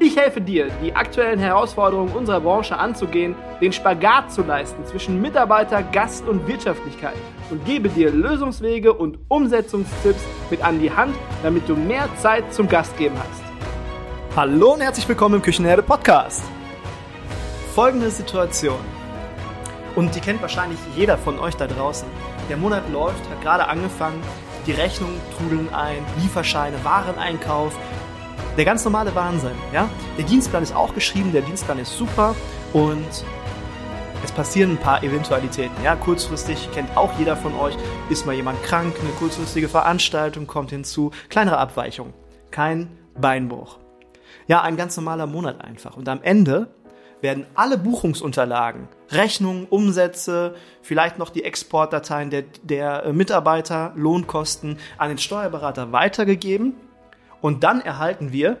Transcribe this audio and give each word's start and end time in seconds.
Ich 0.00 0.16
helfe 0.16 0.40
dir, 0.40 0.68
die 0.82 0.94
aktuellen 0.94 1.38
Herausforderungen 1.38 2.12
unserer 2.12 2.40
Branche 2.40 2.76
anzugehen, 2.76 3.36
den 3.60 3.72
Spagat 3.72 4.32
zu 4.32 4.42
leisten 4.42 4.84
zwischen 4.84 5.22
Mitarbeiter, 5.22 5.84
Gast 5.84 6.26
und 6.26 6.48
Wirtschaftlichkeit 6.48 7.14
und 7.50 7.64
gebe 7.64 7.88
dir 7.88 8.10
Lösungswege 8.10 8.92
und 8.92 9.18
Umsetzungstipps 9.28 10.22
mit 10.50 10.64
an 10.64 10.80
die 10.80 10.90
Hand, 10.90 11.14
damit 11.44 11.68
du 11.68 11.76
mehr 11.76 12.08
Zeit 12.16 12.52
zum 12.52 12.68
Gastgeben 12.68 13.16
hast. 13.16 13.42
Hallo 14.36 14.74
und 14.74 14.80
herzlich 14.80 15.08
willkommen 15.08 15.36
im 15.36 15.42
Küchenherde 15.42 15.82
Podcast. 15.82 16.42
Folgende 17.72 18.10
Situation. 18.10 18.80
Und 19.94 20.12
die 20.16 20.20
kennt 20.20 20.42
wahrscheinlich 20.42 20.78
jeder 20.96 21.16
von 21.16 21.38
euch 21.38 21.54
da 21.54 21.68
draußen. 21.68 22.08
Der 22.50 22.56
Monat 22.56 22.82
läuft, 22.92 23.30
hat 23.30 23.40
gerade 23.42 23.68
angefangen, 23.68 24.20
die 24.66 24.72
Rechnungen 24.72 25.20
trudeln 25.36 25.72
ein, 25.72 26.04
Lieferscheine, 26.20 26.76
Wareneinkauf, 26.82 27.76
der 28.56 28.64
ganz 28.64 28.84
normale 28.84 29.14
Wahnsinn. 29.14 29.56
Ja? 29.72 29.88
Der 30.16 30.24
Dienstplan 30.24 30.62
ist 30.62 30.74
auch 30.74 30.94
geschrieben, 30.94 31.32
der 31.32 31.42
Dienstplan 31.42 31.78
ist 31.78 31.96
super 31.96 32.34
und 32.72 33.24
es 34.22 34.32
passieren 34.32 34.72
ein 34.72 34.78
paar 34.78 35.02
Eventualitäten. 35.02 35.74
Ja? 35.82 35.96
Kurzfristig 35.96 36.70
kennt 36.72 36.96
auch 36.96 37.18
jeder 37.18 37.36
von 37.36 37.54
euch, 37.54 37.76
ist 38.10 38.26
mal 38.26 38.34
jemand 38.34 38.62
krank, 38.62 38.94
eine 39.00 39.10
kurzfristige 39.10 39.68
Veranstaltung 39.68 40.46
kommt 40.46 40.70
hinzu, 40.70 41.10
kleinere 41.28 41.58
Abweichung, 41.58 42.12
kein 42.50 42.96
Beinbruch. 43.18 43.78
Ja, 44.46 44.62
ein 44.62 44.76
ganz 44.76 44.96
normaler 44.96 45.26
Monat 45.26 45.62
einfach. 45.62 45.96
Und 45.96 46.08
am 46.08 46.22
Ende 46.22 46.68
werden 47.22 47.46
alle 47.54 47.78
Buchungsunterlagen, 47.78 48.88
Rechnungen, 49.10 49.64
Umsätze, 49.64 50.54
vielleicht 50.82 51.18
noch 51.18 51.30
die 51.30 51.42
Exportdateien 51.42 52.28
der, 52.28 52.42
der 52.62 53.10
Mitarbeiter, 53.14 53.92
Lohnkosten 53.96 54.78
an 54.98 55.08
den 55.08 55.16
Steuerberater 55.16 55.92
weitergegeben 55.92 56.74
und 57.44 57.62
dann 57.62 57.82
erhalten 57.82 58.32
wir 58.32 58.56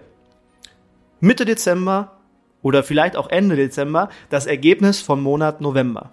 Mitte 1.18 1.46
Dezember 1.46 2.20
oder 2.60 2.84
vielleicht 2.84 3.16
auch 3.16 3.30
Ende 3.30 3.56
Dezember 3.56 4.10
das 4.28 4.44
Ergebnis 4.44 5.00
vom 5.00 5.22
Monat 5.22 5.62
November. 5.62 6.12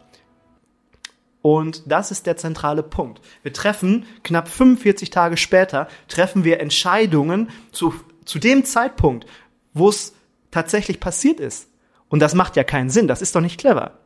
Und 1.42 1.84
das 1.92 2.12
ist 2.12 2.28
der 2.28 2.38
zentrale 2.38 2.82
Punkt. 2.82 3.20
Wir 3.44 3.52
treffen 3.52 4.06
knapp 4.24 4.48
45 4.48 5.10
Tage 5.10 5.36
später, 5.36 5.90
treffen 6.08 6.46
wir 6.46 6.62
Entscheidungen 6.62 7.50
zu, 7.74 7.94
zu 8.24 8.40
dem 8.40 8.64
Zeitpunkt, 8.64 9.26
wo 9.74 9.90
es 9.90 10.14
tatsächlich 10.50 11.02
passiert 11.02 11.42
ist. 11.42 11.68
Und 12.08 12.22
das 12.22 12.36
macht 12.36 12.56
ja 12.56 12.64
keinen 12.64 12.90
Sinn. 12.90 13.10
Das 13.10 13.22
ist 13.22 13.36
doch 13.36 13.42
nicht 13.42 13.60
clever. 13.60 14.00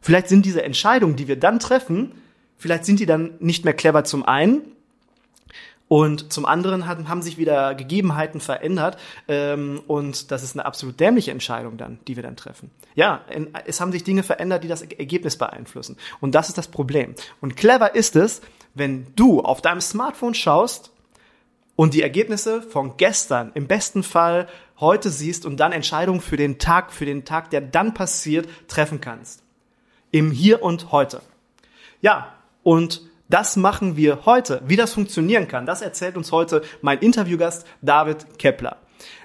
Vielleicht 0.00 0.26
sind 0.26 0.44
diese 0.44 0.64
Entscheidungen, 0.64 1.14
die 1.14 1.28
wir 1.28 1.38
dann 1.38 1.60
treffen, 1.60 2.20
vielleicht 2.56 2.86
sind 2.86 2.98
die 2.98 3.06
dann 3.06 3.34
nicht 3.38 3.64
mehr 3.64 3.74
clever 3.74 4.02
zum 4.02 4.24
einen 4.24 4.62
und 5.90 6.32
zum 6.32 6.46
anderen 6.46 6.86
hat, 6.86 7.08
haben 7.08 7.20
sich 7.20 7.36
wieder 7.36 7.74
Gegebenheiten 7.74 8.40
verändert 8.40 8.96
ähm, 9.26 9.82
und 9.88 10.30
das 10.30 10.44
ist 10.44 10.54
eine 10.54 10.64
absolut 10.64 11.00
dämliche 11.00 11.32
Entscheidung 11.32 11.78
dann, 11.78 11.98
die 12.06 12.14
wir 12.14 12.22
dann 12.22 12.36
treffen. 12.36 12.70
Ja, 12.94 13.24
es 13.66 13.80
haben 13.80 13.90
sich 13.90 14.04
Dinge 14.04 14.22
verändert, 14.22 14.62
die 14.62 14.68
das 14.68 14.82
Ergebnis 14.82 15.36
beeinflussen. 15.36 15.96
Und 16.20 16.36
das 16.36 16.48
ist 16.48 16.56
das 16.56 16.68
Problem. 16.68 17.16
Und 17.40 17.56
clever 17.56 17.96
ist 17.96 18.14
es, 18.14 18.40
wenn 18.72 19.08
du 19.16 19.40
auf 19.40 19.62
deinem 19.62 19.80
Smartphone 19.80 20.34
schaust 20.34 20.92
und 21.74 21.92
die 21.92 22.02
Ergebnisse 22.02 22.62
von 22.62 22.96
gestern 22.96 23.50
im 23.54 23.66
besten 23.66 24.04
Fall 24.04 24.46
heute 24.78 25.10
siehst 25.10 25.44
und 25.44 25.58
dann 25.58 25.72
Entscheidungen 25.72 26.20
für 26.20 26.36
den 26.36 26.60
Tag, 26.60 26.92
für 26.92 27.04
den 27.04 27.24
Tag, 27.24 27.50
der 27.50 27.62
dann 27.62 27.94
passiert, 27.94 28.48
treffen 28.68 29.00
kannst. 29.00 29.42
Im 30.12 30.30
Hier 30.30 30.62
und 30.62 30.92
Heute. 30.92 31.20
Ja, 32.00 32.32
und 32.62 33.09
das 33.30 33.56
machen 33.56 33.96
wir 33.96 34.26
heute. 34.26 34.60
Wie 34.66 34.76
das 34.76 34.92
funktionieren 34.92 35.48
kann, 35.48 35.64
das 35.64 35.80
erzählt 35.80 36.16
uns 36.16 36.32
heute 36.32 36.62
mein 36.82 36.98
Interviewgast 36.98 37.66
David 37.80 38.38
Kepler. 38.38 38.76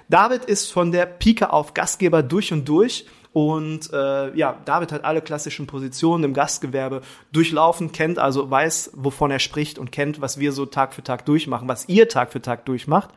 David 0.08 0.44
ist 0.44 0.72
von 0.72 0.92
der 0.92 1.04
Pike 1.04 1.52
auf 1.52 1.74
Gastgeber 1.74 2.22
durch 2.22 2.52
und 2.52 2.68
durch 2.68 3.06
und 3.36 3.92
äh, 3.92 4.34
ja, 4.34 4.58
David 4.64 4.92
hat 4.92 5.04
alle 5.04 5.20
klassischen 5.20 5.66
Positionen 5.66 6.24
im 6.24 6.32
Gastgewerbe 6.32 7.02
durchlaufen, 7.32 7.92
kennt 7.92 8.18
also 8.18 8.50
weiß, 8.50 8.92
wovon 8.94 9.30
er 9.30 9.40
spricht 9.40 9.78
und 9.78 9.92
kennt, 9.92 10.22
was 10.22 10.40
wir 10.40 10.52
so 10.52 10.64
Tag 10.64 10.94
für 10.94 11.02
Tag 11.02 11.26
durchmachen, 11.26 11.68
was 11.68 11.86
ihr 11.86 12.08
Tag 12.08 12.32
für 12.32 12.40
Tag 12.40 12.64
durchmacht. 12.64 13.10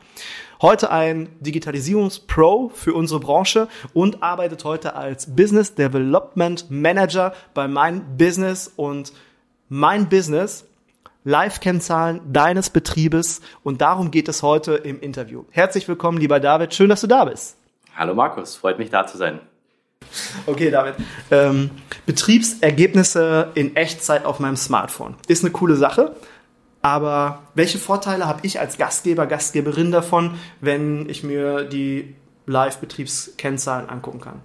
Heute 0.61 0.91
ein 0.91 1.29
Digitalisierungspro 1.39 2.69
für 2.73 2.95
unsere 2.95 3.21
Branche 3.21 3.69
und 3.93 4.21
arbeitet 4.21 4.65
heute 4.65 4.95
als 4.95 5.33
Business 5.33 5.75
Development 5.75 6.69
Manager 6.69 7.33
bei 7.53 7.69
Mein 7.69 8.17
Business 8.17 8.73
und 8.75 9.13
Mein 9.69 10.09
Business 10.09 10.65
Live-Kennzahlen 11.23 12.21
deines 12.31 12.69
Betriebes 12.69 13.41
und 13.63 13.81
darum 13.81 14.11
geht 14.11 14.29
es 14.29 14.41
heute 14.41 14.75
im 14.75 14.99
Interview. 15.01 15.43
Herzlich 15.51 15.87
willkommen, 15.87 16.17
lieber 16.17 16.39
David. 16.39 16.73
Schön, 16.73 16.89
dass 16.89 17.01
du 17.01 17.07
da 17.07 17.25
bist. 17.25 17.57
Hallo 17.95 18.15
Markus, 18.15 18.55
freut 18.55 18.79
mich 18.79 18.89
da 18.89 19.05
zu 19.05 19.17
sein. 19.17 19.39
Okay, 20.45 20.71
David. 20.71 20.95
Ähm, 21.29 21.71
Betriebsergebnisse 22.05 23.51
in 23.55 23.75
Echtzeit 23.75 24.25
auf 24.25 24.39
meinem 24.39 24.55
Smartphone 24.55 25.15
ist 25.27 25.43
eine 25.43 25.51
coole 25.51 25.75
Sache. 25.75 26.15
Aber 26.81 27.43
welche 27.55 27.77
Vorteile 27.77 28.25
habe 28.25 28.39
ich 28.43 28.59
als 28.59 28.77
Gastgeber, 28.77 29.27
Gastgeberin 29.27 29.91
davon, 29.91 30.35
wenn 30.61 31.09
ich 31.09 31.23
mir 31.23 31.65
die 31.65 32.15
Live-Betriebskennzahlen 32.45 33.89
angucken 33.89 34.21
kann? 34.21 34.41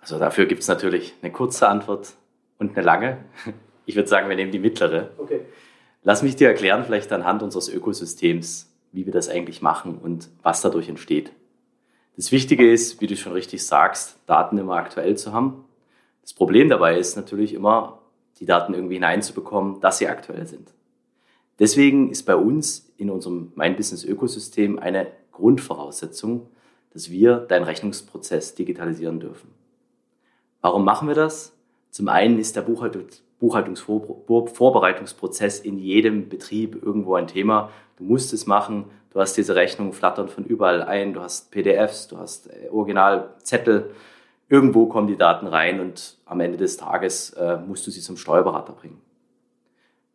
Also 0.00 0.18
dafür 0.18 0.46
gibt 0.46 0.62
es 0.62 0.68
natürlich 0.68 1.14
eine 1.22 1.32
kurze 1.32 1.68
Antwort 1.68 2.14
und 2.58 2.76
eine 2.76 2.84
lange. 2.84 3.18
Ich 3.86 3.96
würde 3.96 4.08
sagen, 4.08 4.28
wir 4.28 4.36
nehmen 4.36 4.52
die 4.52 4.58
mittlere. 4.58 5.10
Okay. 5.16 5.40
Lass 6.02 6.22
mich 6.22 6.36
dir 6.36 6.48
erklären, 6.48 6.84
vielleicht 6.84 7.10
anhand 7.12 7.42
unseres 7.42 7.68
Ökosystems, 7.68 8.70
wie 8.92 9.06
wir 9.06 9.12
das 9.12 9.28
eigentlich 9.28 9.62
machen 9.62 9.98
und 9.98 10.28
was 10.42 10.60
dadurch 10.60 10.88
entsteht. 10.88 11.32
Das 12.16 12.32
Wichtige 12.32 12.70
ist, 12.70 13.00
wie 13.00 13.06
du 13.06 13.16
schon 13.16 13.32
richtig 13.32 13.64
sagst, 13.64 14.18
Daten 14.26 14.58
immer 14.58 14.76
aktuell 14.76 15.16
zu 15.16 15.32
haben. 15.32 15.64
Das 16.22 16.32
Problem 16.32 16.68
dabei 16.68 16.98
ist 16.98 17.16
natürlich 17.16 17.54
immer, 17.54 18.02
die 18.40 18.46
Daten 18.46 18.74
irgendwie 18.74 18.94
hineinzubekommen, 18.94 19.80
dass 19.80 19.98
sie 19.98 20.08
aktuell 20.08 20.46
sind. 20.46 20.72
Deswegen 21.58 22.10
ist 22.10 22.24
bei 22.24 22.36
uns 22.36 22.92
in 22.96 23.10
unserem 23.10 23.52
Mein 23.54 23.76
Business 23.76 24.04
Ökosystem 24.04 24.78
eine 24.78 25.08
Grundvoraussetzung, 25.32 26.48
dass 26.92 27.10
wir 27.10 27.36
deinen 27.36 27.64
Rechnungsprozess 27.64 28.54
digitalisieren 28.54 29.20
dürfen. 29.20 29.50
Warum 30.60 30.84
machen 30.84 31.08
wir 31.08 31.14
das? 31.14 31.52
Zum 31.90 32.08
einen 32.08 32.38
ist 32.38 32.56
der 32.56 32.62
Buchhaltungsvorbereitungsprozess 33.40 35.60
in 35.60 35.78
jedem 35.78 36.28
Betrieb 36.28 36.82
irgendwo 36.82 37.14
ein 37.14 37.26
Thema. 37.26 37.70
Du 37.96 38.04
musst 38.04 38.32
es 38.32 38.46
machen. 38.46 38.86
Du 39.10 39.20
hast 39.20 39.34
diese 39.34 39.54
Rechnungen 39.54 39.92
flattern 39.92 40.28
von 40.28 40.44
überall 40.44 40.82
ein. 40.82 41.12
Du 41.12 41.20
hast 41.20 41.50
PDFs, 41.50 42.08
du 42.08 42.18
hast 42.18 42.48
äh, 42.48 42.68
Originalzettel. 42.70 43.90
Irgendwo 44.48 44.86
kommen 44.86 45.08
die 45.08 45.16
Daten 45.16 45.46
rein 45.46 45.80
und 45.80 46.18
am 46.24 46.40
Ende 46.40 46.56
des 46.56 46.76
Tages 46.76 47.30
äh, 47.30 47.58
musst 47.58 47.86
du 47.86 47.90
sie 47.90 48.00
zum 48.00 48.16
Steuerberater 48.16 48.72
bringen. 48.72 49.00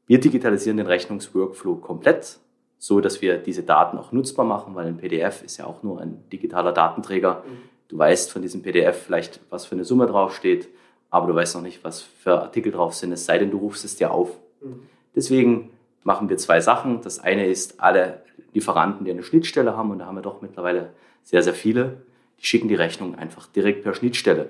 Wir 0.08 0.20
digitalisieren 0.20 0.78
den 0.78 0.88
Rechnungsworkflow 0.88 1.76
komplett, 1.76 2.40
so 2.78 3.02
dass 3.02 3.22
wir 3.22 3.38
diese 3.38 3.64
Daten 3.64 3.98
auch 3.98 4.12
nutzbar 4.12 4.46
machen, 4.46 4.74
weil 4.76 4.88
ein 4.88 4.98
PDF 4.98 5.44
ist 5.44 5.58
ja 5.58 5.66
auch 5.66 5.84
nur 5.84 6.02
ein 6.02 6.24
digitaler 6.32 6.72
Datenträger. 6.72 7.44
Mhm. 7.46 7.58
Du 7.88 7.98
weißt 7.98 8.32
von 8.32 8.42
diesem 8.42 8.62
PDF 8.62 9.04
vielleicht, 9.04 9.42
was 9.50 9.66
für 9.66 9.76
eine 9.76 9.84
Summe 9.84 10.08
draufsteht 10.08 10.70
aber 11.12 11.28
du 11.28 11.36
weißt 11.36 11.56
noch 11.56 11.62
nicht, 11.62 11.84
was 11.84 12.02
für 12.02 12.42
Artikel 12.42 12.72
drauf 12.72 12.96
sind, 12.96 13.12
es 13.12 13.26
sei 13.26 13.38
denn, 13.38 13.52
du 13.52 13.58
rufst 13.58 13.86
es 13.86 13.98
dir 13.98 14.12
auf. 14.12 14.40
Mhm. 14.62 14.88
Deswegen 15.14 15.70
machen 16.04 16.30
wir 16.30 16.38
zwei 16.38 16.62
Sachen. 16.62 17.02
Das 17.02 17.20
eine 17.20 17.46
ist, 17.46 17.82
alle 17.82 18.22
Lieferanten, 18.54 19.06
die 19.06 19.12
eine 19.12 19.22
Schnittstelle 19.22 19.76
haben, 19.78 19.92
und 19.92 20.00
da 20.00 20.06
haben 20.06 20.16
wir 20.16 20.22
doch 20.22 20.42
mittlerweile 20.42 20.92
sehr, 21.24 21.44
sehr 21.44 21.54
viele, 21.54 21.98
die 22.40 22.46
schicken 22.46 22.70
die 22.70 22.76
Rechnung 22.76 23.16
einfach 23.16 23.46
direkt 23.48 23.84
per 23.84 23.94
Schnittstelle. 23.94 24.50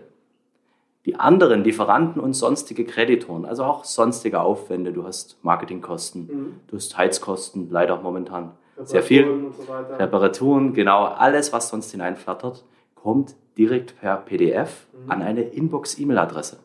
Die 1.06 1.16
anderen 1.16 1.64
Lieferanten 1.64 2.22
und 2.22 2.36
sonstige 2.36 2.86
Kreditoren, 2.86 3.46
also 3.46 3.64
auch 3.64 3.84
sonstige 3.84 4.40
Aufwände, 4.42 4.94
du 4.94 5.04
hast 5.04 5.44
Marketingkosten, 5.44 6.28
mhm. 6.28 6.60
du 6.68 6.76
hast 6.76 6.96
Heizkosten, 6.96 7.72
leider 7.72 7.98
momentan 7.98 8.52
sehr 8.84 9.02
viel, 9.02 9.52
so 9.58 9.74
Reparaturen, 9.98 10.74
genau, 10.74 11.06
alles, 11.06 11.52
was 11.54 11.70
sonst 11.70 11.92
hineinflattert, 11.92 12.64
kommt 12.96 13.36
direkt 13.58 14.00
per 14.00 14.18
PDF 14.18 14.88
mhm. 14.94 15.12
an 15.12 15.22
eine 15.22 15.42
Inbox-E-Mail-Adresse. 15.42 16.60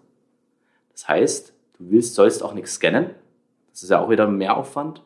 Das 0.93 1.09
heißt, 1.09 1.53
du 1.79 1.91
willst, 1.91 2.15
sollst 2.15 2.43
auch 2.43 2.55
nichts 2.55 2.75
scannen. 2.75 3.11
Das 3.71 3.83
ist 3.83 3.91
ja 3.91 4.01
auch 4.01 4.09
wieder 4.09 4.27
mehr 4.27 4.57
Aufwand. 4.57 5.03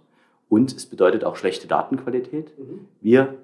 Und 0.49 0.73
es 0.77 0.87
bedeutet 0.87 1.25
auch 1.25 1.37
schlechte 1.37 1.67
Datenqualität. 1.69 2.59
Mhm. 2.59 2.88
Wir 3.00 3.35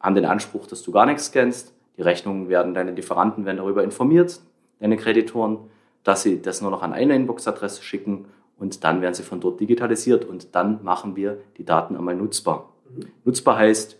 haben 0.00 0.14
den 0.14 0.24
Anspruch, 0.24 0.66
dass 0.66 0.82
du 0.82 0.92
gar 0.92 1.06
nichts 1.06 1.26
scannst. 1.26 1.72
Die 1.96 2.02
Rechnungen 2.02 2.48
werden, 2.48 2.74
deine 2.74 2.92
Lieferanten 2.92 3.44
werden 3.44 3.56
darüber 3.58 3.82
informiert, 3.82 4.40
deine 4.80 4.96
Kreditoren, 4.96 5.58
dass 6.04 6.22
sie 6.22 6.42
das 6.42 6.60
nur 6.60 6.70
noch 6.70 6.82
an 6.82 6.92
eine 6.92 7.14
Inbox-Adresse 7.14 7.82
schicken 7.82 8.26
und 8.58 8.84
dann 8.84 9.00
werden 9.00 9.14
sie 9.14 9.22
von 9.22 9.40
dort 9.40 9.60
digitalisiert 9.60 10.24
und 10.24 10.54
dann 10.54 10.82
machen 10.84 11.16
wir 11.16 11.38
die 11.56 11.64
Daten 11.64 11.96
einmal 11.96 12.14
nutzbar. 12.14 12.72
Mhm. 12.94 13.06
Nutzbar 13.24 13.56
heißt, 13.56 13.98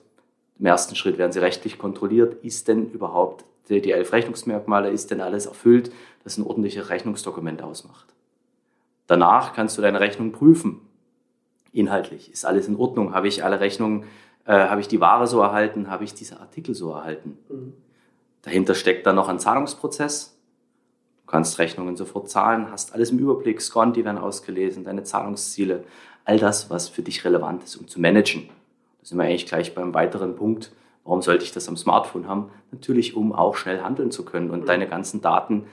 im 0.58 0.66
ersten 0.66 0.94
Schritt 0.94 1.18
werden 1.18 1.32
sie 1.32 1.40
rechtlich 1.40 1.78
kontrolliert. 1.78 2.42
Ist 2.42 2.68
denn 2.68 2.90
überhaupt 2.90 3.44
die, 3.68 3.80
die 3.80 3.92
elf 3.92 4.12
Rechnungsmerkmale, 4.12 4.90
ist 4.90 5.10
denn 5.10 5.20
alles 5.20 5.46
erfüllt, 5.46 5.92
das 6.24 6.38
ein 6.38 6.44
ordentliches 6.44 6.88
Rechnungsdokument 6.88 7.62
ausmacht? 7.62 8.06
Danach 9.06 9.52
kannst 9.54 9.78
du 9.78 9.82
deine 9.82 10.00
Rechnung 10.00 10.32
prüfen. 10.32 10.80
Inhaltlich 11.72 12.32
ist 12.32 12.44
alles 12.44 12.68
in 12.68 12.76
Ordnung. 12.76 13.14
Habe 13.14 13.28
ich 13.28 13.44
alle 13.44 13.60
Rechnungen, 13.60 14.04
äh, 14.44 14.52
habe 14.52 14.80
ich 14.80 14.88
die 14.88 15.00
Ware 15.00 15.26
so 15.26 15.40
erhalten, 15.40 15.90
habe 15.90 16.04
ich 16.04 16.14
diese 16.14 16.40
Artikel 16.40 16.74
so 16.74 16.92
erhalten? 16.92 17.38
Mhm. 17.48 17.72
Dahinter 18.42 18.74
steckt 18.74 19.06
dann 19.06 19.16
noch 19.16 19.28
ein 19.28 19.38
Zahlungsprozess. 19.38 20.38
Du 21.20 21.30
kannst 21.32 21.58
Rechnungen 21.58 21.96
sofort 21.96 22.30
zahlen, 22.30 22.70
hast 22.70 22.94
alles 22.94 23.10
im 23.10 23.18
Überblick, 23.18 23.60
Sconti 23.60 24.04
werden 24.04 24.18
ausgelesen, 24.18 24.84
deine 24.84 25.02
Zahlungsziele, 25.02 25.82
all 26.24 26.38
das, 26.38 26.70
was 26.70 26.88
für 26.88 27.02
dich 27.02 27.24
relevant 27.24 27.64
ist, 27.64 27.76
um 27.76 27.88
zu 27.88 28.00
managen. 28.00 28.48
Da 29.00 29.06
sind 29.06 29.18
wir 29.18 29.24
eigentlich 29.24 29.46
gleich 29.46 29.74
beim 29.74 29.92
weiteren 29.94 30.36
Punkt. 30.36 30.72
Warum 31.06 31.22
sollte 31.22 31.44
ich 31.44 31.52
das 31.52 31.68
am 31.68 31.76
Smartphone 31.76 32.26
haben? 32.26 32.50
Natürlich, 32.72 33.16
um 33.16 33.32
auch 33.32 33.54
schnell 33.54 33.80
handeln 33.80 34.10
zu 34.10 34.24
können 34.24 34.50
und 34.50 34.62
mhm. 34.62 34.66
deine 34.66 34.88
ganzen 34.88 35.22
Daten 35.22 35.64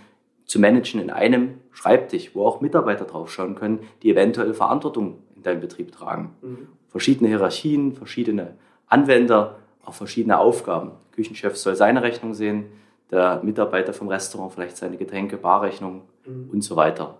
zu 0.45 0.59
managen 0.59 1.01
in 1.01 1.09
einem 1.09 1.55
Schreibtisch, 1.71 2.35
wo 2.35 2.45
auch 2.45 2.61
Mitarbeiter 2.61 3.05
draufschauen 3.05 3.55
können, 3.55 3.79
die 4.03 4.11
eventuell 4.11 4.53
Verantwortung 4.53 5.19
in 5.35 5.41
deinem 5.41 5.59
Betrieb 5.59 5.91
tragen. 5.91 6.35
Mhm. 6.41 6.67
Verschiedene 6.87 7.29
Hierarchien, 7.29 7.93
verschiedene 7.93 8.53
Anwender, 8.87 9.57
auch 9.83 9.95
verschiedene 9.95 10.37
Aufgaben. 10.37 10.91
Der 11.09 11.15
Küchenchef 11.15 11.57
soll 11.57 11.75
seine 11.75 12.03
Rechnung 12.03 12.35
sehen, 12.35 12.65
der 13.09 13.41
Mitarbeiter 13.43 13.93
vom 13.93 14.09
Restaurant 14.09 14.53
vielleicht 14.53 14.77
seine 14.77 14.97
Getränke, 14.97 15.37
Barrechnung 15.37 16.03
mhm. 16.25 16.49
und 16.51 16.61
so 16.61 16.75
weiter. 16.75 17.17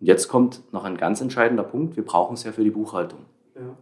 Und 0.00 0.06
jetzt 0.06 0.28
kommt 0.28 0.60
noch 0.72 0.84
ein 0.84 0.98
ganz 0.98 1.22
entscheidender 1.22 1.64
Punkt. 1.64 1.96
Wir 1.96 2.04
brauchen 2.04 2.34
es 2.34 2.44
ja 2.44 2.52
für 2.52 2.64
die 2.64 2.70
Buchhaltung. 2.70 3.20
Ja. 3.54 3.74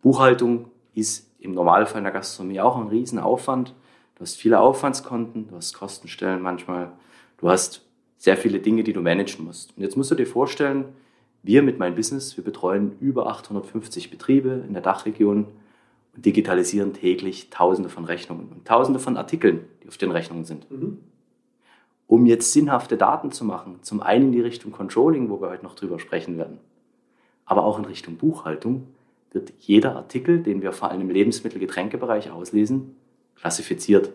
Buchhaltung 0.00 0.70
ist 0.94 1.30
im 1.44 1.52
Normalfall 1.52 1.98
in 1.98 2.04
der 2.04 2.12
Gastronomie 2.12 2.60
auch 2.60 2.76
ein 2.76 2.88
Riesenaufwand. 2.88 3.74
Du 4.14 4.20
hast 4.20 4.36
viele 4.36 4.60
Aufwandskonten, 4.60 5.48
du 5.48 5.56
hast 5.56 5.74
Kostenstellen 5.74 6.40
manchmal, 6.40 6.92
du 7.38 7.48
hast 7.48 7.84
sehr 8.16 8.36
viele 8.36 8.60
Dinge, 8.60 8.82
die 8.82 8.92
du 8.92 9.02
managen 9.02 9.44
musst. 9.44 9.76
Und 9.76 9.82
jetzt 9.82 9.96
musst 9.96 10.10
du 10.10 10.14
dir 10.14 10.26
vorstellen, 10.26 10.86
wir 11.42 11.62
mit 11.62 11.78
meinem 11.78 11.94
Business, 11.94 12.36
wir 12.38 12.44
betreuen 12.44 12.96
über 13.00 13.26
850 13.26 14.10
Betriebe 14.10 14.64
in 14.66 14.72
der 14.72 14.82
Dachregion 14.82 15.46
und 16.16 16.24
digitalisieren 16.24 16.94
täglich 16.94 17.50
Tausende 17.50 17.90
von 17.90 18.06
Rechnungen 18.06 18.48
und 18.48 18.66
Tausende 18.66 18.98
von 18.98 19.18
Artikeln, 19.18 19.66
die 19.82 19.88
auf 19.88 19.98
den 19.98 20.10
Rechnungen 20.10 20.44
sind. 20.44 20.70
Mhm. 20.70 20.98
Um 22.06 22.24
jetzt 22.24 22.52
sinnhafte 22.52 22.96
Daten 22.96 23.30
zu 23.32 23.44
machen, 23.44 23.80
zum 23.82 24.00
einen 24.00 24.26
in 24.26 24.32
die 24.32 24.40
Richtung 24.40 24.72
Controlling, 24.72 25.28
wo 25.28 25.40
wir 25.40 25.50
heute 25.50 25.64
noch 25.64 25.74
drüber 25.74 25.98
sprechen 25.98 26.38
werden, 26.38 26.58
aber 27.44 27.64
auch 27.64 27.78
in 27.78 27.84
Richtung 27.84 28.16
Buchhaltung, 28.16 28.86
wird 29.34 29.52
jeder 29.58 29.96
Artikel, 29.96 30.42
den 30.42 30.62
wir 30.62 30.72
vor 30.72 30.90
allem 30.90 31.02
im 31.02 31.10
Lebensmittel-Getränkebereich 31.10 32.30
auslesen, 32.30 32.96
klassifiziert. 33.36 34.12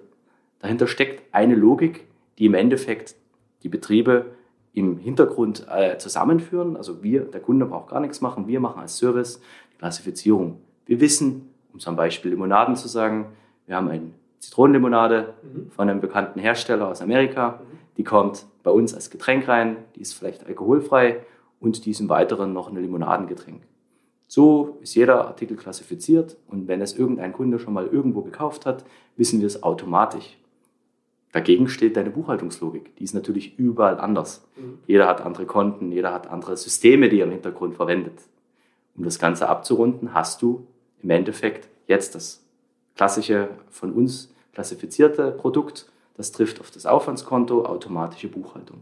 Dahinter 0.60 0.88
steckt 0.88 1.24
eine 1.34 1.56
Logik, 1.56 2.08
die 2.38 2.46
im 2.46 2.54
Endeffekt 2.54 3.16
die 3.64 3.70
Betriebe 3.70 4.28
im 4.74 4.98
Hintergrund 4.98 5.68
äh, 5.70 5.98
zusammenführen. 5.98 6.78
Also 6.78 7.04
wir, 7.04 7.22
der 7.22 7.42
Kunde 7.42 7.66
braucht 7.66 7.90
gar 7.90 8.00
nichts 8.00 8.22
machen, 8.22 8.48
wir 8.48 8.60
machen 8.60 8.80
als 8.80 8.98
Service 8.98 9.42
die 9.74 9.78
Klassifizierung. 9.78 10.60
Wir 10.86 11.00
wissen, 11.02 11.50
um 11.74 11.80
zum 11.80 11.96
Beispiel 11.96 12.32
Limonaden 12.32 12.76
zu 12.76 12.88
sagen, 12.88 13.28
wir 13.68 13.76
haben 13.76 13.90
eine 13.90 14.12
Zitronenlimonade 14.40 15.34
mhm. 15.44 15.72
von 15.72 15.90
einem 15.90 16.02
bekannten 16.02 16.40
Hersteller 16.40 16.88
aus 16.88 17.02
Amerika. 17.02 17.60
Mhm. 17.62 17.78
Die 17.98 18.04
kommt 18.04 18.46
bei 18.64 18.72
uns 18.72 18.94
als 18.94 19.10
Getränk 19.10 19.48
rein, 19.48 19.78
die 19.96 20.02
ist 20.02 20.14
vielleicht 20.14 20.46
alkoholfrei 20.46 21.20
und 21.60 21.86
die 21.86 21.92
ist 21.92 22.00
im 22.00 22.10
Weiteren 22.10 22.54
noch 22.54 22.70
ein 22.70 22.76
Limonadengetränk. 22.76 23.62
So 24.32 24.78
ist 24.84 24.94
jeder 24.94 25.26
Artikel 25.26 25.58
klassifiziert 25.58 26.38
und 26.48 26.68
wenn 26.68 26.82
es 26.82 26.96
irgendein 26.96 27.34
Kunde 27.34 27.58
schon 27.58 27.74
mal 27.74 27.88
irgendwo 27.88 28.22
gekauft 28.22 28.68
hat, 28.68 28.86
wissen 29.18 29.40
wir 29.40 29.48
es 29.48 29.64
automatisch. 29.64 30.38
Dagegen 31.32 31.68
steht 31.68 31.98
deine 31.98 32.12
Buchhaltungslogik. 32.12 32.96
Die 32.98 33.04
ist 33.04 33.16
natürlich 33.16 33.58
überall 33.58 34.00
anders. 34.00 34.48
Mhm. 34.56 34.78
Jeder 34.86 35.08
hat 35.08 35.22
andere 35.22 35.48
Konten, 35.48 35.92
jeder 35.92 36.14
hat 36.14 36.28
andere 36.28 36.56
Systeme, 36.58 37.10
die 37.10 37.22
er 37.22 37.26
im 37.26 37.32
Hintergrund 37.32 37.74
verwendet. 37.74 38.20
Um 38.96 39.04
das 39.04 39.18
Ganze 39.18 39.50
abzurunden, 39.50 40.14
hast 40.14 40.44
du 40.44 40.68
im 41.02 41.10
Endeffekt 41.10 41.68
jetzt 41.88 42.14
das 42.14 42.46
klassische 42.96 43.50
von 43.72 43.92
uns 43.94 44.32
klassifizierte 44.54 45.32
Produkt. 45.32 45.92
Das 46.18 46.32
trifft 46.32 46.60
auf 46.60 46.70
das 46.70 46.86
Aufwandskonto 46.86 47.66
automatische 47.66 48.28
Buchhaltung. 48.28 48.82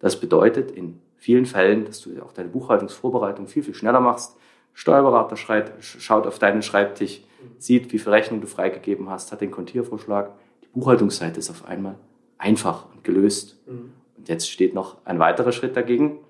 Das 0.00 0.18
bedeutet 0.18 0.72
in 0.72 0.98
vielen 1.16 1.46
Fällen, 1.46 1.84
dass 1.84 2.00
du 2.00 2.10
auch 2.22 2.32
deine 2.32 2.48
Buchhaltungsvorbereitung 2.48 3.46
viel, 3.46 3.62
viel 3.62 3.74
schneller 3.74 4.00
machst. 4.00 4.36
Steuerberater 4.78 5.36
schreit, 5.36 5.72
schaut 5.80 6.24
auf 6.28 6.38
deinen 6.38 6.62
Schreibtisch, 6.62 7.20
sieht, 7.58 7.92
wie 7.92 7.98
viel 7.98 8.12
Rechnung 8.12 8.40
du 8.40 8.46
freigegeben 8.46 9.10
hast, 9.10 9.32
hat 9.32 9.40
den 9.40 9.50
Kontiervorschlag. 9.50 10.30
Die 10.62 10.68
Buchhaltungsseite 10.68 11.40
ist 11.40 11.50
auf 11.50 11.66
einmal 11.66 11.96
einfach 12.38 12.86
und 12.94 13.02
gelöst. 13.02 13.60
Mhm. 13.66 13.90
Und 14.16 14.28
jetzt 14.28 14.48
steht 14.48 14.74
noch 14.74 15.04
ein 15.04 15.18
weiterer 15.18 15.50
Schritt 15.50 15.76
dagegen. 15.76 16.20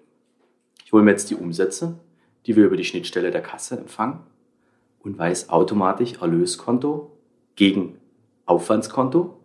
Ich 0.82 0.94
hole 0.94 1.02
mir 1.02 1.10
jetzt 1.10 1.28
die 1.28 1.34
Umsätze, 1.34 1.98
die 2.46 2.56
wir 2.56 2.64
über 2.64 2.78
die 2.78 2.86
Schnittstelle 2.86 3.30
der 3.30 3.42
Kasse 3.42 3.76
empfangen 3.76 4.20
und 5.00 5.18
weiß 5.18 5.50
automatisch 5.50 6.14
Erlöskonto 6.14 7.12
gegen 7.54 7.98
Aufwandskonto 8.46 9.38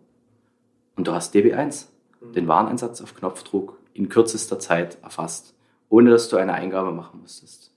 und 0.96 1.06
du 1.06 1.12
hast 1.12 1.34
DB1, 1.34 1.88
mhm. 2.22 2.32
den 2.32 2.48
Wareneinsatz 2.48 3.02
auf 3.02 3.14
Knopfdruck 3.14 3.78
in 3.92 4.08
kürzester 4.08 4.58
Zeit 4.58 4.96
erfasst, 5.02 5.54
ohne 5.90 6.10
dass 6.10 6.30
du 6.30 6.38
eine 6.38 6.54
Eingabe 6.54 6.90
machen 6.90 7.20
musstest. 7.20 7.73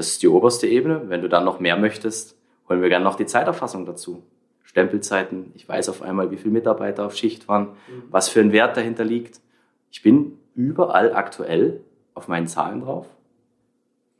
Das 0.00 0.12
ist 0.12 0.22
die 0.22 0.28
oberste 0.28 0.66
Ebene. 0.66 1.10
Wenn 1.10 1.20
du 1.20 1.28
dann 1.28 1.44
noch 1.44 1.60
mehr 1.60 1.76
möchtest, 1.76 2.34
holen 2.70 2.80
wir 2.80 2.88
gerne 2.88 3.04
noch 3.04 3.16
die 3.16 3.26
Zeiterfassung 3.26 3.84
dazu. 3.84 4.22
Stempelzeiten, 4.62 5.52
ich 5.54 5.68
weiß 5.68 5.90
auf 5.90 6.00
einmal, 6.00 6.30
wie 6.30 6.38
viele 6.38 6.54
Mitarbeiter 6.54 7.04
auf 7.04 7.14
Schicht 7.14 7.48
waren, 7.48 7.64
mhm. 7.64 8.04
was 8.08 8.30
für 8.30 8.40
ein 8.40 8.50
Wert 8.50 8.78
dahinter 8.78 9.04
liegt. 9.04 9.42
Ich 9.90 10.00
bin 10.00 10.38
überall 10.54 11.12
aktuell 11.12 11.82
auf 12.14 12.28
meinen 12.28 12.46
Zahlen 12.46 12.80
drauf. 12.80 13.08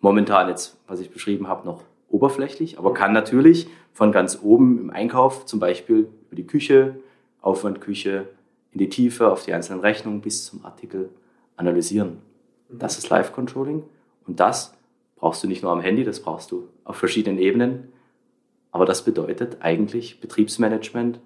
Momentan 0.01 0.51
jetzt, 0.51 0.77
was 0.87 1.01
ich 1.01 1.11
beschrieben 1.11 1.49
habe, 1.49 1.65
noch 1.65 1.83
oberflächlich, 2.11 2.79
aber 2.79 2.93
kann 2.93 3.15
natürlich 3.15 3.67
von 3.95 4.13
ganz 4.13 4.39
oben 4.43 4.79
im 4.81 4.91
Einkauf, 4.91 5.47
zum 5.47 5.61
Beispiel 5.61 6.11
über 6.27 6.37
die 6.37 6.47
Küche, 6.47 6.97
Aufwandküche, 7.41 8.29
in 8.73 8.81
die 8.81 8.91
Tiefe 8.91 9.31
auf 9.33 9.47
die 9.47 9.55
einzelnen 9.55 9.81
Rechnungen 9.81 10.21
bis 10.21 10.45
zum 10.45 10.63
Artikel 10.63 11.09
analysieren. 11.57 12.19
Das 12.69 12.99
ist 12.99 13.09
Live-Controlling 13.09 13.83
und 14.27 14.41
das 14.41 14.75
brauchst 15.21 15.45
du 15.45 15.49
nicht 15.49 15.63
nur 15.63 15.71
am 15.71 15.81
Handy, 15.81 16.03
das 16.03 16.21
brauchst 16.21 16.51
du 16.51 16.69
auf 16.85 16.97
verschiedenen 16.97 17.39
Ebenen. 17.39 17.93
Aber 18.73 18.87
das 18.87 19.05
bedeutet 19.05 19.59
eigentlich 19.61 20.21
Betriebsmanagement 20.21 21.21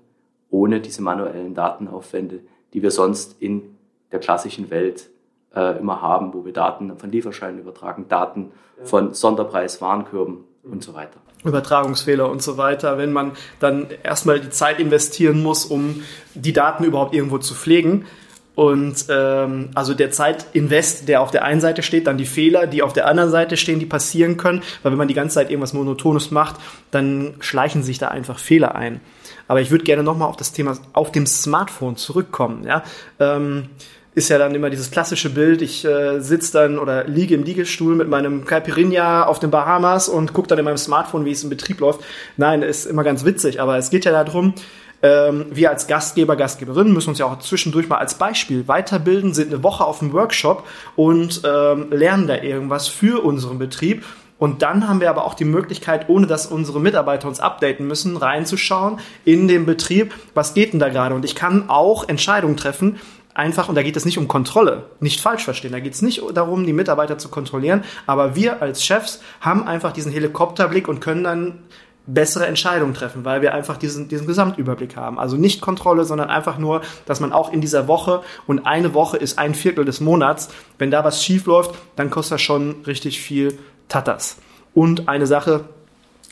ohne 0.51 0.81
diese 0.81 1.03
manuellen 1.03 1.55
Datenaufwände, 1.55 2.41
die 2.73 2.83
wir 2.83 2.91
sonst 2.91 3.41
in 3.41 3.77
der 4.13 4.21
klassischen 4.21 4.71
Welt 4.71 5.09
äh, 5.55 5.79
immer 5.79 6.03
haben, 6.03 6.35
wo 6.35 6.45
wir 6.45 6.53
Daten 6.53 6.97
von 6.97 7.11
Lieferscheinen 7.11 7.61
übertragen, 7.61 8.07
Daten 8.09 8.53
von 8.83 9.15
Sonderpreis, 9.15 9.81
Warenkörben 9.81 10.45
und 10.63 10.83
so 10.83 10.95
weiter. 10.95 11.21
Übertragungsfehler 11.45 12.31
und 12.31 12.43
so 12.43 12.57
weiter, 12.57 12.99
wenn 12.99 13.13
man 13.13 13.33
dann 13.61 13.89
erstmal 14.03 14.41
die 14.41 14.51
Zeit 14.51 14.81
investieren 14.81 15.43
muss, 15.43 15.67
um 15.67 16.03
die 16.35 16.53
Daten 16.53 16.85
überhaupt 16.85 17.15
irgendwo 17.15 17.39
zu 17.39 17.55
pflegen. 17.55 18.07
Und 18.55 19.07
ähm, 19.09 19.71
also 19.75 19.95
der 19.95 20.13
Zeitinvest, 20.13 21.09
der 21.09 21.21
auf 21.23 21.33
der 21.33 21.45
einen 21.45 21.61
Seite 21.61 21.83
steht, 21.83 22.07
dann 22.07 22.19
die 22.19 22.27
Fehler, 22.27 22.67
die 22.67 22.83
auf 22.83 22.93
der 22.93 23.09
anderen 23.09 23.31
Seite 23.31 23.57
stehen, 23.57 23.81
die 23.81 23.87
passieren 23.87 24.37
können, 24.37 24.63
weil 24.83 24.93
wenn 24.93 24.99
man 24.99 25.09
die 25.09 25.15
ganze 25.15 25.35
Zeit 25.35 25.51
irgendwas 25.51 25.73
Monotones 25.73 26.31
macht, 26.31 26.57
dann 26.93 27.35
schleichen 27.41 27.83
sich 27.83 27.99
da 27.99 28.09
einfach 28.09 28.39
Fehler 28.39 28.77
ein. 28.77 29.01
Aber 29.49 29.61
ich 29.61 29.71
würde 29.71 29.85
gerne 29.85 30.05
nochmal 30.05 30.29
auf 30.29 30.37
das 30.37 30.53
Thema 30.53 30.79
auf 30.93 31.11
dem 31.11 31.27
Smartphone 31.27 31.97
zurückkommen. 31.97 32.65
Ja? 32.65 32.85
Ähm, 33.19 33.71
ist 34.15 34.29
ja 34.29 34.39
dann 34.39 34.55
immer 34.55 34.71
dieses 34.71 34.93
klassische 34.93 35.31
Bild, 35.31 35.61
ich 35.61 35.85
äh, 35.85 36.21
sitze 36.21 36.53
dann 36.53 36.79
oder 36.79 37.05
liege 37.05 37.35
im 37.35 37.43
Liegestuhl 37.43 37.97
mit 37.97 38.09
meinem 38.09 38.45
Caipirinha 38.45 39.25
auf 39.25 39.41
den 39.41 39.51
Bahamas 39.51 40.09
und 40.09 40.33
gucke 40.33 40.47
dann 40.47 40.59
in 40.59 40.65
meinem 40.65 40.77
Smartphone, 40.77 41.25
wie 41.25 41.33
es 41.33 41.43
im 41.43 41.51
Betrieb 41.51 41.81
läuft. 41.81 42.01
Nein, 42.37 42.63
ist 42.63 42.87
immer 42.87 43.03
ganz 43.03 43.25
witzig, 43.25 43.61
aber 43.61 43.77
es 43.77 43.91
geht 43.91 44.05
ja 44.05 44.13
darum, 44.13 44.55
ähm, 45.03 45.47
wir 45.51 45.71
als 45.71 45.87
Gastgeber, 45.87 46.37
Gastgeberin 46.37 46.93
müssen 46.93 47.11
uns 47.11 47.19
ja 47.19 47.27
auch 47.27 47.39
zwischendurch 47.39 47.89
mal 47.89 47.99
als 47.99 48.15
Beispiel 48.15 48.69
weiterbilden, 48.69 49.35
sind 49.35 49.53
eine 49.53 49.63
Woche 49.63 49.85
auf 49.85 49.99
dem 49.99 50.13
Workshop 50.13 50.67
und 50.97 51.43
ähm, 51.45 51.91
lernen 51.91 52.27
da 52.27 52.37
irgendwas 52.37 52.89
für 52.89 53.25
unseren 53.25 53.59
Betrieb. 53.59 54.05
Und 54.39 54.63
dann 54.63 54.89
haben 54.89 55.01
wir 55.01 55.11
aber 55.11 55.25
auch 55.25 55.35
die 55.35 55.45
Möglichkeit, 55.45 56.09
ohne 56.09 56.27
dass 56.27 56.47
unsere 56.47 56.81
Mitarbeiter 56.81 57.29
uns 57.29 57.41
updaten 57.41 57.87
müssen, 57.87 58.17
reinzuschauen 58.17 58.99
in 59.25 59.49
den 59.49 59.65
Betrieb, 59.65 60.15
was 60.35 60.55
geht 60.55 60.73
denn 60.73 60.81
da 60.81 60.89
gerade. 60.89 61.15
Und 61.15 61.25
ich 61.25 61.35
kann 61.35 61.71
auch 61.71 62.09
Entscheidungen 62.09 62.57
treffen, 62.57 62.99
einfach, 63.35 63.69
und 63.69 63.75
da 63.75 63.83
geht 63.83 63.97
es 63.97 64.05
nicht 64.05 64.19
um 64.19 64.29
Kontrolle, 64.29 64.85
nicht 65.01 65.21
falsch 65.21 65.45
verstehen, 65.45 65.73
da 65.73 65.81
geht 65.81 65.95
es 65.95 66.03
nicht 66.03 66.23
darum, 66.35 66.67
die 66.67 66.73
Mitarbeiter 66.73 67.19
zu 67.19 67.29
kontrollieren, 67.29 67.85
aber 68.07 68.37
wir 68.37 68.63
als 68.63 68.85
Chefs 68.85 69.21
haben 69.41 69.67
einfach 69.67 69.93
diesen 69.93 70.13
Helikopterblick 70.13 70.89
und 70.89 71.01
können 71.01 71.25
dann 71.25 71.59
bessere 72.07 72.47
Entscheidungen 72.47 72.95
treffen, 72.95 73.25
weil 73.25 73.41
wir 73.41 73.55
einfach 73.55 73.77
diesen, 73.77 74.09
diesen 74.09 74.27
Gesamtüberblick 74.27 74.97
haben. 74.97 75.19
Also 75.19 75.37
nicht 75.37 75.61
Kontrolle, 75.61 76.05
sondern 76.05 76.29
einfach 76.29 76.59
nur, 76.59 76.83
dass 77.07 77.21
man 77.21 77.33
auch 77.33 77.53
in 77.53 77.61
dieser 77.61 77.89
Woche 77.89 78.23
und 78.47 78.67
eine 78.67 78.95
Woche 78.95 79.17
ist 79.17 79.39
ein 79.39 79.55
Viertel 79.55 79.85
des 79.85 80.01
Monats, 80.01 80.49
wenn 80.79 80.91
da 80.91 81.05
was 81.05 81.25
schief 81.25 81.47
läuft, 81.47 81.75
dann 81.97 82.11
kostet 82.11 82.35
das 82.35 82.43
schon 82.43 82.83
richtig 82.87 83.21
viel 83.21 83.59
Tatas. 83.89 84.37
Und 84.75 85.09
eine 85.09 85.27
Sache, 85.27 85.65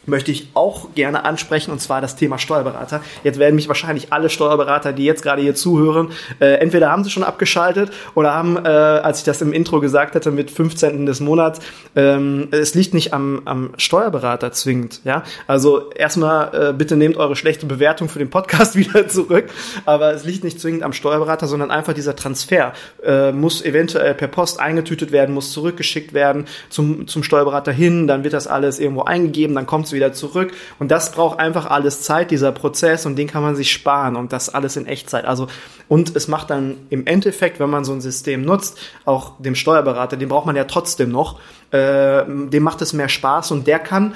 möchte 0.07 0.31
ich 0.31 0.49
auch 0.55 0.95
gerne 0.95 1.25
ansprechen, 1.25 1.71
und 1.71 1.81
zwar 1.81 2.01
das 2.01 2.17
Thema 2.17 2.39
Steuerberater. 2.39 3.03
Jetzt 3.25 3.39
werden 3.39 3.55
mich 3.55 3.69
wahrscheinlich 3.69 4.13
alle 4.13 4.31
Steuerberater, 4.31 4.93
die 4.93 5.05
jetzt 5.05 5.23
gerade 5.23 5.43
hier 5.43 5.55
zuhören, 5.55 6.11
äh, 6.41 6.55
entweder 6.55 6.91
haben 6.91 7.05
sie 7.05 7.11
schon 7.11 7.23
abgeschaltet 7.23 7.93
oder 8.15 8.35
haben, 8.35 8.57
äh, 8.57 8.69
als 8.69 9.19
ich 9.19 9.25
das 9.25 9.41
im 9.43 9.53
Intro 9.53 9.81
gesagt 9.81 10.15
hatte, 10.15 10.31
mit 10.31 10.51
15. 10.51 11.07
des 11.07 11.21
Monats, 11.21 11.61
ähm, 11.95 12.49
es 12.51 12.75
liegt 12.75 12.95
nicht 12.95 13.13
am, 13.13 13.43
am 13.45 13.71
Steuerberater 13.77 14.53
zwingend. 14.53 15.01
Ja, 15.05 15.23
Also 15.47 15.91
erstmal 15.91 16.71
äh, 16.71 16.73
bitte 16.73 16.97
nehmt 16.97 17.17
eure 17.17 17.37
schlechte 17.37 17.67
Bewertung 17.67 18.09
für 18.09 18.19
den 18.19 18.31
Podcast 18.31 18.77
wieder 18.77 19.09
zurück, 19.09 19.47
aber 19.85 20.13
es 20.13 20.25
liegt 20.25 20.45
nicht 20.45 20.61
zwingend 20.61 20.83
am 20.83 20.93
Steuerberater, 20.93 21.47
sondern 21.47 21.71
einfach 21.71 21.93
dieser 21.93 22.17
Transfer 22.17 22.73
äh, 23.05 23.33
muss 23.33 23.65
eventuell 23.65 24.15
per 24.15 24.29
Post 24.29 24.61
eingetütet 24.61 25.13
werden, 25.13 25.35
muss 25.35 25.53
zurückgeschickt 25.53 26.13
werden 26.13 26.47
zum, 26.69 27.07
zum 27.07 27.23
Steuerberater 27.23 27.73
hin, 27.73 28.07
dann 28.07 28.25
wird 28.25 28.35
das 28.35 28.47
alles 28.47 28.81
irgendwo 28.81 29.03
eingegeben, 29.03 29.55
dann 29.55 29.67
kommt 29.67 29.87
wieder 29.93 30.13
zurück. 30.13 30.53
Und 30.79 30.91
das 30.91 31.13
braucht 31.13 31.39
einfach 31.39 31.67
alles 31.67 32.03
Zeit, 32.03 32.31
dieser 32.31 32.53
Prozess, 32.53 33.07
und 33.07 33.17
den 33.17 33.27
kann 33.27 33.43
man 33.43 33.57
sich 33.57 33.73
sparen 33.73 34.17
und 34.17 34.33
das 34.33 34.49
alles 34.53 34.77
in 34.77 34.87
Echtzeit. 34.87 35.25
Also, 35.25 35.49
und 35.89 36.17
es 36.17 36.29
macht 36.29 36.51
dann 36.51 36.79
im 36.91 37.07
Endeffekt, 37.07 37.61
wenn 37.61 37.71
man 37.71 37.85
so 37.85 37.93
ein 37.93 38.01
System 38.01 38.43
nutzt, 38.43 38.79
auch 39.05 39.35
dem 39.39 39.55
Steuerberater, 39.55 40.17
den 40.17 40.29
braucht 40.29 40.47
man 40.47 40.57
ja 40.57 40.65
trotzdem 40.65 41.11
noch, 41.11 41.41
äh, 41.71 42.25
dem 42.27 42.63
macht 42.63 42.83
es 42.83 42.93
mehr 42.93 43.09
Spaß 43.09 43.51
und 43.51 43.67
der 43.67 43.79
kann 43.79 44.15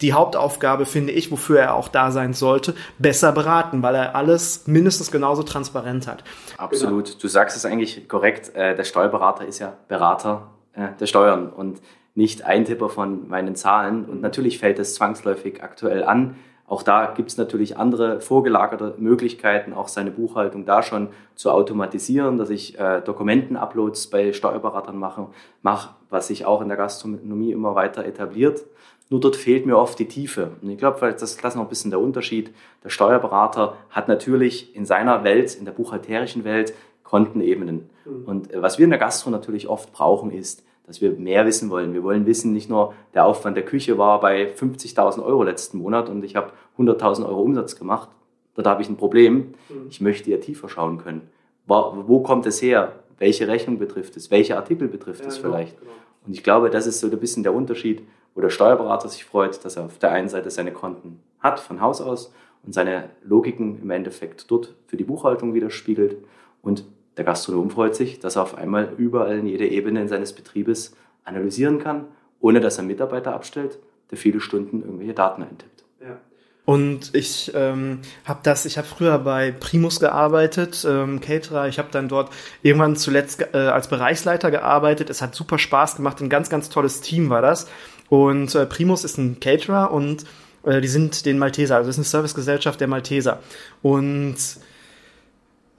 die 0.00 0.12
Hauptaufgabe, 0.12 0.86
finde 0.86 1.12
ich, 1.12 1.30
wofür 1.30 1.60
er 1.60 1.74
auch 1.74 1.88
da 1.88 2.10
sein 2.10 2.32
sollte, 2.32 2.74
besser 2.98 3.32
beraten, 3.32 3.82
weil 3.82 3.94
er 3.94 4.14
alles 4.14 4.66
mindestens 4.66 5.10
genauso 5.10 5.42
transparent 5.42 6.06
hat. 6.06 6.24
Absolut. 6.56 7.06
Genau. 7.06 7.18
Du 7.20 7.28
sagst 7.28 7.56
es 7.56 7.64
eigentlich 7.64 8.08
korrekt. 8.08 8.54
Äh, 8.54 8.74
der 8.74 8.84
Steuerberater 8.84 9.44
ist 9.44 9.58
ja 9.58 9.74
Berater 9.88 10.48
äh, 10.74 10.88
der 10.98 11.06
Steuern. 11.06 11.50
Und 11.50 11.80
nicht 12.14 12.44
Eintipper 12.44 12.88
von 12.88 13.28
meinen 13.28 13.54
Zahlen. 13.54 14.04
Und 14.04 14.20
natürlich 14.20 14.58
fällt 14.58 14.78
es 14.78 14.94
zwangsläufig 14.94 15.62
aktuell 15.62 16.04
an. 16.04 16.36
Auch 16.66 16.84
da 16.84 17.06
gibt 17.16 17.30
es 17.30 17.36
natürlich 17.36 17.76
andere 17.78 18.20
vorgelagerte 18.20 18.94
Möglichkeiten, 18.98 19.72
auch 19.72 19.88
seine 19.88 20.12
Buchhaltung 20.12 20.66
da 20.66 20.84
schon 20.84 21.08
zu 21.34 21.50
automatisieren, 21.50 22.38
dass 22.38 22.48
ich 22.48 22.78
äh, 22.78 23.00
Dokumentenuploads 23.00 24.06
bei 24.06 24.32
Steuerberatern 24.32 24.96
mache, 24.96 25.26
mache, 25.62 25.94
was 26.10 26.28
sich 26.28 26.46
auch 26.46 26.60
in 26.60 26.68
der 26.68 26.76
Gastronomie 26.76 27.50
immer 27.50 27.74
weiter 27.74 28.04
etabliert. 28.04 28.64
Nur 29.08 29.18
dort 29.18 29.34
fehlt 29.34 29.66
mir 29.66 29.76
oft 29.76 29.98
die 29.98 30.06
Tiefe. 30.06 30.52
Und 30.62 30.70
ich 30.70 30.78
glaube, 30.78 31.00
das, 31.00 31.22
ist 31.22 31.42
noch 31.42 31.56
ein 31.56 31.68
bisschen 31.68 31.90
der 31.90 31.98
Unterschied. 31.98 32.54
Der 32.84 32.90
Steuerberater 32.90 33.76
hat 33.90 34.06
natürlich 34.06 34.76
in 34.76 34.84
seiner 34.86 35.24
Welt, 35.24 35.56
in 35.56 35.64
der 35.64 35.72
buchhalterischen 35.72 36.44
Welt, 36.44 36.72
Kontenebenen. 37.02 37.90
Mhm. 38.04 38.24
Und 38.26 38.54
äh, 38.54 38.62
was 38.62 38.78
wir 38.78 38.84
in 38.84 38.90
der 38.90 39.00
Gastro 39.00 39.30
natürlich 39.30 39.66
oft 39.66 39.92
brauchen, 39.92 40.30
ist 40.30 40.62
dass 40.90 41.00
wir 41.00 41.12
mehr 41.12 41.46
wissen 41.46 41.70
wollen. 41.70 41.94
Wir 41.94 42.02
wollen 42.02 42.26
wissen, 42.26 42.52
nicht 42.52 42.68
nur 42.68 42.94
der 43.14 43.24
Aufwand 43.24 43.56
der 43.56 43.64
Küche 43.64 43.96
war 43.96 44.18
bei 44.18 44.52
50.000 44.52 45.24
Euro 45.24 45.44
letzten 45.44 45.78
Monat 45.78 46.08
und 46.08 46.24
ich 46.24 46.34
habe 46.34 46.50
100.000 46.78 47.28
Euro 47.28 47.42
Umsatz 47.42 47.76
gemacht. 47.76 48.08
Dort 48.56 48.66
habe 48.66 48.82
ich 48.82 48.88
ein 48.88 48.96
Problem. 48.96 49.54
Mhm. 49.68 49.86
Ich 49.88 50.00
möchte 50.00 50.28
ja 50.32 50.38
tiefer 50.38 50.68
schauen 50.68 50.98
können. 50.98 51.30
Wo, 51.66 52.20
kommt 52.24 52.44
es 52.46 52.60
her? 52.60 52.90
Welche 53.18 53.46
Rechnung 53.46 53.78
betrifft 53.78 54.16
es? 54.16 54.32
Welche 54.32 54.56
Artikel 54.56 54.88
betrifft 54.88 55.22
ja, 55.22 55.28
es 55.28 55.36
genau, 55.36 55.54
vielleicht? 55.54 55.78
Genau. 55.78 55.92
Und 56.26 56.32
ich 56.32 56.42
glaube, 56.42 56.70
das 56.70 56.88
ist 56.88 56.98
so 56.98 57.06
ein 57.06 57.20
bisschen 57.20 57.44
der 57.44 57.54
Unterschied, 57.54 58.02
wo 58.34 58.40
der 58.40 58.50
Steuerberater 58.50 59.08
sich 59.08 59.24
freut, 59.24 59.64
dass 59.64 59.76
er 59.76 59.84
auf 59.84 59.98
der 59.98 60.10
einen 60.10 60.28
Seite 60.28 60.50
seine 60.50 60.72
Konten 60.72 61.20
hat 61.38 61.60
von 61.60 61.80
Haus 61.80 62.00
aus 62.00 62.32
und 62.64 62.72
seine 62.72 63.10
Logiken 63.22 63.80
im 63.80 63.90
Endeffekt 63.90 64.50
dort 64.50 64.74
für 64.88 64.96
die 64.96 65.04
Buchhaltung 65.04 65.54
widerspiegelt 65.54 66.16
und 66.62 66.84
der 67.20 67.26
Gastronom 67.26 67.68
freut 67.68 67.94
sich, 67.94 68.18
dass 68.18 68.36
er 68.36 68.42
auf 68.42 68.56
einmal 68.56 68.94
überall 68.96 69.36
in 69.36 69.46
jeder 69.46 69.66
Ebene 69.66 70.08
seines 70.08 70.32
Betriebes 70.32 70.96
analysieren 71.22 71.78
kann, 71.78 72.06
ohne 72.40 72.60
dass 72.60 72.78
er 72.78 72.84
Mitarbeiter 72.84 73.34
abstellt, 73.34 73.78
der 74.10 74.16
viele 74.16 74.40
Stunden 74.40 74.80
irgendwelche 74.80 75.12
Daten 75.12 75.42
eintippt. 75.42 75.84
Ja. 76.00 76.16
Und 76.64 77.14
ich 77.14 77.52
ähm, 77.54 77.98
habe 78.24 78.40
das, 78.42 78.64
ich 78.64 78.78
habe 78.78 78.88
früher 78.88 79.18
bei 79.18 79.52
Primus 79.52 80.00
gearbeitet, 80.00 80.86
ähm, 80.88 81.20
Caterer. 81.20 81.68
Ich 81.68 81.78
habe 81.78 81.88
dann 81.92 82.08
dort 82.08 82.30
irgendwann 82.62 82.96
zuletzt 82.96 83.46
äh, 83.52 83.58
als 83.58 83.88
Bereichsleiter 83.88 84.50
gearbeitet. 84.50 85.10
Es 85.10 85.20
hat 85.20 85.34
super 85.34 85.58
Spaß 85.58 85.96
gemacht, 85.96 86.22
ein 86.22 86.30
ganz, 86.30 86.48
ganz 86.48 86.70
tolles 86.70 87.02
Team 87.02 87.28
war 87.28 87.42
das. 87.42 87.68
Und 88.08 88.54
äh, 88.54 88.64
Primus 88.64 89.04
ist 89.04 89.18
ein 89.18 89.40
Caterer 89.40 89.90
und 89.92 90.24
äh, 90.64 90.80
die 90.80 90.88
sind 90.88 91.26
den 91.26 91.38
Malteser, 91.38 91.76
also 91.76 91.90
es 91.90 91.96
ist 91.96 91.98
eine 91.98 92.22
Servicegesellschaft 92.22 92.80
der 92.80 92.88
Malteser. 92.88 93.40
Und 93.82 94.36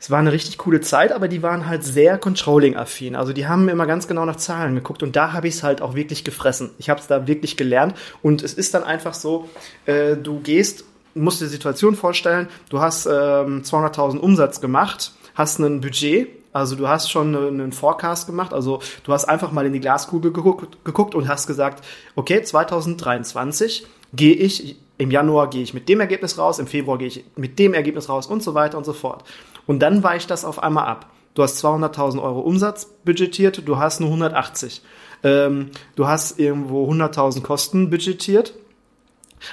es 0.01 0.09
war 0.09 0.17
eine 0.17 0.31
richtig 0.31 0.57
coole 0.57 0.81
Zeit, 0.81 1.11
aber 1.11 1.27
die 1.27 1.43
waren 1.43 1.67
halt 1.67 1.83
sehr 1.83 2.17
controlling-affin. 2.17 3.15
Also 3.15 3.33
die 3.33 3.47
haben 3.47 3.69
immer 3.69 3.85
ganz 3.85 4.07
genau 4.07 4.25
nach 4.25 4.37
Zahlen 4.37 4.73
geguckt 4.73 5.03
und 5.03 5.15
da 5.15 5.31
habe 5.31 5.47
ich 5.47 5.53
es 5.53 5.63
halt 5.63 5.83
auch 5.83 5.93
wirklich 5.93 6.23
gefressen. 6.23 6.71
Ich 6.79 6.89
habe 6.89 6.99
es 6.99 7.05
da 7.05 7.27
wirklich 7.27 7.55
gelernt 7.55 7.93
und 8.23 8.41
es 8.41 8.55
ist 8.55 8.73
dann 8.73 8.83
einfach 8.83 9.13
so, 9.13 9.47
äh, 9.85 10.17
du 10.17 10.39
gehst, 10.39 10.85
musst 11.13 11.39
dir 11.39 11.45
die 11.45 11.51
Situation 11.51 11.95
vorstellen, 11.95 12.49
du 12.69 12.79
hast 12.79 13.05
ähm, 13.05 13.61
200.000 13.61 14.17
Umsatz 14.17 14.59
gemacht, 14.59 15.11
hast 15.35 15.59
ein 15.59 15.81
Budget, 15.81 16.29
also 16.51 16.75
du 16.75 16.87
hast 16.87 17.11
schon 17.11 17.35
einen 17.35 17.71
Forecast 17.71 18.25
gemacht, 18.25 18.53
also 18.53 18.79
du 19.03 19.13
hast 19.13 19.25
einfach 19.25 19.51
mal 19.51 19.67
in 19.67 19.73
die 19.73 19.81
Glaskugel 19.81 20.33
geguckt, 20.33 20.83
geguckt 20.83 21.13
und 21.13 21.27
hast 21.27 21.45
gesagt, 21.45 21.85
okay, 22.15 22.41
2023 22.41 23.85
gehe 24.13 24.33
ich, 24.33 24.77
im 24.97 25.11
Januar 25.11 25.51
gehe 25.51 25.61
ich 25.61 25.75
mit 25.75 25.87
dem 25.89 25.99
Ergebnis 25.99 26.39
raus, 26.39 26.57
im 26.57 26.65
Februar 26.65 26.97
gehe 26.97 27.07
ich 27.07 27.23
mit 27.35 27.59
dem 27.59 27.75
Ergebnis 27.75 28.09
raus 28.09 28.25
und 28.25 28.41
so 28.41 28.55
weiter 28.55 28.79
und 28.79 28.85
so 28.85 28.93
fort. 28.93 29.23
Und 29.71 29.79
dann 29.79 30.03
weicht 30.03 30.29
das 30.29 30.43
auf 30.43 30.61
einmal 30.61 30.85
ab. 30.85 31.09
Du 31.33 31.43
hast 31.43 31.63
200.000 31.63 32.21
Euro 32.21 32.41
Umsatz 32.41 32.93
budgetiert, 33.05 33.65
du 33.65 33.77
hast 33.77 34.01
nur 34.01 34.09
180. 34.09 34.81
Ähm, 35.23 35.71
du 35.95 36.09
hast 36.09 36.37
irgendwo 36.39 36.91
100.000 36.91 37.41
Kosten 37.41 37.89
budgetiert, 37.89 38.53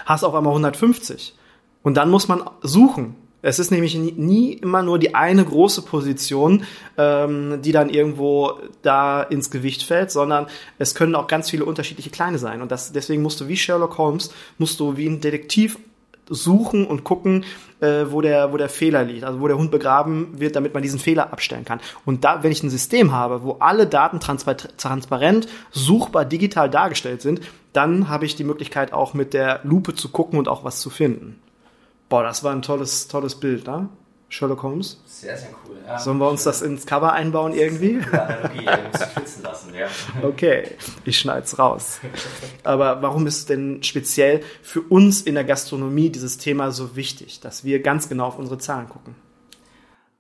hast 0.07 0.25
auf 0.25 0.35
einmal 0.35 0.51
150. 0.51 1.37
Und 1.85 1.95
dann 1.95 2.11
muss 2.11 2.27
man 2.27 2.43
suchen. 2.63 3.15
Es 3.43 3.61
ist 3.61 3.71
nämlich 3.71 3.95
nie, 3.95 4.11
nie 4.11 4.53
immer 4.55 4.83
nur 4.83 4.99
die 4.99 5.15
eine 5.15 5.45
große 5.45 5.83
Position, 5.83 6.65
ähm, 6.97 7.63
die 7.63 7.71
dann 7.71 7.89
irgendwo 7.89 8.59
da 8.83 9.23
ins 9.23 9.53
Gewicht 9.53 9.85
fällt, 9.85 10.11
sondern 10.11 10.49
es 10.79 10.97
können 10.97 11.15
auch 11.15 11.29
ganz 11.29 11.49
viele 11.49 11.65
unterschiedliche 11.65 12.11
kleine 12.11 12.39
sein. 12.39 12.61
Und 12.61 12.73
das, 12.73 12.91
deswegen 12.91 13.23
musst 13.23 13.41
du 13.41 13.47
wie 13.47 13.57
Sherlock 13.57 13.99
Holmes, 13.99 14.35
musst 14.59 14.81
du 14.81 14.97
wie 14.97 15.07
ein 15.07 15.21
Detektiv 15.21 15.79
suchen 16.29 16.87
und 16.87 17.05
gucken, 17.05 17.45
äh, 17.81 18.07
wo, 18.09 18.21
der, 18.21 18.53
wo 18.53 18.57
der 18.57 18.69
Fehler 18.69 19.05
liegt, 19.05 19.25
also 19.25 19.41
wo 19.41 19.49
der 19.49 19.57
Hund 19.57 19.71
begraben 19.71 20.39
wird, 20.39 20.57
damit 20.57 20.75
man 20.75 20.83
diesen 20.83 20.99
Fehler 20.99 21.33
abstellen 21.33 21.65
kann. 21.65 21.81
Und 22.05 22.25
da, 22.25 22.43
wenn 22.43 22.53
ich 22.53 22.63
ein 22.63 22.71
System 22.71 23.13
habe, 23.13 23.43
wo 23.43 23.53
alle 23.61 23.87
Daten 23.87 24.21
transparent, 24.21 25.49
suchbar, 25.71 26.25
digital 26.25 26.71
dargestellt 26.71 27.23
sind, 27.23 27.41
dann 27.73 28.09
habe 28.09 28.27
ich 28.27 28.37
die 28.37 28.45
Möglichkeit 28.45 28.93
auch 28.93 29.15
mit 29.15 29.35
der 29.35 29.61
Lupe 29.63 29.95
zu 29.95 30.09
gucken 30.09 30.39
und 30.39 30.49
auch 30.49 30.65
was 30.65 30.81
zu 30.81 30.91
finden. 30.91 31.41
Boah, 32.09 32.23
das 32.23 32.43
war 32.43 32.53
ein 32.53 32.63
tolles, 32.63 33.09
tolles 33.09 33.35
Bild, 33.35 33.67
ne? 33.67 33.89
Sherlock 34.29 34.63
Holmes. 34.63 35.01
Sehr, 35.07 35.37
sehr 35.37 35.51
cool. 35.67 35.77
Ja, 35.87 35.99
Sollen 35.99 36.19
wir 36.19 36.29
uns 36.29 36.45
das 36.45 36.61
ins 36.61 36.85
Cover 36.85 37.13
einbauen 37.13 37.55
irgendwie? 37.55 37.99
Analogie, 38.13 38.65
ja, 38.65 38.79
schwitzen 39.13 39.43
lassen, 39.43 39.75
ja. 39.75 39.87
Okay, 40.23 40.65
ich 41.05 41.19
schneid's 41.19 41.59
raus. 41.59 42.01
Aber 42.63 43.01
warum 43.01 43.27
ist 43.27 43.49
denn 43.49 43.83
speziell 43.83 44.43
für 44.63 44.83
uns 44.83 45.23
in 45.23 45.35
der 45.35 45.45
Gastronomie 45.45 46.11
dieses 46.11 46.37
Thema 46.37 46.71
so 46.73 46.95
wichtig, 46.95 47.41
dass 47.41 47.65
wir 47.65 47.81
ganz 47.81 48.09
genau 48.09 48.27
auf 48.27 48.39
unsere 48.39 48.59
Zahlen 48.59 48.89
gucken? 48.89 49.15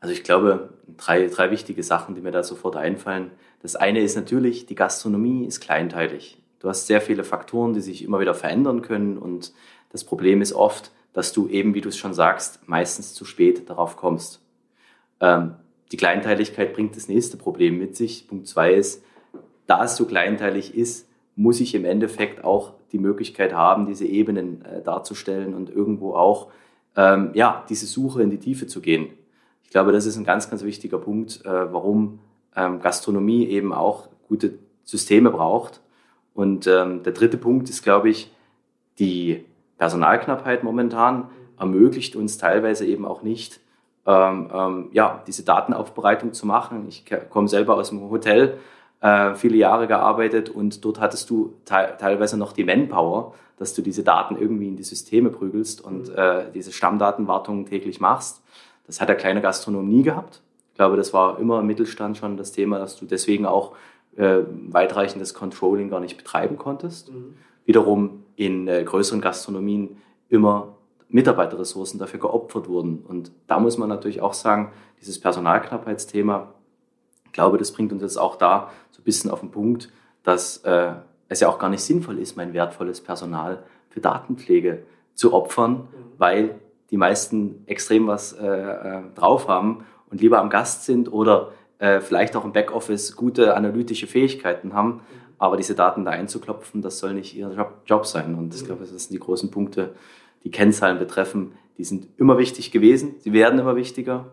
Also 0.00 0.15
ich 0.15 0.25
glaube, 0.25 0.71
drei, 0.97 1.27
drei 1.27 1.50
wichtige 1.50 1.83
Sachen, 1.83 2.15
die 2.15 2.21
mir 2.21 2.31
da 2.31 2.43
sofort 2.43 2.77
einfallen. 2.77 3.33
Das 3.61 3.77
eine 3.77 4.00
ist 4.00 4.17
natürlich, 4.17 4.67
die 4.67 4.75
Gastronomie 4.75 5.45
ist 5.45 5.61
kleinteilig. 5.61 6.38
Du 6.61 6.69
hast 6.69 6.87
sehr 6.87 7.00
viele 7.00 7.25
Faktoren, 7.25 7.75
die 7.75 7.81
sich 7.81 8.05
immer 8.05 8.21
wieder 8.21 8.35
verändern 8.35 8.83
können 8.83 9.19
und 9.19 9.53
das 9.91 10.05
Problem 10.05 10.43
ist 10.43 10.53
oft, 10.53 10.93
dass 11.19 11.33
du 11.33 11.49
eben, 11.49 11.75
wie 11.75 11.81
du 11.81 11.89
es 11.89 11.97
schon 11.97 12.15
sagst, 12.15 12.61
meistens 12.69 13.13
zu 13.13 13.25
spät 13.25 13.69
darauf 13.69 13.97
kommst. 13.97 14.41
Ähm, 15.19 15.57
die 15.91 15.97
Kleinteiligkeit 15.97 16.73
bringt 16.73 16.95
das 16.95 17.09
nächste 17.09 17.37
Problem 17.37 17.77
mit 17.77 17.97
sich. 17.97 18.29
Punkt 18.29 18.47
zwei 18.47 18.73
ist, 18.73 19.03
da 19.67 19.83
es 19.83 19.97
so 19.97 20.05
kleinteilig 20.05 20.77
ist, 20.77 21.09
muss 21.35 21.59
ich 21.59 21.75
im 21.75 21.85
Endeffekt 21.85 22.45
auch 22.45 22.75
die 22.93 23.01
Möglichkeit 23.01 23.53
haben, 23.53 23.87
diese 23.87 24.07
Ebenen 24.07 24.65
äh, 24.65 24.81
darzustellen 24.81 25.55
und 25.55 25.71
irgendwo 25.71 26.15
auch 26.15 26.53
ähm, 26.95 27.33
ja, 27.35 27.65
diese 27.69 27.87
Suche 27.87 28.23
in 28.23 28.31
die 28.31 28.39
Tiefe 28.39 28.69
zu 28.69 28.81
gehen. 28.81 29.09
Ich 29.65 29.71
glaube, 29.71 29.91
das 29.91 30.07
ist 30.07 30.19
ein 30.19 30.25
ganz, 30.25 30.49
ganz 30.49 30.63
wichtiger 30.63 30.99
Punkt, 30.99 31.45
äh, 31.45 31.73
warum 31.73 32.21
ähm, 32.55 32.79
Gastronomie 32.79 33.49
eben 33.49 33.73
auch 33.73 34.09
gute 34.29 34.61
Systeme 34.85 35.33
braucht. 35.33 35.81
Und 36.33 36.69
ähm, 36.69 37.03
der 37.03 37.13
dritte 37.13 37.39
Punkt 37.39 37.69
ist, 37.71 37.83
glaube 37.83 38.09
ich, 38.09 38.33
die 39.01 39.45
Personalknappheit 39.78 40.62
momentan 40.62 41.28
ermöglicht 41.58 42.16
uns 42.16 42.37
teilweise 42.38 42.85
eben 42.87 43.04
auch 43.04 43.23
nicht, 43.23 43.61
ähm, 44.06 44.50
ähm, 44.52 44.88
ja, 44.92 45.23
diese 45.26 45.44
Datenaufbereitung 45.44 46.32
zu 46.32 46.47
machen. 46.47 46.87
Ich 46.88 47.04
komme 47.30 47.49
selber 47.49 47.76
aus 47.76 47.88
dem 47.90 48.11
Hotel. 48.11 48.58
äh, 49.00 49.35
viele 49.35 49.56
Jahre 49.56 49.87
gearbeitet 49.87 50.50
und 50.50 50.85
dort 50.85 51.00
hattest 51.00 51.30
du 51.30 51.54
te 51.64 51.94
teilweise 51.99 52.37
noch 52.37 52.52
die 52.52 52.64
Manpower, 52.64 53.35
dass 53.58 53.75
du 53.75 53.82
diese 53.82 54.02
Daten 54.02 54.37
irgendwie 54.37 54.68
in 54.68 54.76
die 54.76 54.85
Systeme 54.85 55.30
prügelst 55.30 55.80
und 55.85 56.08
äh, 56.11 56.50
diese 56.52 56.73
Stammdatenwartung 56.73 57.66
täglich 57.66 58.00
machst. 58.00 58.42
Das 58.87 59.00
hat 59.00 59.08
der 59.08 59.16
kleine 59.16 59.40
Gastronom 59.40 59.88
nie 59.88 60.02
gehabt. 60.02 60.42
Ich 60.70 60.76
glaube, 60.76 60.97
das 60.97 61.12
war 61.12 61.38
immer 61.38 61.61
im 61.61 61.66
Mittelstand 61.66 62.16
schon 62.16 62.37
das 62.37 62.52
Thema, 62.52 62.78
dass 62.78 62.97
du 62.97 63.04
deswegen 63.04 63.47
auch 63.47 63.75
äh, 64.16 64.38
weitreichendes 64.68 65.35
Controlling 65.35 65.90
gar 65.90 66.00
nicht 66.00 66.16
betreiben 66.16 66.56
konntest. 66.56 67.12
Mhm. 67.12 67.35
Wiederum 67.64 68.25
in 68.38 68.68
äh, 68.68 68.85
größeren 68.85 69.21
Gastronomien 69.21 69.99
immer 70.28 70.76
Mitarbeiterressourcen 71.09 71.99
dafür 71.99 72.21
geopfert 72.21 72.68
wurden. 72.68 73.04
Und 73.07 73.33
da 73.49 73.59
muss 73.59 73.78
man 73.78 73.88
natürlich 73.88 74.21
auch 74.21 74.33
sagen, 74.33 74.71
dieses 75.00 75.21
Personalknappheitsthema, 75.21 76.54
ich 77.25 77.33
glaube, 77.33 77.59
das 77.59 77.73
bringt 77.73 77.92
uns 77.92 78.02
jetzt 78.02 78.16
auch 78.16 78.37
da 78.37 78.71
so 78.92 79.00
ein 79.00 79.04
bisschen 79.04 79.30
auf 79.30 79.40
den 79.40 79.50
Punkt, 79.50 79.90
dass 80.23 80.59
äh, 80.59 80.92
es 81.28 81.40
ja 81.40 81.49
auch 81.49 81.59
gar 81.59 81.68
nicht 81.68 81.83
sinnvoll 81.83 82.18
ist, 82.18 82.37
mein 82.37 82.52
wertvolles 82.52 83.00
Personal 83.00 83.64
für 83.90 84.00
Datenpflege 84.00 84.85
zu 85.14 85.33
opfern, 85.35 85.73
mhm. 85.73 85.87
weil 86.18 86.54
die 86.90 86.97
meisten 86.97 87.64
extrem 87.66 88.07
was 88.07 88.35
äh, 88.35 88.47
äh, 88.47 89.02
drauf 89.16 89.49
haben 89.49 89.85
und 90.11 90.21
lieber 90.21 90.38
am 90.38 90.49
Gast 90.49 90.85
sind 90.85 91.12
oder 91.12 91.52
äh, 91.80 92.00
vielleicht 92.00 92.37
auch 92.37 92.45
im 92.45 92.52
Backoffice 92.52 93.16
gute 93.16 93.57
analytische 93.57 94.07
Fähigkeiten 94.07 94.75
haben. 94.75 95.00
Aber 95.38 95.57
diese 95.57 95.75
Daten 95.75 96.04
da 96.04 96.11
einzuklopfen, 96.11 96.83
das 96.83 96.99
soll 96.99 97.14
nicht 97.14 97.37
ihr 97.37 97.50
Job, 97.50 97.83
Job 97.87 98.07
sein. 98.07 98.35
Und 98.35 98.54
ich 98.54 98.62
mhm. 98.62 98.66
glaube, 98.66 98.80
das 98.80 98.90
sind 98.90 99.12
die 99.12 99.18
großen 99.18 99.50
Punkte, 99.50 99.95
die 100.45 100.50
Kennzahlen 100.50 100.99
betreffen. 100.99 101.52
Die 101.78 101.85
sind 101.85 102.09
immer 102.16 102.38
wichtig 102.38 102.73
gewesen, 102.73 103.14
sie 103.21 103.33
werden 103.33 103.59
immer 103.61 103.76
wichtiger 103.76 104.33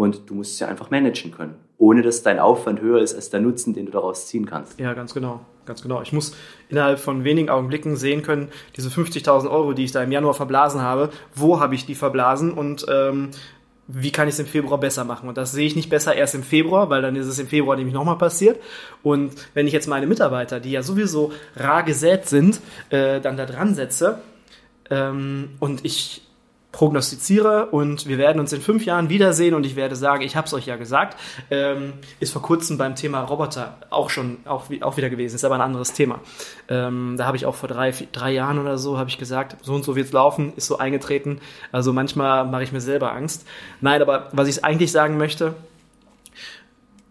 und 0.00 0.30
du 0.30 0.34
musst 0.34 0.56
sie 0.56 0.64
einfach 0.64 0.90
managen 0.90 1.30
können, 1.30 1.56
ohne 1.76 2.02
dass 2.02 2.22
dein 2.22 2.38
Aufwand 2.38 2.80
höher 2.80 3.00
ist 3.00 3.14
als 3.14 3.28
der 3.28 3.40
Nutzen, 3.40 3.74
den 3.74 3.84
du 3.84 3.92
daraus 3.92 4.26
ziehen 4.28 4.46
kannst. 4.46 4.80
Ja, 4.80 4.94
ganz 4.94 5.12
genau, 5.12 5.40
ganz 5.66 5.82
genau. 5.82 6.00
Ich 6.00 6.12
muss 6.12 6.34
innerhalb 6.70 6.98
von 6.98 7.22
wenigen 7.22 7.50
Augenblicken 7.50 7.96
sehen 7.96 8.22
können, 8.22 8.48
diese 8.76 8.88
50.000 8.88 9.50
Euro, 9.50 9.74
die 9.74 9.84
ich 9.84 9.92
da 9.92 10.02
im 10.02 10.10
Januar 10.10 10.34
verblasen 10.34 10.80
habe, 10.80 11.10
wo 11.34 11.60
habe 11.60 11.74
ich 11.74 11.84
die 11.84 11.94
verblasen 11.94 12.52
und 12.52 12.86
ähm, 12.88 13.28
wie 13.92 14.12
kann 14.12 14.28
ich 14.28 14.34
es 14.34 14.40
im 14.40 14.46
Februar 14.46 14.78
besser 14.78 15.04
machen? 15.04 15.28
Und 15.28 15.36
das 15.36 15.52
sehe 15.52 15.66
ich 15.66 15.76
nicht 15.76 15.90
besser 15.90 16.14
erst 16.14 16.34
im 16.34 16.42
Februar, 16.42 16.90
weil 16.90 17.02
dann 17.02 17.16
ist 17.16 17.26
es 17.26 17.38
im 17.38 17.48
Februar 17.48 17.76
nämlich 17.76 17.94
nochmal 17.94 18.18
passiert. 18.18 18.60
Und 19.02 19.32
wenn 19.54 19.66
ich 19.66 19.72
jetzt 19.72 19.88
meine 19.88 20.06
Mitarbeiter, 20.06 20.60
die 20.60 20.70
ja 20.70 20.82
sowieso 20.82 21.32
rar 21.56 21.82
gesät 21.82 22.26
sind, 22.26 22.60
äh, 22.90 23.20
dann 23.20 23.36
da 23.36 23.46
dran 23.46 23.74
setze 23.74 24.20
ähm, 24.90 25.50
und 25.58 25.84
ich 25.84 26.22
prognostiziere 26.72 27.66
und 27.66 28.06
wir 28.06 28.16
werden 28.16 28.38
uns 28.38 28.52
in 28.52 28.60
fünf 28.60 28.84
Jahren 28.84 29.08
wiedersehen 29.08 29.54
und 29.54 29.66
ich 29.66 29.74
werde 29.74 29.96
sagen, 29.96 30.22
ich 30.22 30.36
habe 30.36 30.46
es 30.46 30.54
euch 30.54 30.66
ja 30.66 30.76
gesagt, 30.76 31.16
ähm, 31.50 31.94
ist 32.20 32.32
vor 32.32 32.42
kurzem 32.42 32.78
beim 32.78 32.94
Thema 32.94 33.22
Roboter 33.22 33.76
auch 33.90 34.08
schon 34.08 34.38
auch, 34.44 34.66
auch 34.80 34.96
wieder 34.96 35.10
gewesen, 35.10 35.34
ist 35.34 35.44
aber 35.44 35.56
ein 35.56 35.60
anderes 35.60 35.92
Thema. 35.92 36.20
Ähm, 36.68 37.16
da 37.18 37.26
habe 37.26 37.36
ich 37.36 37.44
auch 37.46 37.56
vor 37.56 37.68
drei, 37.68 37.92
vier, 37.92 38.06
drei 38.12 38.32
Jahren 38.32 38.58
oder 38.58 38.78
so 38.78 38.98
habe 38.98 39.10
ich 39.10 39.18
gesagt, 39.18 39.56
so 39.62 39.74
und 39.74 39.84
so 39.84 39.96
wird's 39.96 40.12
laufen, 40.12 40.52
ist 40.56 40.66
so 40.66 40.78
eingetreten. 40.78 41.40
Also 41.72 41.92
manchmal 41.92 42.46
mache 42.46 42.62
ich 42.62 42.72
mir 42.72 42.80
selber 42.80 43.12
Angst. 43.12 43.46
Nein, 43.80 44.00
aber 44.00 44.28
was 44.32 44.46
ich 44.46 44.64
eigentlich 44.64 44.92
sagen 44.92 45.16
möchte, 45.16 45.54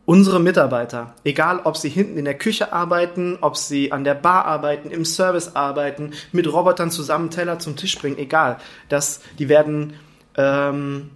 unsere 0.10 0.40
Mitarbeiter, 0.40 1.14
egal 1.24 1.62
ob 1.66 1.78
sie 1.78 1.88
hinten 1.88 2.18
in 2.18 2.26
der 2.26 2.36
Küche 2.36 2.74
arbeiten, 2.74 3.38
ob 3.42 3.56
sie 3.56 3.92
an 3.92 4.04
der 4.04 4.16
Bar 4.16 4.46
arbeiten, 4.46 4.90
im 4.90 5.06
Service 5.06 5.56
arbeiten, 5.56 6.14
mit 6.32 6.52
Robotern 6.52 6.90
zusammen 6.90 7.30
Teller 7.30 7.60
zum 7.60 7.76
Tisch 7.76 7.96
bringen, 7.96 8.18
egal, 8.18 8.58
dass 8.88 9.22
die 9.38 9.50
werden 9.50 9.94
ähm, 10.36 11.12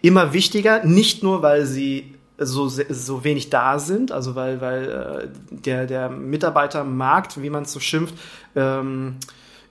immer 0.00 0.32
wichtiger, 0.32 0.82
nicht 0.86 1.22
nur 1.22 1.42
weil 1.42 1.66
sie 1.66 2.14
so, 2.38 2.66
so 2.68 3.24
wenig 3.24 3.50
da 3.50 3.78
sind, 3.78 4.10
also 4.10 4.34
weil, 4.34 4.62
weil 4.62 4.90
äh, 4.90 5.28
der, 5.50 5.86
der 5.86 6.08
Mitarbeitermarkt, 6.08 7.42
wie 7.42 7.50
man 7.50 7.64
es 7.64 7.74
so 7.74 7.80
schimpft, 7.80 8.14
ähm, 8.56 9.16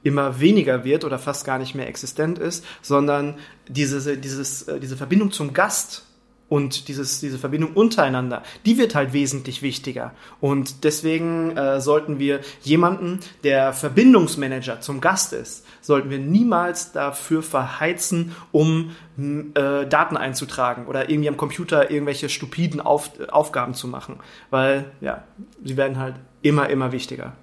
immer 0.03 0.39
weniger 0.39 0.83
wird 0.83 1.05
oder 1.05 1.17
fast 1.17 1.43
gar 1.43 1.57
nicht 1.57 1.73
mehr 1.73 1.87
existent 1.87 2.37
ist, 2.37 2.63
sondern 2.83 3.33
diese, 3.67 4.15
dieses, 4.15 4.61
äh, 4.67 4.79
diese 4.79 4.95
Verbindung 4.95 5.31
zum 5.31 5.55
Gast 5.55 6.03
und 6.49 6.87
dieses, 6.87 7.19
diese 7.19 7.37
Verbindung 7.37 7.73
untereinander, 7.73 8.41
die 8.65 8.77
wird 8.77 8.95
halt 8.95 9.11
wesentlich 9.11 9.61
wichtiger. 9.61 10.13
Und 10.39 10.83
deswegen 10.85 11.55
äh, 11.57 11.81
sollten 11.81 12.19
wir 12.19 12.39
jemanden, 12.61 13.19
der 13.43 13.73
Verbindungsmanager 13.73 14.79
zum 14.79 15.01
Gast 15.01 15.33
ist, 15.33 15.65
sollten 15.81 16.09
wir 16.09 16.19
niemals 16.19 16.93
dafür 16.93 17.43
verheizen, 17.43 18.33
um 18.51 18.91
äh, 19.17 19.85
Daten 19.85 20.15
einzutragen 20.15 20.87
oder 20.87 21.09
irgendwie 21.09 21.29
am 21.29 21.37
Computer 21.37 21.91
irgendwelche 21.91 22.29
stupiden 22.29 22.79
Auf, 22.79 23.11
Aufgaben 23.29 23.73
zu 23.73 23.87
machen. 23.87 24.17
Weil, 24.49 24.91
ja, 25.01 25.23
sie 25.63 25.75
werden 25.75 25.99
halt 25.99 26.15
immer, 26.41 26.69
immer 26.69 26.93
wichtiger. 26.93 27.33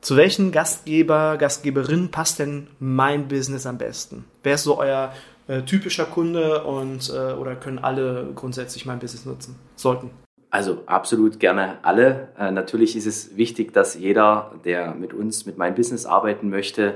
Zu 0.00 0.16
welchen 0.16 0.52
Gastgeber, 0.52 1.36
Gastgeberin 1.36 2.10
passt 2.10 2.38
denn 2.38 2.68
mein 2.78 3.26
Business 3.26 3.66
am 3.66 3.78
besten? 3.78 4.24
Wer 4.44 4.54
ist 4.54 4.62
so 4.62 4.78
euer 4.78 5.12
äh, 5.48 5.62
typischer 5.62 6.04
Kunde 6.04 6.64
und 6.64 7.10
äh, 7.10 7.32
oder 7.32 7.56
können 7.56 7.78
alle 7.78 8.30
grundsätzlich 8.34 8.86
mein 8.86 8.98
Business 8.98 9.24
nutzen 9.24 9.56
sollten? 9.76 10.10
Also 10.50 10.82
absolut 10.86 11.40
gerne 11.40 11.78
alle. 11.82 12.28
Äh, 12.38 12.50
natürlich 12.50 12.96
ist 12.96 13.06
es 13.06 13.36
wichtig, 13.36 13.72
dass 13.72 13.94
jeder, 13.94 14.52
der 14.64 14.94
mit 14.94 15.12
uns, 15.12 15.46
mit 15.46 15.58
meinem 15.58 15.74
Business 15.74 16.06
arbeiten 16.06 16.50
möchte, 16.50 16.94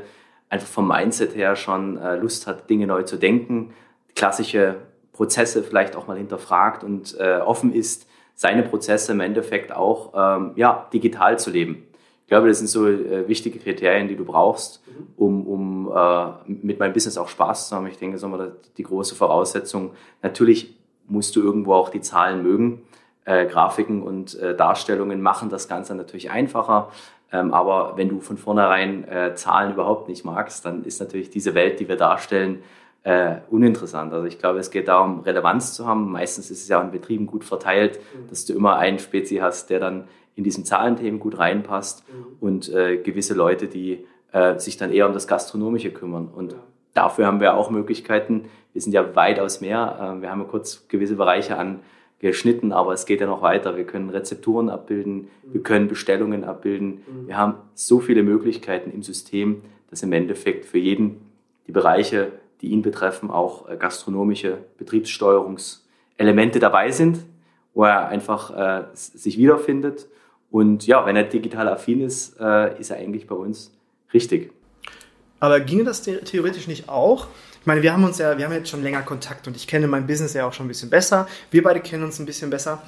einfach 0.48 0.68
vom 0.68 0.88
Mindset 0.88 1.34
her 1.36 1.56
schon 1.56 1.96
äh, 1.98 2.16
Lust 2.16 2.46
hat, 2.46 2.68
Dinge 2.70 2.86
neu 2.86 3.02
zu 3.02 3.16
denken, 3.16 3.72
klassische 4.14 4.76
Prozesse 5.12 5.62
vielleicht 5.62 5.96
auch 5.96 6.06
mal 6.06 6.16
hinterfragt 6.16 6.82
und 6.82 7.16
äh, 7.18 7.38
offen 7.38 7.72
ist, 7.72 8.06
seine 8.34 8.62
Prozesse 8.62 9.12
im 9.12 9.20
Endeffekt 9.20 9.70
auch 9.70 10.12
ähm, 10.14 10.52
ja, 10.56 10.88
digital 10.92 11.38
zu 11.38 11.50
leben 11.50 11.89
glaube, 12.30 12.48
das 12.48 12.58
sind 12.58 12.68
so 12.68 12.86
äh, 12.88 13.28
wichtige 13.28 13.58
Kriterien, 13.58 14.08
die 14.08 14.16
du 14.16 14.24
brauchst, 14.24 14.82
mhm. 14.86 15.06
um, 15.16 15.46
um 15.46 15.92
äh, 15.94 16.52
mit 16.64 16.78
meinem 16.78 16.94
Business 16.94 17.18
auch 17.18 17.28
Spaß 17.28 17.68
zu 17.68 17.76
haben. 17.76 17.86
Ich 17.88 17.98
denke, 17.98 18.14
das 18.14 18.22
ist 18.22 18.26
immer 18.26 18.52
die 18.78 18.82
große 18.82 19.14
Voraussetzung. 19.14 19.90
Natürlich 20.22 20.78
musst 21.06 21.36
du 21.36 21.42
irgendwo 21.42 21.74
auch 21.74 21.90
die 21.90 22.00
Zahlen 22.00 22.42
mögen. 22.42 22.82
Äh, 23.24 23.46
Grafiken 23.46 24.02
und 24.02 24.38
äh, 24.38 24.56
Darstellungen 24.56 25.20
machen 25.20 25.50
das 25.50 25.68
Ganze 25.68 25.94
natürlich 25.94 26.30
einfacher. 26.30 26.90
Ähm, 27.32 27.52
aber 27.52 27.96
wenn 27.96 28.08
du 28.08 28.20
von 28.20 28.38
vornherein 28.38 29.06
äh, 29.08 29.34
Zahlen 29.34 29.72
überhaupt 29.72 30.08
nicht 30.08 30.24
magst, 30.24 30.64
dann 30.64 30.84
ist 30.84 31.00
natürlich 31.00 31.30
diese 31.30 31.54
Welt, 31.54 31.80
die 31.80 31.88
wir 31.88 31.96
darstellen, 31.96 32.62
äh, 33.02 33.36
uninteressant. 33.50 34.12
Also 34.12 34.26
ich 34.26 34.38
glaube, 34.38 34.58
es 34.58 34.70
geht 34.70 34.88
darum, 34.88 35.20
Relevanz 35.20 35.74
zu 35.74 35.86
haben. 35.86 36.12
Meistens 36.12 36.50
ist 36.50 36.62
es 36.62 36.68
ja 36.68 36.80
in 36.80 36.90
Betrieben 36.90 37.26
gut 37.26 37.44
verteilt, 37.44 37.98
mhm. 37.98 38.28
dass 38.28 38.44
du 38.44 38.52
immer 38.52 38.76
einen 38.76 38.98
Spezi 38.98 39.36
hast, 39.36 39.70
der 39.70 39.80
dann 39.80 40.04
in 40.36 40.44
diesen 40.44 40.64
Zahlenthemen 40.64 41.20
gut 41.20 41.38
reinpasst 41.38 42.04
mhm. 42.08 42.26
und 42.40 42.72
äh, 42.72 42.96
gewisse 42.98 43.34
Leute, 43.34 43.66
die 43.66 44.06
äh, 44.32 44.58
sich 44.58 44.76
dann 44.76 44.92
eher 44.92 45.06
um 45.06 45.12
das 45.12 45.26
Gastronomische 45.26 45.90
kümmern. 45.90 46.28
Und 46.34 46.52
ja. 46.52 46.58
dafür 46.94 47.26
haben 47.26 47.40
wir 47.40 47.54
auch 47.54 47.70
Möglichkeiten. 47.70 48.44
Wir 48.72 48.80
sind 48.80 48.92
ja 48.92 49.14
weitaus 49.16 49.60
mehr. 49.60 50.16
Äh, 50.18 50.22
wir 50.22 50.30
haben 50.30 50.40
ja 50.40 50.46
kurz 50.46 50.86
gewisse 50.88 51.16
Bereiche 51.16 51.56
angeschnitten, 51.58 52.72
aber 52.72 52.92
es 52.92 53.06
geht 53.06 53.20
ja 53.20 53.26
noch 53.26 53.42
weiter. 53.42 53.76
Wir 53.76 53.84
können 53.84 54.10
Rezepturen 54.10 54.68
abbilden, 54.68 55.14
mhm. 55.14 55.54
wir 55.54 55.62
können 55.62 55.88
Bestellungen 55.88 56.44
abbilden. 56.44 57.02
Mhm. 57.06 57.26
Wir 57.26 57.36
haben 57.36 57.54
so 57.74 58.00
viele 58.00 58.22
Möglichkeiten 58.22 58.90
im 58.90 59.02
System, 59.02 59.62
dass 59.90 60.02
im 60.02 60.12
Endeffekt 60.12 60.64
für 60.64 60.78
jeden 60.78 61.20
die 61.66 61.72
Bereiche, 61.72 62.32
die 62.60 62.68
ihn 62.68 62.82
betreffen, 62.82 63.30
auch 63.30 63.68
äh, 63.68 63.76
gastronomische 63.76 64.58
Betriebssteuerungselemente 64.78 66.60
dabei 66.60 66.92
sind, 66.92 67.18
wo 67.74 67.84
er 67.84 68.08
einfach 68.08 68.56
äh, 68.56 68.84
sich 68.94 69.38
wiederfindet 69.38 70.06
und 70.50 70.86
ja, 70.86 71.04
wenn 71.06 71.16
er 71.16 71.24
digital 71.24 71.68
affin 71.68 72.00
ist, 72.00 72.38
äh, 72.40 72.78
ist 72.78 72.90
er 72.90 72.96
eigentlich 72.96 73.26
bei 73.26 73.34
uns 73.34 73.72
richtig. 74.12 74.52
Aber 75.38 75.60
ginge 75.60 75.84
das 75.84 76.02
theoretisch 76.02 76.66
nicht 76.66 76.88
auch? 76.88 77.28
Ich 77.60 77.66
meine, 77.66 77.82
wir 77.82 77.92
haben 77.92 78.04
uns 78.04 78.18
ja, 78.18 78.36
wir 78.36 78.44
haben 78.44 78.52
jetzt 78.52 78.68
schon 78.68 78.82
länger 78.82 79.02
Kontakt 79.02 79.46
und 79.46 79.56
ich 79.56 79.66
kenne 79.66 79.86
mein 79.86 80.06
Business 80.06 80.34
ja 80.34 80.46
auch 80.46 80.52
schon 80.52 80.66
ein 80.66 80.68
bisschen 80.68 80.90
besser. 80.90 81.28
Wir 81.50 81.62
beide 81.62 81.80
kennen 81.80 82.04
uns 82.04 82.18
ein 82.18 82.26
bisschen 82.26 82.50
besser. 82.50 82.82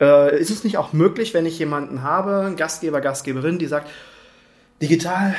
Äh, 0.00 0.38
ist 0.40 0.50
es 0.50 0.64
nicht 0.64 0.78
auch 0.78 0.92
möglich, 0.92 1.34
wenn 1.34 1.44
ich 1.44 1.58
jemanden 1.58 2.02
habe, 2.02 2.40
einen 2.40 2.56
Gastgeber, 2.56 3.00
Gastgeberin, 3.00 3.58
die 3.58 3.66
sagt, 3.66 3.90
digital, 4.80 5.34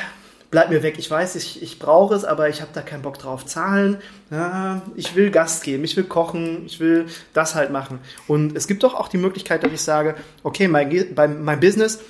bleib 0.50 0.70
mir 0.70 0.82
weg. 0.82 0.96
Ich 0.98 1.10
weiß, 1.10 1.36
ich, 1.36 1.62
ich 1.62 1.78
brauche 1.78 2.14
es, 2.14 2.24
aber 2.24 2.48
ich 2.48 2.60
habe 2.60 2.70
da 2.74 2.82
keinen 2.82 3.02
Bock 3.02 3.18
drauf. 3.18 3.46
Zahlen, 3.46 3.98
ja, 4.30 4.82
ich 4.96 5.14
will 5.14 5.30
Gast 5.30 5.62
geben, 5.62 5.84
ich 5.84 5.96
will 5.96 6.04
kochen, 6.04 6.66
ich 6.66 6.80
will 6.80 7.06
das 7.32 7.54
halt 7.54 7.70
machen. 7.70 8.00
Und 8.26 8.56
es 8.56 8.66
gibt 8.66 8.82
doch 8.82 8.94
auch 8.94 9.08
die 9.08 9.18
Möglichkeit, 9.18 9.62
dass 9.62 9.72
ich 9.72 9.82
sage, 9.82 10.16
okay, 10.42 10.68
mein, 10.68 11.14
bei, 11.14 11.28
mein 11.28 11.60
Business, 11.60 12.00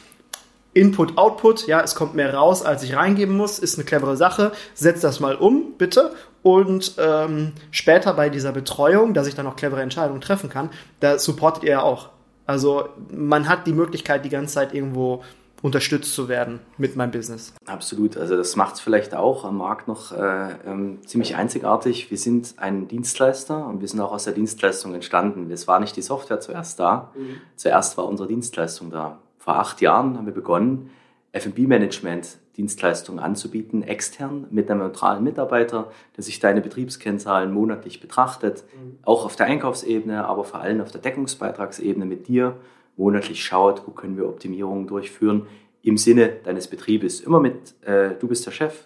Input, 0.73 1.19
Output, 1.19 1.67
ja, 1.67 1.81
es 1.81 1.97
kommt 1.97 2.15
mehr 2.15 2.33
raus, 2.33 2.63
als 2.63 2.85
ich 2.85 2.95
reingeben 2.95 3.37
muss, 3.37 3.59
ist 3.59 3.77
eine 3.77 3.85
clevere 3.85 4.17
Sache. 4.17 4.53
Setz 4.75 5.01
das 5.01 5.19
mal 5.19 5.35
um, 5.35 5.75
bitte. 5.77 6.13
Und 6.43 6.95
ähm, 6.99 7.53
später 7.73 8.15
bei 8.15 8.31
dieser 8.31 8.53
Betreuung, 8.53 9.13
dass 9.13 9.27
ich 9.27 9.35
dann 9.35 9.47
auch 9.47 9.57
clevere 9.57 9.83
Entscheidungen 9.83 10.21
treffen 10.21 10.49
kann, 10.49 10.71
da 11.01 11.19
supportet 11.19 11.65
ihr 11.65 11.71
ja 11.71 11.83
auch. 11.83 12.11
Also 12.47 12.89
man 13.11 13.49
hat 13.49 13.67
die 13.67 13.73
Möglichkeit, 13.73 14.25
die 14.25 14.29
ganze 14.29 14.55
Zeit 14.55 14.73
irgendwo 14.73 15.23
unterstützt 15.63 16.15
zu 16.15 16.29
werden 16.29 16.61
mit 16.79 16.97
meinem 16.97 17.11
Business. 17.11 17.53
Absolut. 17.67 18.17
Also 18.17 18.37
das 18.37 18.57
macht 18.57 18.77
es 18.77 18.81
vielleicht 18.81 19.15
auch 19.15 19.45
am 19.45 19.59
Markt 19.59 19.89
noch 19.89 20.13
äh, 20.13 20.55
ähm, 20.67 20.99
ziemlich 21.07 21.37
einzigartig. 21.37 22.11
Wir 22.11 22.19
sind 22.19 22.55
ein 22.57 22.89
Dienstleister 22.89 23.67
und 23.67 23.81
wir 23.81 23.89
sind 23.89 24.01
auch 24.01 24.13
aus 24.13 24.25
der 24.25 24.33
Dienstleistung 24.33 24.95
entstanden. 24.95 25.51
Es 25.51 25.69
war 25.69 25.81
nicht 25.81 25.97
die 25.97 26.03
Software 26.03 26.41
zuerst 26.41 26.81
da. 26.81 27.13
Mhm. 27.15 27.37
Zuerst 27.57 27.99
war 27.99 28.07
unsere 28.07 28.29
Dienstleistung 28.29 28.91
da. 28.91 29.19
Vor 29.39 29.57
acht 29.57 29.81
Jahren 29.81 30.17
haben 30.17 30.27
wir 30.27 30.35
begonnen, 30.35 30.91
F&B-Management 31.33 32.39
Dienstleistungen 32.57 33.21
anzubieten, 33.21 33.83
extern 33.83 34.47
mit 34.51 34.71
einem 34.71 34.81
neutralen 34.81 35.25
Mitarbeiter, 35.25 35.91
der 36.17 36.25
sich 36.25 36.41
deine 36.41 36.61
Betriebskennzahlen 36.61 37.53
monatlich 37.53 38.01
betrachtet, 38.01 38.65
mhm. 38.75 38.99
auch 39.03 39.25
auf 39.25 39.37
der 39.37 39.47
Einkaufsebene, 39.47 40.27
aber 40.27 40.45
vor 40.45 40.61
allem 40.61 40.81
auf 40.81 40.91
der 40.91 41.01
Deckungsbeitragsebene 41.01 42.05
mit 42.05 42.29
dir 42.29 42.57
monatlich 43.01 43.43
schaut, 43.43 43.87
wo 43.87 43.93
können 43.93 44.19
wir 44.19 44.29
Optimierungen 44.29 44.87
durchführen 44.87 45.47
im 45.83 45.97
Sinne 45.97 46.37
deines 46.45 46.69
Betriebes. 46.69 47.21
Immer 47.21 47.41
mit, 47.41 47.75
äh, 47.83 48.11
du 48.21 48.29
bist 48.29 48.45
der 48.47 48.53
Chef. 48.53 48.85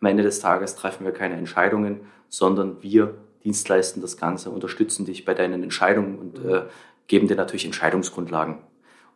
Am 0.00 0.08
Ende 0.08 0.24
des 0.24 0.40
Tages 0.40 0.74
treffen 0.74 1.04
wir 1.04 1.12
keine 1.12 1.36
Entscheidungen, 1.36 2.00
sondern 2.28 2.82
wir 2.82 3.14
dienstleisten 3.44 4.02
das 4.02 4.16
Ganze, 4.16 4.50
unterstützen 4.50 5.06
dich 5.06 5.24
bei 5.24 5.34
deinen 5.34 5.62
Entscheidungen 5.62 6.18
und 6.18 6.44
äh, 6.44 6.62
geben 7.06 7.28
dir 7.28 7.36
natürlich 7.36 7.64
Entscheidungsgrundlagen. 7.64 8.58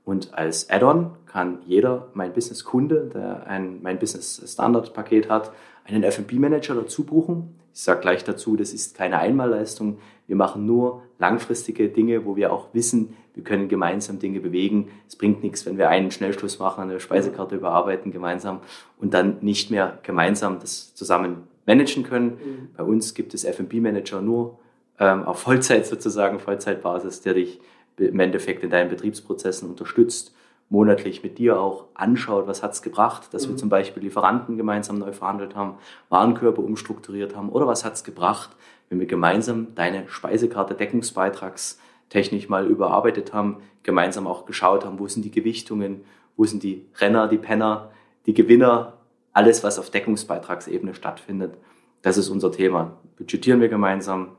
Und 0.05 0.35
als 0.35 0.71
Add-on 0.71 1.17
kann 1.27 1.59
jeder 1.67 2.09
mein 2.15 2.33
Business-Kunde, 2.33 3.11
der 3.13 3.49
ein 3.49 3.83
mein 3.83 3.99
Business-Standard-Paket 3.99 5.29
hat, 5.29 5.53
einen 5.85 6.05
F&B-Manager 6.05 6.77
dazu 6.77 7.05
buchen. 7.05 7.59
Ich 7.77 7.83
sage 7.83 8.01
gleich 8.01 8.25
dazu, 8.25 8.57
das 8.57 8.73
ist 8.73 8.97
keine 8.97 9.19
Einmalleistung. 9.19 9.99
Wir 10.27 10.35
machen 10.35 10.65
nur 10.65 11.03
langfristige 11.19 11.91
Dinge, 11.91 12.25
wo 12.25 12.35
wir 12.35 12.51
auch 12.51 12.69
wissen, 12.73 13.15
wir 13.35 13.45
können 13.45 13.69
gemeinsam 13.69 14.19
Dinge 14.19 14.41
bewegen. 14.41 14.89
Es 15.07 15.15
bringt 15.15 15.43
nichts, 15.43 15.67
wenn 15.67 15.77
wir 15.77 15.91
einen 15.91 16.11
Schnellschluss 16.11 16.59
machen, 16.59 16.85
eine 16.85 17.01
Speisekarte 17.01 17.57
überarbeiten 17.57 18.13
gemeinsam 18.13 18.61
und 18.99 19.13
dann 19.13 19.37
nicht 19.43 19.71
mehr 19.71 19.99
gemeinsam 20.05 20.59
das 20.59 20.95
zusammen 20.95 21.49
managen 21.67 22.03
können. 22.03 22.29
Mhm. 22.29 22.69
Bei 22.75 22.83
uns 22.83 23.13
gibt 23.13 23.35
es 23.35 23.45
F&B-Manager 23.45 24.23
nur 24.23 24.59
ähm, 24.99 25.25
auf 25.25 25.41
Vollzeit 25.41 25.85
sozusagen, 25.85 26.41
Vollzeitbasis, 26.41 27.21
der 27.21 27.35
dich 27.35 27.61
im 27.99 28.19
Endeffekt 28.19 28.65
in 28.65 28.71
deinen 28.71 28.89
Betriebsprozessen 28.89 29.69
unterstützt, 29.69 30.35
monatlich 30.69 31.23
mit 31.23 31.39
dir 31.39 31.61
auch 31.61 31.87
anschaut, 31.95 32.47
was 32.47 32.63
hat 32.63 32.73
es 32.73 32.83
gebracht, 32.83 33.33
dass 33.33 33.47
mhm. 33.47 33.53
wir 33.53 33.57
zum 33.57 33.69
Beispiel 33.69 34.03
Lieferanten 34.03 34.57
gemeinsam 34.57 34.99
neu 34.99 35.13
verhandelt 35.13 35.55
haben, 35.55 35.75
Warenkörper 36.09 36.63
umstrukturiert 36.63 37.37
haben 37.37 37.51
oder 37.51 37.67
was 37.67 37.85
hat 37.85 37.95
es 37.95 38.05
gebracht, 38.05 38.51
wenn 38.89 39.01
wir 39.01 39.07
gemeinsam 39.07 39.75
deine 39.75 40.09
Speisekarte 40.09 40.75
deckungsbeitragstechnisch 40.75 42.49
mal 42.49 42.67
überarbeitet 42.67 43.33
haben, 43.33 43.59
gemeinsam 43.83 44.27
auch 44.27 44.47
geschaut 44.47 44.85
haben, 44.85 44.99
wo 44.99 45.07
sind 45.07 45.25
die 45.25 45.31
Gewichtungen, 45.31 46.05
wo 46.37 46.45
sind 46.45 46.63
die 46.63 46.87
Renner, 46.99 47.29
die 47.29 47.39
Penner, 47.39 47.91
die 48.27 48.35
Gewinner, 48.35 48.95
alles, 49.33 49.63
was 49.63 49.79
auf 49.79 49.91
Deckungsbeitragsebene 49.91 50.95
stattfindet. 50.95 51.57
Das 52.03 52.17
ist 52.17 52.29
unser 52.29 52.53
Thema. 52.53 52.97
Budgetieren 53.17 53.61
wir 53.61 53.69
gemeinsam 53.69 54.33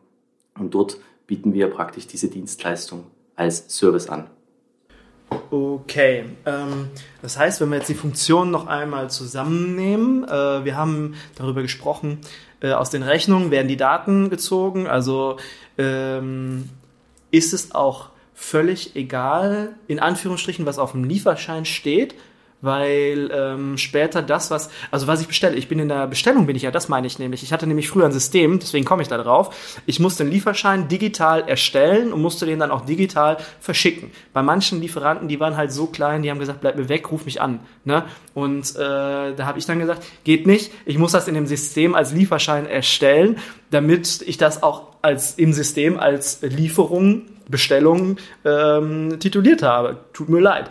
und 0.58 0.74
dort 0.74 0.98
bieten 1.28 1.54
wir 1.54 1.68
praktisch 1.70 2.08
diese 2.08 2.30
Dienstleistung 2.30 3.06
als 3.36 3.66
Service 3.70 4.10
an. 4.10 4.30
Okay, 5.50 6.26
ähm, 6.46 6.90
das 7.22 7.38
heißt, 7.38 7.62
wenn 7.62 7.70
wir 7.70 7.78
jetzt 7.78 7.90
die 7.90 7.94
Funktionen 7.94 8.52
noch 8.52 8.68
einmal 8.68 9.10
zusammennehmen, 9.10 10.26
äh, 10.26 10.66
wir 10.66 10.76
haben 10.76 11.16
darüber 11.36 11.62
gesprochen, 11.62 12.20
äh, 12.62 12.72
aus 12.72 12.90
den 12.90 13.04
Rechnungen 13.04 13.52
werden 13.52 13.68
die 13.68 13.78
Daten 13.78 14.30
gezogen, 14.30 14.88
also 14.88 15.38
ähm, 15.78 16.70
ist 17.32 17.54
es 17.54 17.74
auch 17.74 18.10
völlig 18.34 18.96
egal, 18.96 19.76
in 19.88 20.00
Anführungsstrichen, 20.00 20.66
was 20.66 20.80
auf 20.80 20.92
dem 20.92 21.04
Lieferschein 21.04 21.66
steht, 21.66 22.16
weil 22.62 23.30
ähm, 23.34 23.78
später 23.78 24.22
das, 24.22 24.50
was, 24.50 24.70
also 24.90 25.08
was 25.08 25.22
ich 25.22 25.28
bestelle, 25.28 25.56
ich 25.56 25.68
bin 25.68 25.80
in 25.80 25.90
der 25.90 26.08
Bestellung, 26.08 26.48
bin 26.48 26.56
ich 26.56 26.64
ja, 26.64 26.72
das 26.72 26.90
meine 26.90 27.08
ich 27.08 27.20
nämlich. 27.20 27.44
Ich 27.44 27.54
hatte 27.54 27.68
nämlich 27.68 27.90
früher 27.90 28.06
ein 28.06 28.12
System, 28.12 28.60
deswegen 28.60 28.86
komme 28.86 29.02
ich 29.02 29.08
da 29.08 29.18
drauf. 29.18 29.82
Ich 29.86 30.00
musste 30.00 30.24
den 30.24 30.32
Lieferschein 30.32 30.88
digital 30.88 31.48
erstellen 31.48 32.12
und 32.12 32.22
musste 32.22 32.46
den 32.46 32.60
dann 32.60 32.72
auch 32.72 32.86
digital 32.86 33.38
verschicken. 33.60 34.12
Bei 34.34 34.42
manchen 34.42 34.82
Lieferanten, 34.82 35.28
die 35.28 35.40
waren 35.40 35.56
halt 35.56 35.72
so 35.72 35.88
klein, 35.88 36.24
die 36.24 36.32
haben 36.32 36.40
gesagt, 36.40 36.62
bleib 36.62 36.78
mir 36.78 36.90
weg, 36.90 37.12
ruf 37.12 37.26
mich 37.26 37.42
an. 37.42 37.60
Ne? 37.86 38.04
Und 38.34 38.76
äh, 38.76 38.80
da 38.80 39.46
habe 39.46 39.60
ich 39.60 39.66
dann 39.66 39.80
gesagt, 39.80 40.04
geht 40.24 40.48
nicht, 40.48 40.72
ich 40.86 40.98
muss 40.98 41.12
das 41.12 41.28
in 41.28 41.36
dem 41.36 41.48
System 41.48 41.94
als 41.94 42.12
Lieferschein 42.12 42.66
erstellen, 42.66 43.38
damit 43.70 44.24
ich 44.26 44.38
das 44.38 44.64
auch 44.64 44.94
als 45.02 45.36
im 45.36 45.54
System 45.54 46.00
als 46.00 46.42
Lieferung 46.42 47.24
Bestellung 47.50 48.18
ähm, 48.46 49.20
tituliert 49.20 49.64
habe. 49.64 49.98
Tut 50.14 50.30
mir 50.30 50.42
leid. 50.42 50.70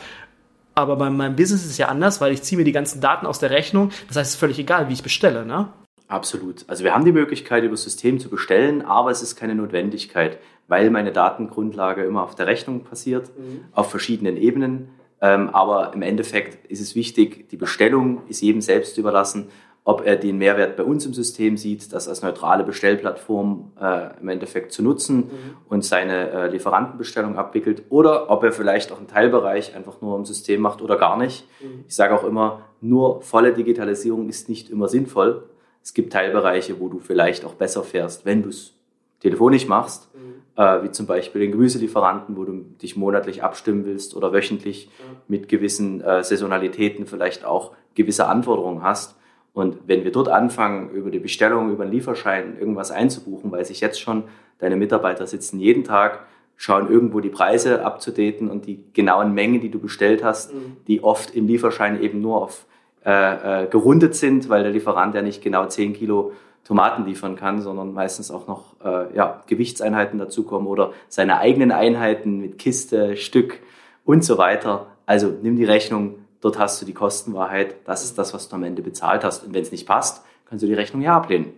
Aber 0.78 0.96
bei 0.96 1.08
meinem 1.08 1.36
Business 1.36 1.64
ist 1.64 1.70
es 1.70 1.78
ja 1.78 1.88
anders, 1.88 2.20
weil 2.20 2.32
ich 2.32 2.42
ziehe 2.42 2.58
mir 2.58 2.64
die 2.64 2.72
ganzen 2.72 3.00
Daten 3.00 3.26
aus 3.26 3.38
der 3.38 3.50
Rechnung. 3.50 3.90
Das 4.08 4.18
heißt, 4.18 4.28
es 4.28 4.34
ist 4.34 4.40
völlig 4.40 4.58
egal, 4.58 4.88
wie 4.88 4.92
ich 4.92 5.02
bestelle, 5.02 5.46
ne? 5.46 5.68
Absolut. 6.06 6.64
Also 6.68 6.84
wir 6.84 6.94
haben 6.94 7.06
die 7.06 7.12
Möglichkeit, 7.12 7.64
über 7.64 7.72
das 7.72 7.82
System 7.82 8.20
zu 8.20 8.28
bestellen, 8.28 8.82
aber 8.82 9.10
es 9.10 9.22
ist 9.22 9.36
keine 9.36 9.54
Notwendigkeit, 9.54 10.38
weil 10.68 10.90
meine 10.90 11.12
Datengrundlage 11.12 12.04
immer 12.04 12.22
auf 12.22 12.34
der 12.34 12.46
Rechnung 12.46 12.84
passiert, 12.84 13.30
mhm. 13.36 13.62
auf 13.72 13.90
verschiedenen 13.90 14.36
Ebenen. 14.36 14.90
Ähm, 15.22 15.48
aber 15.48 15.94
im 15.94 16.02
Endeffekt 16.02 16.66
ist 16.66 16.80
es 16.80 16.94
wichtig, 16.94 17.48
die 17.48 17.56
Bestellung 17.56 18.20
ist 18.28 18.42
jedem 18.42 18.60
selbst 18.60 18.98
überlassen 18.98 19.48
ob 19.86 20.04
er 20.04 20.16
den 20.16 20.36
Mehrwert 20.38 20.76
bei 20.76 20.82
uns 20.82 21.06
im 21.06 21.14
System 21.14 21.56
sieht, 21.56 21.92
das 21.92 22.08
als 22.08 22.20
neutrale 22.20 22.64
Bestellplattform 22.64 23.70
äh, 23.80 24.20
im 24.20 24.28
Endeffekt 24.28 24.72
zu 24.72 24.82
nutzen 24.82 25.16
mhm. 25.18 25.56
und 25.68 25.84
seine 25.84 26.30
äh, 26.30 26.50
Lieferantenbestellung 26.50 27.38
abwickelt 27.38 27.84
oder 27.88 28.28
ob 28.28 28.42
er 28.42 28.50
vielleicht 28.50 28.90
auch 28.90 28.98
einen 28.98 29.06
Teilbereich 29.06 29.76
einfach 29.76 30.00
nur 30.00 30.18
im 30.18 30.24
System 30.24 30.60
macht 30.60 30.82
oder 30.82 30.96
gar 30.96 31.16
nicht. 31.16 31.46
Mhm. 31.62 31.84
Ich 31.86 31.94
sage 31.94 32.16
auch 32.16 32.24
immer, 32.24 32.62
nur 32.80 33.22
volle 33.22 33.52
Digitalisierung 33.54 34.28
ist 34.28 34.48
nicht 34.48 34.70
immer 34.70 34.88
sinnvoll. 34.88 35.44
Es 35.84 35.94
gibt 35.94 36.12
Teilbereiche, 36.12 36.80
wo 36.80 36.88
du 36.88 36.98
vielleicht 36.98 37.44
auch 37.44 37.54
besser 37.54 37.84
fährst, 37.84 38.26
wenn 38.26 38.42
du 38.42 38.48
es 38.48 38.74
telefonisch 39.20 39.68
machst, 39.68 40.12
mhm. 40.16 40.60
äh, 40.60 40.82
wie 40.82 40.90
zum 40.90 41.06
Beispiel 41.06 41.42
den 41.42 41.52
Gemüselieferanten, 41.52 42.36
wo 42.36 42.42
du 42.42 42.54
dich 42.82 42.96
monatlich 42.96 43.44
abstimmen 43.44 43.84
willst 43.84 44.16
oder 44.16 44.32
wöchentlich 44.32 44.90
mit 45.28 45.48
gewissen 45.48 46.00
äh, 46.00 46.24
Saisonalitäten 46.24 47.06
vielleicht 47.06 47.44
auch 47.44 47.70
gewisse 47.94 48.26
Anforderungen 48.26 48.82
hast 48.82 49.16
und 49.56 49.78
wenn 49.86 50.04
wir 50.04 50.12
dort 50.12 50.28
anfangen, 50.28 50.90
über 50.90 51.10
die 51.10 51.18
Bestellung, 51.18 51.70
über 51.72 51.86
den 51.86 51.92
Lieferschein 51.92 52.58
irgendwas 52.60 52.90
einzubuchen, 52.90 53.50
weiß 53.50 53.70
ich 53.70 53.80
jetzt 53.80 53.98
schon, 53.98 54.24
deine 54.58 54.76
Mitarbeiter 54.76 55.26
sitzen 55.26 55.58
jeden 55.58 55.82
Tag, 55.82 56.26
schauen 56.56 56.90
irgendwo 56.90 57.20
die 57.20 57.30
Preise 57.30 57.82
abzudaten 57.82 58.50
und 58.50 58.66
die 58.66 58.84
genauen 58.92 59.32
Mengen, 59.32 59.62
die 59.62 59.70
du 59.70 59.78
bestellt 59.78 60.22
hast, 60.22 60.52
mhm. 60.52 60.76
die 60.88 61.02
oft 61.02 61.34
im 61.34 61.46
Lieferschein 61.46 62.02
eben 62.02 62.20
nur 62.20 62.42
auf 62.42 62.66
äh, 63.06 63.62
äh, 63.62 63.66
gerundet 63.68 64.14
sind, 64.14 64.50
weil 64.50 64.62
der 64.62 64.72
Lieferant 64.72 65.14
ja 65.14 65.22
nicht 65.22 65.42
genau 65.42 65.64
10 65.64 65.94
Kilo 65.94 66.32
Tomaten 66.62 67.06
liefern 67.06 67.34
kann, 67.36 67.62
sondern 67.62 67.94
meistens 67.94 68.30
auch 68.30 68.46
noch 68.46 68.74
äh, 68.84 69.16
ja, 69.16 69.42
Gewichtseinheiten 69.46 70.18
dazukommen 70.18 70.68
oder 70.68 70.92
seine 71.08 71.38
eigenen 71.38 71.72
Einheiten 71.72 72.42
mit 72.42 72.58
Kiste, 72.58 73.16
Stück 73.16 73.60
und 74.04 74.22
so 74.22 74.36
weiter. 74.36 74.88
Also 75.06 75.32
nimm 75.40 75.56
die 75.56 75.64
Rechnung 75.64 76.25
Dort 76.46 76.60
hast 76.60 76.80
du 76.80 76.86
die 76.86 76.94
Kostenwahrheit. 76.94 77.74
Das 77.86 78.04
ist 78.04 78.16
das, 78.18 78.32
was 78.32 78.48
du 78.48 78.54
am 78.54 78.62
Ende 78.62 78.80
bezahlt 78.80 79.24
hast. 79.24 79.42
Und 79.42 79.52
wenn 79.52 79.62
es 79.62 79.72
nicht 79.72 79.84
passt, 79.84 80.22
kannst 80.48 80.62
du 80.62 80.68
die 80.68 80.74
Rechnung 80.74 81.02
ja 81.02 81.16
ablehnen. 81.16 81.52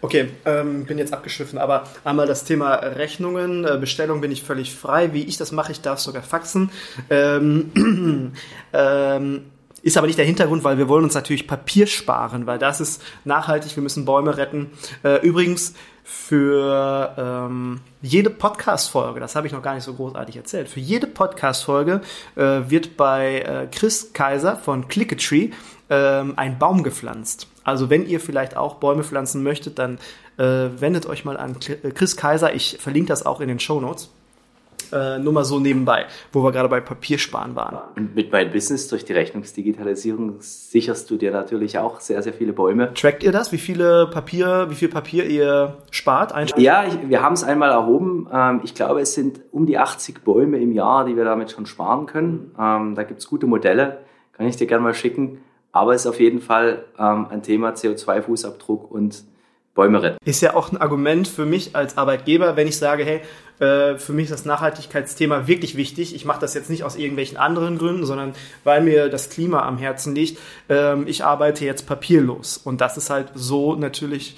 Okay, 0.00 0.28
ähm, 0.44 0.86
bin 0.86 0.98
jetzt 0.98 1.12
abgeschliffen, 1.12 1.58
aber 1.58 1.82
einmal 2.04 2.28
das 2.28 2.44
Thema 2.44 2.74
Rechnungen, 2.74 3.64
äh, 3.64 3.76
Bestellung 3.76 4.20
bin 4.20 4.30
ich 4.30 4.44
völlig 4.44 4.72
frei. 4.72 5.12
Wie 5.14 5.24
ich 5.24 5.36
das 5.36 5.50
mache, 5.50 5.72
ich 5.72 5.80
darf 5.80 5.98
sogar 5.98 6.22
faxen. 6.22 6.70
Ähm, 7.10 8.32
ähm, 8.72 9.46
ist 9.82 9.96
aber 9.96 10.06
nicht 10.06 10.20
der 10.20 10.26
Hintergrund, 10.26 10.62
weil 10.62 10.78
wir 10.78 10.88
wollen 10.88 11.02
uns 11.02 11.14
natürlich 11.14 11.48
Papier 11.48 11.88
sparen, 11.88 12.46
weil 12.46 12.60
das 12.60 12.80
ist 12.80 13.02
nachhaltig, 13.24 13.74
wir 13.74 13.82
müssen 13.82 14.04
Bäume 14.04 14.36
retten. 14.36 14.70
Äh, 15.02 15.26
übrigens, 15.26 15.74
für 16.08 17.16
ähm, 17.18 17.80
jede 18.00 18.30
Podcast-Folge, 18.30 19.18
das 19.18 19.34
habe 19.34 19.48
ich 19.48 19.52
noch 19.52 19.60
gar 19.60 19.74
nicht 19.74 19.82
so 19.82 19.92
großartig 19.92 20.36
erzählt, 20.36 20.68
für 20.68 20.78
jede 20.78 21.08
Podcast-Folge 21.08 22.00
äh, 22.36 22.42
wird 22.68 22.96
bei 22.96 23.40
äh, 23.40 23.66
Chris 23.66 24.12
Kaiser 24.12 24.54
von 24.54 24.86
Clicketree 24.86 25.50
ähm, 25.90 26.34
ein 26.36 26.60
Baum 26.60 26.84
gepflanzt. 26.84 27.48
Also 27.64 27.90
wenn 27.90 28.06
ihr 28.06 28.20
vielleicht 28.20 28.56
auch 28.56 28.76
Bäume 28.76 29.02
pflanzen 29.02 29.42
möchtet, 29.42 29.80
dann 29.80 29.98
äh, 30.38 30.68
wendet 30.78 31.06
euch 31.06 31.24
mal 31.24 31.36
an 31.36 31.58
Chris 31.58 32.16
Kaiser. 32.16 32.54
Ich 32.54 32.78
verlinke 32.80 33.08
das 33.08 33.26
auch 33.26 33.40
in 33.40 33.48
den 33.48 33.58
Show 33.58 33.80
Notes. 33.80 34.08
Äh, 34.92 35.18
nur 35.18 35.32
mal 35.32 35.44
so 35.44 35.58
nebenbei, 35.58 36.06
wo 36.32 36.42
wir 36.42 36.52
gerade 36.52 36.68
bei 36.68 36.80
Papiersparen 36.80 37.54
waren. 37.54 37.78
Und 37.96 38.14
mit 38.14 38.32
meinem 38.32 38.52
Business 38.52 38.88
durch 38.88 39.04
die 39.04 39.12
Rechnungsdigitalisierung 39.12 40.36
sicherst 40.40 41.10
du 41.10 41.16
dir 41.16 41.30
natürlich 41.30 41.78
auch 41.78 42.00
sehr, 42.00 42.22
sehr 42.22 42.32
viele 42.32 42.52
Bäume. 42.52 42.92
Trackt 42.94 43.22
ihr 43.22 43.32
das? 43.32 43.52
Wie 43.52 43.58
viele 43.58 44.08
Papier, 44.08 44.66
wie 44.70 44.74
viel 44.74 44.88
Papier 44.88 45.26
ihr 45.26 45.78
spart? 45.90 46.34
Ja, 46.56 46.84
ich, 46.84 47.08
wir 47.08 47.22
haben 47.22 47.34
es 47.34 47.44
einmal 47.44 47.70
erhoben. 47.70 48.28
Ähm, 48.32 48.60
ich 48.64 48.74
glaube, 48.74 49.00
es 49.00 49.14
sind 49.14 49.40
um 49.52 49.66
die 49.66 49.78
80 49.78 50.24
Bäume 50.24 50.58
im 50.58 50.72
Jahr, 50.72 51.04
die 51.04 51.16
wir 51.16 51.24
damit 51.24 51.50
schon 51.50 51.66
sparen 51.66 52.06
können. 52.06 52.54
Ähm, 52.58 52.94
da 52.94 53.02
gibt 53.02 53.20
es 53.20 53.28
gute 53.28 53.46
Modelle, 53.46 53.98
kann 54.32 54.46
ich 54.46 54.56
dir 54.56 54.66
gerne 54.66 54.82
mal 54.82 54.94
schicken. 54.94 55.38
Aber 55.72 55.94
es 55.94 56.02
ist 56.02 56.06
auf 56.06 56.20
jeden 56.20 56.40
Fall 56.40 56.84
ähm, 56.98 57.26
ein 57.28 57.42
Thema 57.42 57.70
CO2-Fußabdruck 57.70 58.88
und 58.88 59.24
Bäume 59.74 60.02
retten. 60.02 60.18
Ist 60.24 60.40
ja 60.40 60.56
auch 60.56 60.72
ein 60.72 60.78
Argument 60.78 61.28
für 61.28 61.44
mich 61.44 61.76
als 61.76 61.96
Arbeitgeber, 61.96 62.56
wenn 62.56 62.66
ich 62.66 62.78
sage, 62.78 63.04
hey, 63.04 63.20
Äh, 63.58 63.96
für 63.96 64.12
mich 64.12 64.24
ist 64.24 64.32
das 64.32 64.44
Nachhaltigkeitsthema 64.44 65.46
wirklich 65.46 65.76
wichtig. 65.76 66.14
Ich 66.14 66.24
mache 66.24 66.40
das 66.40 66.54
jetzt 66.54 66.70
nicht 66.70 66.84
aus 66.84 66.96
irgendwelchen 66.96 67.38
anderen 67.38 67.78
Gründen, 67.78 68.04
sondern 68.04 68.34
weil 68.64 68.82
mir 68.82 69.08
das 69.08 69.30
Klima 69.30 69.66
am 69.66 69.78
Herzen 69.78 70.14
liegt. 70.14 70.38
Ähm, 70.68 71.06
ich 71.06 71.24
arbeite 71.24 71.64
jetzt 71.64 71.86
papierlos 71.86 72.58
und 72.58 72.80
das 72.80 72.96
ist 72.96 73.10
halt 73.10 73.28
so 73.34 73.74
natürlich 73.74 74.36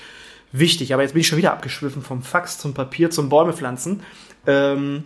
wichtig. 0.52 0.94
Aber 0.94 1.02
jetzt 1.02 1.12
bin 1.12 1.20
ich 1.20 1.26
schon 1.26 1.38
wieder 1.38 1.52
abgeschwiffen 1.52 2.02
vom 2.02 2.22
Fax 2.22 2.58
zum 2.58 2.74
Papier 2.74 3.10
zum 3.10 3.28
Bäume 3.28 3.52
pflanzen. 3.52 4.02
Ähm, 4.46 5.04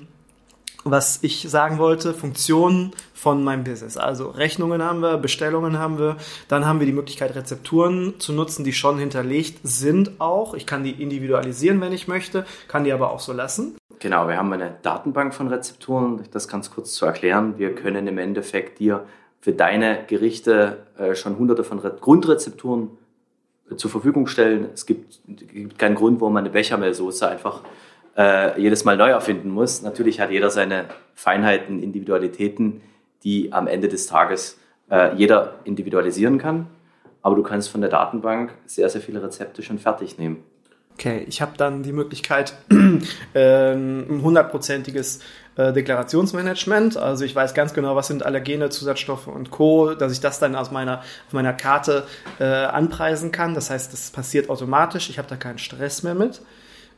was 0.84 1.20
ich 1.22 1.48
sagen 1.48 1.78
wollte, 1.78 2.14
Funktionen 2.14 2.92
von 3.14 3.44
meinem 3.44 3.64
Business. 3.64 3.96
Also 3.96 4.30
Rechnungen 4.30 4.82
haben 4.82 5.00
wir, 5.00 5.16
Bestellungen 5.16 5.78
haben 5.78 5.98
wir, 5.98 6.16
dann 6.48 6.66
haben 6.66 6.80
wir 6.80 6.86
die 6.86 6.92
Möglichkeit, 6.92 7.34
Rezepturen 7.34 8.14
zu 8.18 8.32
nutzen, 8.32 8.64
die 8.64 8.72
schon 8.72 8.98
hinterlegt 8.98 9.60
sind 9.62 10.20
auch. 10.20 10.54
Ich 10.54 10.66
kann 10.66 10.82
die 10.82 11.02
individualisieren, 11.02 11.80
wenn 11.80 11.92
ich 11.92 12.08
möchte, 12.08 12.44
kann 12.68 12.84
die 12.84 12.92
aber 12.92 13.12
auch 13.12 13.20
so 13.20 13.32
lassen. 13.32 13.76
Genau, 14.00 14.26
wir 14.26 14.36
haben 14.36 14.52
eine 14.52 14.74
Datenbank 14.82 15.32
von 15.32 15.46
Rezepturen, 15.46 16.24
das 16.32 16.48
ganz 16.48 16.72
kurz 16.72 16.94
zu 16.94 17.06
erklären. 17.06 17.58
Wir 17.58 17.74
können 17.74 18.08
im 18.08 18.18
Endeffekt 18.18 18.80
dir 18.80 19.04
für 19.40 19.52
deine 19.52 20.04
Gerichte 20.08 20.78
äh, 20.98 21.14
schon 21.14 21.38
hunderte 21.38 21.62
von 21.62 21.78
Re 21.78 21.96
Grundrezepturen 22.00 22.90
äh, 23.70 23.76
zur 23.76 23.90
Verfügung 23.92 24.26
stellen. 24.26 24.68
Es 24.74 24.86
gibt, 24.86 25.20
gibt 25.26 25.78
keinen 25.78 25.94
Grund, 25.94 26.20
warum 26.20 26.32
man 26.32 26.44
eine 26.44 26.52
Bechamelsoße 26.52 27.28
einfach 27.28 27.60
äh, 28.16 28.61
jedes 28.61 28.85
Mal 28.85 28.96
neu 28.96 29.11
erfinden 29.11 29.51
muss. 29.51 29.83
Natürlich 29.83 30.20
hat 30.20 30.31
jeder 30.31 30.51
seine 30.51 30.87
Feinheiten, 31.14 31.83
Individualitäten, 31.83 32.83
die 33.25 33.53
am 33.53 33.66
Ende 33.66 33.88
des 33.88 34.07
Tages 34.07 34.59
äh, 34.90 35.14
jeder 35.14 35.55
individualisieren 35.64 36.38
kann. 36.38 36.66
Aber 37.22 37.37
du 37.37 37.42
kannst 37.42 37.68
von 37.70 37.81
der 37.81 37.90
Datenbank 37.90 38.53
sehr, 38.66 38.88
sehr 38.88 39.01
viele 39.01 39.22
Rezepte 39.22 39.62
schon 39.62 39.79
fertig 39.79 40.18
nehmen. 40.18 40.42
Okay, 40.94 41.25
ich 41.27 41.40
habe 41.40 41.53
dann 41.57 41.83
die 41.83 41.92
Möglichkeit, 41.92 42.55
ähm, 42.70 43.03
ein 43.35 44.22
hundertprozentiges 44.22 45.20
äh, 45.57 45.72
Deklarationsmanagement. 45.72 46.96
Also 46.96 47.25
ich 47.25 47.35
weiß 47.35 47.55
ganz 47.55 47.72
genau, 47.72 47.96
was 47.96 48.09
sind 48.09 48.25
Allergene, 48.25 48.68
Zusatzstoffe 48.68 49.27
und 49.27 49.51
Co., 49.51 49.94
dass 49.94 50.12
ich 50.12 50.20
das 50.20 50.38
dann 50.38 50.55
aus 50.55 50.70
meiner, 50.70 50.98
auf 50.98 51.33
meiner 51.33 51.55
Karte 51.55 52.05
äh, 52.38 52.44
anpreisen 52.44 53.33
kann. 53.33 53.55
Das 53.55 53.70
heißt, 53.70 53.92
das 53.92 54.11
passiert 54.11 54.51
automatisch. 54.51 55.09
Ich 55.09 55.18
habe 55.18 55.29
da 55.29 55.37
keinen 55.37 55.59
Stress 55.59 56.03
mehr 56.03 56.14
mit. 56.14 56.42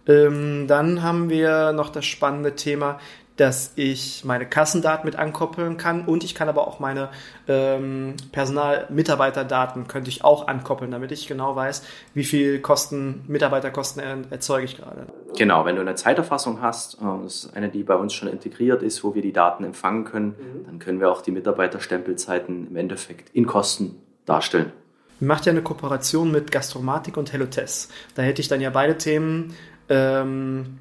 Ähm, 0.06 0.66
dann 0.66 1.02
haben 1.02 1.30
wir 1.30 1.72
noch 1.72 1.90
das 1.90 2.04
spannende 2.04 2.54
Thema, 2.54 2.98
dass 3.36 3.72
ich 3.74 4.24
meine 4.24 4.46
Kassendaten 4.46 5.04
mit 5.04 5.16
ankoppeln 5.16 5.76
kann 5.76 6.06
und 6.06 6.22
ich 6.22 6.34
kann 6.34 6.48
aber 6.48 6.68
auch 6.68 6.78
meine 6.78 7.08
ähm, 7.48 8.14
Personal-Mitarbeiterdaten 8.30 9.88
könnte 9.88 10.08
ich 10.08 10.22
auch 10.22 10.46
ankoppeln, 10.46 10.92
damit 10.92 11.10
ich 11.10 11.26
genau 11.26 11.56
weiß, 11.56 11.82
wie 12.14 12.22
viel 12.22 12.60
Kosten, 12.60 13.24
Mitarbeiterkosten 13.26 14.30
erzeuge 14.30 14.64
ich 14.64 14.76
gerade. 14.76 15.06
Genau, 15.36 15.64
wenn 15.64 15.74
du 15.74 15.80
eine 15.80 15.96
Zeiterfassung 15.96 16.62
hast, 16.62 16.94
äh, 16.94 17.22
das 17.24 17.46
ist 17.46 17.56
eine, 17.56 17.70
die 17.70 17.82
bei 17.82 17.96
uns 17.96 18.12
schon 18.12 18.28
integriert 18.28 18.82
ist, 18.82 19.02
wo 19.02 19.14
wir 19.16 19.22
die 19.22 19.32
Daten 19.32 19.64
empfangen 19.64 20.04
können, 20.04 20.28
mhm. 20.28 20.66
dann 20.66 20.78
können 20.78 21.00
wir 21.00 21.10
auch 21.10 21.22
die 21.22 21.32
Mitarbeiterstempelzeiten 21.32 22.68
im 22.68 22.76
Endeffekt 22.76 23.34
in 23.34 23.46
Kosten 23.46 23.96
darstellen. 24.26 24.72
Macht 25.20 25.46
ja 25.46 25.52
eine 25.52 25.62
Kooperation 25.62 26.30
mit 26.30 26.50
Gastromatik 26.52 27.16
und 27.16 27.32
Hellotest. 27.32 27.90
Da 28.14 28.22
hätte 28.22 28.42
ich 28.42 28.48
dann 28.48 28.60
ja 28.60 28.70
beide 28.70 28.98
Themen 28.98 29.54
ähm, 29.88 30.78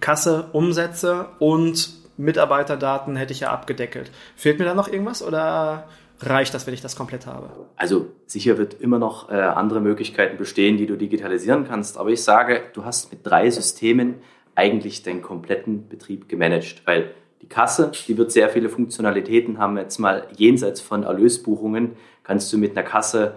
Kasse, 0.00 0.48
Umsätze 0.52 1.26
und 1.38 1.90
Mitarbeiterdaten 2.16 3.16
hätte 3.16 3.32
ich 3.32 3.40
ja 3.40 3.50
abgedeckelt. 3.50 4.10
Fehlt 4.36 4.58
mir 4.58 4.64
da 4.64 4.74
noch 4.74 4.88
irgendwas 4.88 5.22
oder 5.22 5.88
reicht 6.20 6.54
das, 6.54 6.66
wenn 6.66 6.74
ich 6.74 6.80
das 6.80 6.96
komplett 6.96 7.26
habe? 7.26 7.50
Also 7.76 8.06
sicher 8.26 8.58
wird 8.58 8.74
immer 8.80 8.98
noch 8.98 9.30
äh, 9.30 9.34
andere 9.34 9.80
Möglichkeiten 9.80 10.36
bestehen, 10.36 10.76
die 10.76 10.86
du 10.86 10.96
digitalisieren 10.96 11.66
kannst. 11.66 11.98
Aber 11.98 12.10
ich 12.10 12.22
sage, 12.22 12.62
du 12.74 12.84
hast 12.84 13.10
mit 13.10 13.26
drei 13.26 13.50
Systemen 13.50 14.16
eigentlich 14.54 15.02
deinen 15.02 15.22
kompletten 15.22 15.88
Betrieb 15.88 16.28
gemanagt, 16.28 16.82
weil 16.84 17.10
die 17.40 17.48
Kasse, 17.48 17.90
die 18.06 18.16
wird 18.16 18.30
sehr 18.30 18.48
viele 18.50 18.68
Funktionalitäten 18.68 19.58
haben. 19.58 19.76
Jetzt 19.76 19.98
mal 19.98 20.28
jenseits 20.36 20.80
von 20.80 21.02
Erlösbuchungen 21.02 21.92
kannst 22.22 22.52
du 22.52 22.58
mit 22.58 22.76
einer 22.76 22.86
Kasse 22.86 23.36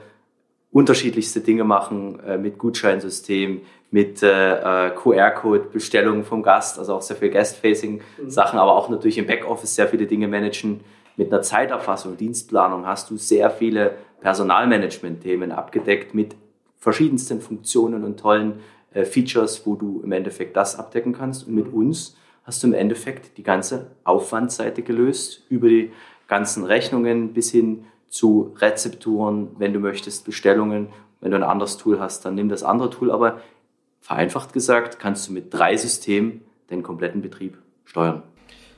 unterschiedlichste 0.72 1.40
Dinge 1.40 1.64
machen, 1.64 2.20
äh, 2.20 2.38
mit 2.38 2.58
Gutscheinsystem, 2.58 3.62
mit 3.96 4.22
äh, 4.24 4.88
äh 4.88 4.92
QR-Code, 4.92 5.70
Bestellungen 5.72 6.26
vom 6.26 6.44
Gast, 6.44 6.78
also 6.78 6.96
auch 6.96 7.02
sehr 7.02 7.16
viel 7.16 7.30
Guest-Facing-Sachen, 7.30 8.58
mhm. 8.58 8.62
aber 8.62 8.76
auch 8.76 8.90
natürlich 8.90 9.18
im 9.18 9.26
Backoffice 9.26 9.74
sehr 9.74 9.88
viele 9.88 10.06
Dinge 10.06 10.28
managen. 10.28 10.82
Mit 11.16 11.32
einer 11.32 11.42
Zeiterfassung, 11.42 12.18
Dienstplanung 12.18 12.86
hast 12.86 13.10
du 13.10 13.16
sehr 13.16 13.50
viele 13.50 13.96
Personalmanagement-Themen 14.20 15.54
abgedeckt 15.54 16.14
mit 16.14 16.36
verschiedensten 16.78 17.40
Funktionen 17.40 18.04
und 18.04 18.20
tollen 18.20 18.60
äh, 18.94 19.06
Features, 19.06 19.66
wo 19.66 19.76
du 19.76 20.02
im 20.04 20.12
Endeffekt 20.12 20.58
das 20.58 20.78
abdecken 20.78 21.14
kannst. 21.14 21.48
Und 21.48 21.56
mit 21.56 21.68
mhm. 21.68 21.88
uns 21.88 22.18
hast 22.44 22.64
du 22.64 22.68
im 22.68 22.74
Endeffekt 22.74 23.38
die 23.38 23.44
ganze 23.44 23.92
Aufwandseite 24.04 24.82
gelöst, 24.82 25.46
über 25.48 25.70
die 25.70 25.94
ganzen 26.28 26.66
Rechnungen 26.66 27.32
bis 27.32 27.50
hin 27.50 27.86
zu 28.10 28.54
Rezepturen, 28.58 29.52
wenn 29.58 29.72
du 29.72 29.80
möchtest, 29.80 30.26
Bestellungen. 30.26 30.90
Wenn 31.22 31.32
du 31.32 31.38
ein 31.38 31.44
anderes 31.44 31.78
Tool 31.78 31.98
hast, 32.02 32.26
dann 32.26 32.36
nimm 32.36 32.50
das 32.50 32.64
andere 32.64 32.90
Tool. 32.90 33.10
Aber 33.10 33.40
vereinfacht 34.06 34.54
gesagt, 34.54 35.00
kannst 35.00 35.28
du 35.28 35.34
mit 35.34 35.52
drei 35.52 35.76
Systemen 35.78 36.42
den 36.70 36.84
kompletten 36.84 37.24
Betrieb 37.24 37.58
steuern. 37.86 38.22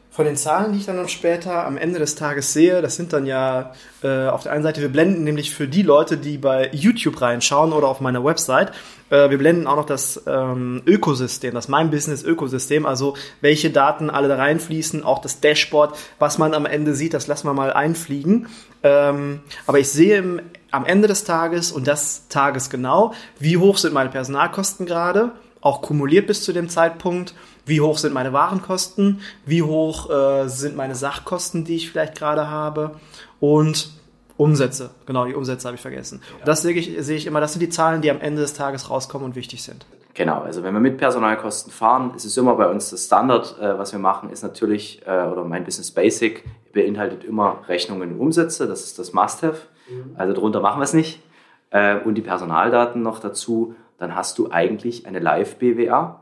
Von 0.10 0.26
den 0.26 0.38
Zahlen, 0.38 0.72
die 0.72 0.80
ich 0.80 0.86
dann 0.86 1.08
später 1.10 1.66
am 1.66 1.78
Ende 1.78 2.00
des 2.00 2.16
Tages 2.16 2.54
sehe, 2.54 2.82
das 2.82 2.96
sind 2.96 3.12
dann 3.12 3.26
ja 3.26 3.74
äh, 4.04 4.28
auf 4.28 4.44
der 4.44 4.54
einen 4.54 4.64
Seite, 4.64 4.82
wir 4.82 4.88
blenden 4.90 5.26
nämlich 5.26 5.54
für 5.54 5.68
die 5.68 5.84
Leute, 5.84 6.18
die 6.18 6.38
bei 6.38 6.70
YouTube 6.72 7.22
reinschauen 7.22 7.74
oder 7.74 7.88
auf 7.90 8.00
meiner 8.00 8.24
Website, 8.24 8.72
äh, 9.10 9.30
wir 9.30 9.38
blenden 9.38 9.68
auch 9.68 9.76
noch 9.76 9.86
das 9.86 10.24
ähm, 10.26 10.82
Ökosystem, 10.88 11.54
das 11.54 11.68
Mein 11.68 11.92
Business 11.92 12.24
Ökosystem, 12.24 12.86
also 12.86 13.16
welche 13.42 13.70
Daten 13.70 14.10
alle 14.10 14.30
da 14.30 14.38
reinfließen, 14.38 15.04
auch 15.04 15.20
das 15.20 15.42
Dashboard, 15.42 15.98
was 16.20 16.38
man 16.38 16.54
am 16.54 16.66
Ende 16.66 16.96
sieht, 16.96 17.14
das 17.14 17.28
lassen 17.28 17.48
wir 17.48 17.54
mal 17.54 17.74
einfliegen. 17.74 18.48
Ähm, 18.84 19.42
aber 19.68 19.80
ich 19.80 19.90
sehe 19.90 20.18
im, 20.18 20.42
am 20.72 20.86
Ende 20.86 21.08
des 21.08 21.24
Tages 21.24 21.72
und 21.72 21.88
das 21.88 22.28
tagesgenau, 22.30 23.14
wie 23.40 23.58
hoch 23.58 23.78
sind 23.78 23.94
meine 23.94 24.10
Personalkosten 24.10 24.86
gerade, 24.86 25.32
auch 25.62 25.82
kumuliert 25.82 26.28
bis 26.28 26.44
zu 26.44 26.54
dem 26.54 26.70
Zeitpunkt, 26.70 27.34
wie 27.66 27.82
hoch 27.82 27.98
sind 27.98 28.14
meine 28.14 28.34
Warenkosten, 28.34 29.22
wie 29.46 29.64
hoch 29.64 30.10
äh, 30.10 30.48
sind 30.48 30.76
meine 30.76 30.96
Sachkosten, 30.96 31.66
die 31.66 31.76
ich 31.76 31.90
vielleicht 31.90 32.16
gerade 32.16 32.50
habe 32.50 32.96
und 33.40 33.92
Umsätze, 34.38 34.92
genau, 35.08 35.26
die 35.26 35.34
Umsätze 35.34 35.68
habe 35.68 35.76
ich 35.76 35.82
vergessen. 35.82 36.22
Ja. 36.40 36.46
Das 36.46 36.62
sehe 36.62 36.74
ich, 36.74 36.94
sehe 37.04 37.18
ich 37.18 37.26
immer, 37.26 37.42
das 37.42 37.54
sind 37.54 37.60
die 37.60 37.70
Zahlen, 37.70 38.02
die 38.02 38.12
am 38.12 38.22
Ende 38.22 38.42
des 38.42 38.54
Tages 38.54 38.90
rauskommen 38.90 39.26
und 39.26 39.36
wichtig 39.36 39.64
sind. 39.64 39.86
Genau, 40.14 40.42
also 40.42 40.64
wenn 40.64 40.74
wir 40.74 40.80
mit 40.80 40.98
Personalkosten 40.98 41.72
fahren, 41.72 42.14
ist 42.16 42.26
es 42.26 42.38
immer 42.38 42.56
bei 42.56 42.68
uns 42.68 42.90
das 42.90 43.06
Standard, 43.06 43.56
äh, 43.60 43.78
was 43.78 43.92
wir 43.92 44.00
machen, 44.00 44.30
ist 44.30 44.44
natürlich, 44.44 45.02
äh, 45.06 45.10
oder 45.10 45.44
mein 45.44 45.64
Business 45.64 45.92
Basic 45.92 46.44
beinhaltet 46.74 47.24
immer 47.24 47.64
Rechnungen 47.68 48.14
und 48.14 48.20
Umsätze, 48.20 48.68
das 48.68 48.84
ist 48.84 49.00
das 49.00 49.14
Must-Have. 49.14 49.58
Mhm. 49.90 50.16
Also 50.16 50.34
darunter 50.34 50.62
machen 50.62 50.80
wir 50.80 50.86
es 50.86 50.94
nicht. 50.94 51.22
Äh, 51.70 52.00
und 52.00 52.16
die 52.16 52.22
Personaldaten 52.22 53.02
noch 53.02 53.20
dazu, 53.20 53.76
dann 53.98 54.16
hast 54.16 54.38
du 54.38 54.52
eigentlich 54.52 55.06
eine 55.06 55.20
Live-BWA. 55.20 56.22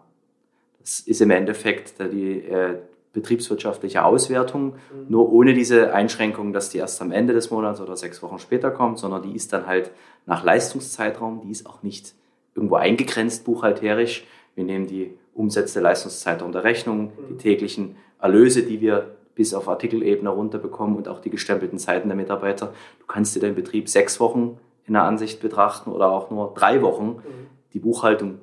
Das 0.79 0.99
ist 0.99 1.21
im 1.21 1.31
Endeffekt 1.31 1.99
die, 1.99 2.39
äh, 2.39 2.77
betriebswirtschaftliche 3.15 4.03
Auswertung, 4.03 4.73
mhm. 4.73 5.05
nur 5.09 5.31
ohne 5.31 5.53
diese 5.53 5.93
Einschränkung, 5.93 6.53
dass 6.53 6.69
die 6.69 6.77
erst 6.77 7.01
am 7.01 7.11
Ende 7.11 7.33
des 7.33 7.49
Monats 7.49 7.81
oder 7.81 7.97
sechs 7.97 8.21
Wochen 8.21 8.37
später 8.37 8.69
kommt, 8.69 8.99
sondern 8.99 9.23
die 9.23 9.35
ist 9.35 9.51
dann 9.53 9.65
halt 9.65 9.89
nach 10.27 10.43
Leistungszeitraum, 10.43 11.41
die 11.41 11.49
ist 11.49 11.65
auch 11.65 11.81
nicht 11.81 12.13
irgendwo 12.53 12.75
eingegrenzt 12.75 13.45
buchhalterisch. 13.45 14.25
Wir 14.53 14.65
nehmen 14.65 14.85
die 14.85 15.17
Umsätze 15.33 15.79
Leistungszeitraum 15.79 16.51
der 16.51 16.63
Rechnung, 16.63 17.11
die 17.29 17.33
mhm. 17.33 17.39
täglichen 17.39 17.95
Erlöse, 18.21 18.63
die 18.63 18.81
wir 18.81 19.15
bis 19.35 19.53
auf 19.53 19.67
Artikelebene 19.67 20.29
runterbekommen 20.29 20.95
und 20.95 21.07
auch 21.07 21.19
die 21.19 21.29
gestempelten 21.29 21.77
Zeiten 21.77 22.07
der 22.07 22.15
Mitarbeiter. 22.15 22.73
Du 22.99 23.05
kannst 23.05 23.35
dir 23.35 23.41
deinen 23.41 23.55
Betrieb 23.55 23.89
sechs 23.89 24.19
Wochen 24.19 24.57
in 24.85 24.93
der 24.93 25.03
Ansicht 25.03 25.41
betrachten 25.41 25.91
oder 25.91 26.09
auch 26.09 26.31
nur 26.31 26.53
drei 26.55 26.81
Wochen. 26.81 27.07
Mhm. 27.07 27.47
Die 27.73 27.79
Buchhaltung 27.79 28.39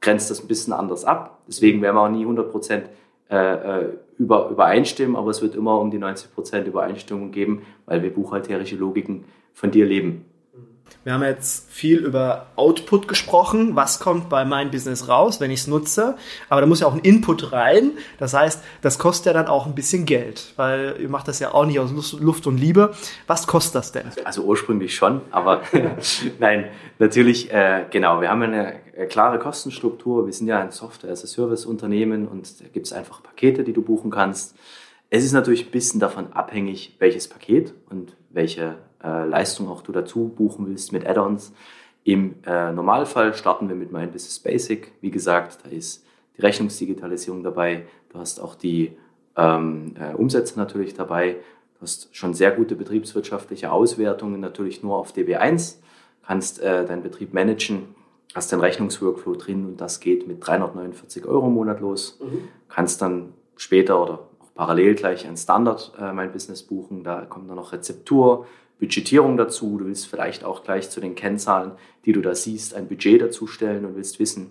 grenzt 0.00 0.30
das 0.30 0.40
ein 0.40 0.48
bisschen 0.48 0.72
anders 0.72 1.04
ab. 1.04 1.40
Deswegen 1.46 1.82
werden 1.82 1.96
wir 1.96 2.02
auch 2.02 2.08
nie 2.08 2.22
100 2.22 2.50
Prozent 2.50 2.88
äh, 3.28 3.36
äh, 3.82 3.88
über, 4.18 4.48
übereinstimmen, 4.50 5.16
aber 5.16 5.30
es 5.30 5.42
wird 5.42 5.54
immer 5.54 5.80
um 5.80 5.90
die 5.90 5.98
90 5.98 6.34
Prozent 6.34 6.66
Übereinstimmung 6.66 7.30
geben, 7.30 7.62
weil 7.86 8.02
wir 8.02 8.12
buchhalterische 8.12 8.76
Logiken 8.76 9.24
von 9.52 9.70
dir 9.70 9.86
leben. 9.86 10.26
Wir 11.02 11.14
haben 11.14 11.22
jetzt 11.22 11.70
viel 11.70 12.04
über 12.04 12.48
Output 12.56 13.08
gesprochen. 13.08 13.74
Was 13.74 14.00
kommt 14.00 14.28
bei 14.28 14.44
meinem 14.44 14.70
Business 14.70 15.08
raus, 15.08 15.40
wenn 15.40 15.50
ich 15.50 15.60
es 15.60 15.66
nutze? 15.66 16.16
Aber 16.50 16.60
da 16.60 16.66
muss 16.66 16.80
ja 16.80 16.86
auch 16.86 16.92
ein 16.92 17.00
Input 17.00 17.52
rein. 17.52 17.92
Das 18.18 18.34
heißt, 18.34 18.62
das 18.82 18.98
kostet 18.98 19.26
ja 19.26 19.32
dann 19.32 19.46
auch 19.46 19.64
ein 19.64 19.74
bisschen 19.74 20.04
Geld, 20.04 20.52
weil 20.56 20.96
ihr 21.00 21.08
macht 21.08 21.26
das 21.26 21.38
ja 21.38 21.54
auch 21.54 21.64
nicht 21.64 21.80
aus 21.80 22.12
Luft 22.12 22.46
und 22.46 22.58
Liebe. 22.58 22.92
Was 23.26 23.46
kostet 23.46 23.76
das 23.76 23.92
denn? 23.92 24.08
Also 24.24 24.42
ursprünglich 24.42 24.94
schon, 24.94 25.22
aber 25.30 25.62
nein, 26.38 26.66
natürlich, 26.98 27.50
äh, 27.50 27.86
genau. 27.90 28.20
Wir 28.20 28.28
haben 28.28 28.42
eine 28.42 28.74
äh, 28.94 29.06
klare 29.06 29.38
Kostenstruktur. 29.38 30.26
Wir 30.26 30.34
sind 30.34 30.48
ja 30.48 30.60
ein 30.60 30.70
Software-as-a-Service-Unternehmen 30.70 32.28
und 32.28 32.60
da 32.60 32.66
gibt 32.70 32.86
es 32.86 32.92
einfach 32.92 33.22
Pakete, 33.22 33.64
die 33.64 33.72
du 33.72 33.80
buchen 33.80 34.10
kannst. 34.10 34.54
Es 35.08 35.24
ist 35.24 35.32
natürlich 35.32 35.66
ein 35.66 35.70
bisschen 35.70 35.98
davon 35.98 36.34
abhängig, 36.34 36.96
welches 36.98 37.26
Paket 37.26 37.72
und 37.88 38.14
welche 38.30 38.76
äh, 39.02 39.26
Leistung 39.26 39.68
auch 39.68 39.82
du 39.82 39.92
dazu 39.92 40.28
buchen 40.28 40.66
willst 40.68 40.92
mit 40.92 41.06
Add-ons. 41.06 41.52
Im 42.04 42.36
äh, 42.46 42.72
Normalfall 42.72 43.34
starten 43.34 43.68
wir 43.68 43.76
mit 43.76 43.92
My 43.92 44.06
Business 44.06 44.38
Basic. 44.38 44.92
Wie 45.00 45.10
gesagt, 45.10 45.58
da 45.64 45.70
ist 45.70 46.04
die 46.36 46.40
Rechnungsdigitalisierung 46.40 47.42
dabei, 47.42 47.86
du 48.12 48.18
hast 48.18 48.40
auch 48.40 48.54
die 48.54 48.96
ähm, 49.36 49.94
äh, 50.00 50.14
Umsätze 50.14 50.58
natürlich 50.58 50.94
dabei, 50.94 51.36
du 51.74 51.82
hast 51.82 52.14
schon 52.16 52.34
sehr 52.34 52.52
gute 52.52 52.76
betriebswirtschaftliche 52.76 53.70
Auswertungen 53.70 54.40
natürlich 54.40 54.82
nur 54.82 54.96
auf 54.96 55.14
DB1, 55.14 55.76
kannst 56.22 56.60
äh, 56.60 56.86
deinen 56.86 57.02
Betrieb 57.02 57.34
managen, 57.34 57.94
hast 58.34 58.52
deinen 58.52 58.60
Rechnungsworkflow 58.60 59.34
drin 59.34 59.66
und 59.66 59.80
das 59.80 60.00
geht 60.00 60.26
mit 60.26 60.46
349 60.46 61.26
Euro 61.26 61.48
im 61.48 61.54
Monat 61.54 61.80
los, 61.80 62.18
mhm. 62.22 62.48
kannst 62.68 63.02
dann 63.02 63.34
später 63.56 64.02
oder 64.02 64.29
parallel 64.60 64.94
gleich 64.94 65.26
ein 65.26 65.38
Standard 65.38 65.90
äh, 65.98 66.12
mein 66.12 66.32
Business 66.32 66.62
buchen, 66.62 67.02
da 67.02 67.22
kommt 67.22 67.48
dann 67.48 67.56
noch 67.56 67.72
Rezeptur, 67.72 68.46
Budgetierung 68.78 69.38
dazu, 69.38 69.78
du 69.78 69.86
willst 69.86 70.06
vielleicht 70.06 70.44
auch 70.44 70.64
gleich 70.64 70.90
zu 70.90 71.00
den 71.00 71.14
Kennzahlen, 71.14 71.72
die 72.04 72.12
du 72.12 72.20
da 72.20 72.34
siehst, 72.34 72.74
ein 72.74 72.86
Budget 72.86 73.22
dazustellen 73.22 73.86
und 73.86 73.96
willst 73.96 74.20
wissen, 74.20 74.50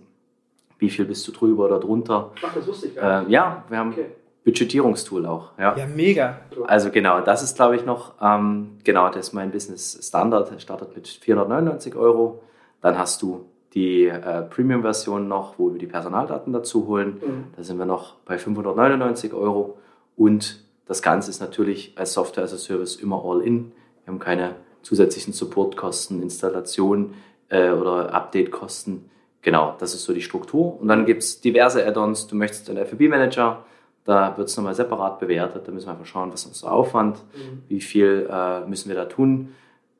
wie 0.79 0.89
viel 0.89 1.05
bist 1.05 1.27
du 1.27 1.31
drüber 1.31 1.65
oder 1.65 1.79
drunter. 1.79 2.31
Ach, 2.43 2.55
das 2.55 2.65
wusste 2.65 2.87
ich 2.87 2.95
gar 2.95 3.19
nicht. 3.19 3.29
Äh, 3.29 3.33
ja, 3.33 3.63
wir 3.69 3.77
haben 3.77 3.91
okay. 3.91 4.05
Budgetierungstool 4.45 5.27
auch. 5.27 5.51
Ja, 5.59 5.77
ja 5.77 5.85
mega. 5.85 6.39
Also 6.65 6.89
genau, 6.89 7.21
das 7.21 7.43
ist 7.43 7.55
glaube 7.55 7.75
ich 7.75 7.85
noch, 7.85 8.13
ähm, 8.19 8.79
genau, 8.83 9.09
das 9.09 9.27
ist 9.27 9.33
mein 9.33 9.51
Business 9.51 9.99
Standard, 10.01 10.49
der 10.49 10.57
startet 10.57 10.95
mit 10.95 11.07
499 11.07 11.95
Euro. 11.95 12.41
Dann 12.81 12.97
hast 12.97 13.21
du 13.21 13.45
die 13.75 14.07
äh, 14.07 14.41
Premium-Version 14.41 15.27
noch, 15.27 15.59
wo 15.59 15.71
wir 15.71 15.77
die 15.77 15.85
Personaldaten 15.85 16.51
dazu 16.51 16.87
holen. 16.87 17.19
Mhm. 17.23 17.43
Da 17.55 17.61
sind 17.61 17.77
wir 17.77 17.85
noch 17.85 18.15
bei 18.25 18.39
599 18.39 19.35
Euro. 19.35 19.77
Und 20.19 20.59
das 20.85 21.01
Ganze 21.01 21.29
ist 21.29 21.39
natürlich 21.39 21.93
als 21.95 22.11
Software 22.13 22.43
as 22.43 22.53
a 22.53 22.57
Service 22.57 22.97
immer 22.97 23.23
all 23.23 23.41
in. 23.41 23.71
Wir 24.03 24.11
haben 24.11 24.19
keine 24.19 24.55
zusätzlichen 24.81 25.31
Supportkosten, 25.31 26.21
Installation 26.21 27.13
äh, 27.47 27.69
oder 27.69 28.13
Update-Kosten. 28.13 29.09
Genau, 29.41 29.75
das 29.79 29.93
ist 29.93 30.03
so 30.03 30.13
die 30.13 30.21
Struktur. 30.21 30.79
Und 30.81 30.89
dann 30.89 31.05
gibt 31.05 31.23
es 31.23 31.39
diverse 31.39 31.87
Add-ons. 31.87 32.27
Du 32.27 32.35
möchtest 32.35 32.69
einen 32.69 32.79
FB-Manager, 32.79 33.63
da 34.03 34.37
wird 34.37 34.49
es 34.49 34.57
nochmal 34.57 34.75
separat 34.75 35.19
bewertet. 35.19 35.65
Da 35.65 35.71
müssen 35.71 35.87
wir 35.87 35.91
einfach 35.91 36.05
schauen, 36.05 36.33
was 36.33 36.41
ist 36.41 36.47
unser 36.47 36.73
Aufwand, 36.73 37.23
mhm. 37.33 37.63
wie 37.69 37.79
viel 37.79 38.27
äh, 38.29 38.65
müssen 38.67 38.89
wir 38.89 38.97
da 38.97 39.05
tun. 39.05 39.55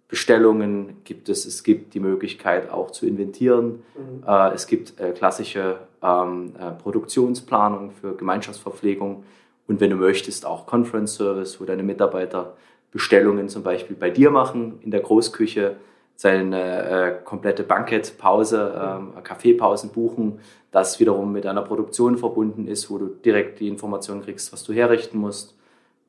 Bestellungen 0.09 0.97
gibt 1.05 1.29
es, 1.29 1.45
es 1.45 1.63
gibt 1.63 1.93
die 1.93 2.01
Möglichkeit 2.01 2.71
auch 2.71 2.91
zu 2.91 3.05
inventieren. 3.05 3.83
Mhm. 3.95 4.23
Äh, 4.27 4.53
es 4.53 4.67
gibt 4.67 4.99
äh, 4.99 5.11
klassische 5.11 5.77
ähm, 6.03 6.51
äh, 6.59 6.71
Produktionsplanung 6.71 7.91
für 7.91 8.15
Gemeinschaftsverpflegung 8.15 9.23
und 9.69 9.79
wenn 9.79 9.91
du 9.91 9.95
möchtest 9.95 10.45
auch 10.45 10.65
Conference 10.65 11.13
Service, 11.13 11.61
wo 11.61 11.65
deine 11.65 11.83
Mitarbeiter 11.83 12.55
Bestellungen 12.91 13.49
zum 13.49 13.61
Beispiel 13.61 13.95
bei 13.95 14.09
dir 14.09 14.31
machen 14.31 14.79
in 14.81 14.89
der 14.89 15.01
Großküche, 15.01 15.75
seine 16.15 16.89
äh, 16.89 17.23
komplette 17.23 17.63
Bankettpause, 17.63 18.73
äh, 19.17 19.21
Kaffeepausen 19.21 19.91
buchen, 19.91 20.39
das 20.71 20.99
wiederum 20.99 21.31
mit 21.31 21.45
einer 21.45 21.61
Produktion 21.61 22.17
verbunden 22.17 22.67
ist, 22.67 22.89
wo 22.89 22.97
du 22.97 23.05
direkt 23.05 23.59
die 23.59 23.67
Information 23.67 24.21
kriegst, 24.23 24.51
was 24.51 24.63
du 24.63 24.73
herrichten 24.73 25.19
musst, 25.19 25.55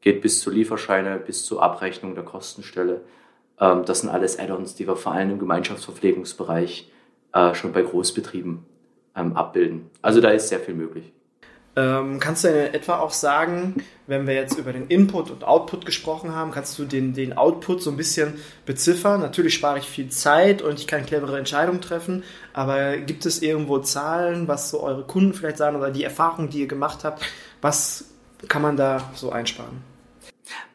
geht 0.01 0.23
bis 0.23 0.41
zu 0.41 0.51
Lieferscheine, 0.51 1.19
bis 1.19 1.45
zur 1.45 1.63
Abrechnung 1.63 2.15
der 2.15 2.25
Kostenstelle. 2.25 3.03
Ähm, 3.61 3.85
das 3.85 4.01
sind 4.01 4.09
alles 4.09 4.39
Add-ons, 4.39 4.75
die 4.75 4.89
wir 4.89 4.97
vor 4.97 5.13
allem 5.13 5.33
im 5.33 5.39
Gemeinschaftsverpflegungsbereich 5.39 6.91
äh, 7.35 7.55
schon 7.55 7.73
bei 7.73 7.83
Großbetrieben 7.83 8.65
ähm, 9.15 9.37
abbilden. 9.37 9.91
Also 10.01 10.23
da 10.23 10.31
ist 10.31 10.49
sehr 10.49 10.61
viel 10.61 10.75
möglich. 10.75 11.13
Ähm, 11.77 12.19
kannst 12.19 12.45
du 12.45 12.49
in 12.49 12.75
etwa 12.75 12.99
auch 12.99 13.13
sagen, 13.13 13.85
wenn 14.09 14.27
wir 14.27 14.35
jetzt 14.35 14.59
über 14.59 14.73
den 14.73 14.89
Input 14.89 15.31
und 15.31 15.45
Output 15.45 15.87
gesprochen 15.87 16.35
haben, 16.35 16.51
kannst 16.51 16.77
du 16.79 16.85
den, 16.85 17.15
den 17.15 17.37
Output 17.37 17.81
so 17.81 17.91
ein 17.91 17.97
bisschen 17.97 18.35
beziffern? 18.67 19.21
Natürlich 19.21 19.55
spare 19.55 19.79
ich 19.79 19.89
viel 19.89 20.09
Zeit 20.09 20.63
und 20.63 20.81
ich 20.81 20.89
kann 20.89 21.07
clevere 21.07 21.39
Entscheidungen 21.39 21.81
treffen, 21.81 22.25
aber 22.53 22.97
gibt 22.97 23.25
es 23.25 23.41
irgendwo 23.41 23.79
Zahlen, 23.79 24.49
was 24.49 24.71
so 24.71 24.83
eure 24.83 25.05
Kunden 25.05 25.33
vielleicht 25.33 25.59
sagen 25.59 25.77
oder 25.77 25.93
die 25.93 26.03
Erfahrung, 26.03 26.51
die 26.51 26.61
ihr 26.61 26.67
gemacht 26.67 27.05
habt, 27.05 27.23
was 27.63 28.07
kann 28.49 28.63
man 28.63 28.77
da 28.77 29.09
so 29.15 29.31
einsparen? 29.31 29.91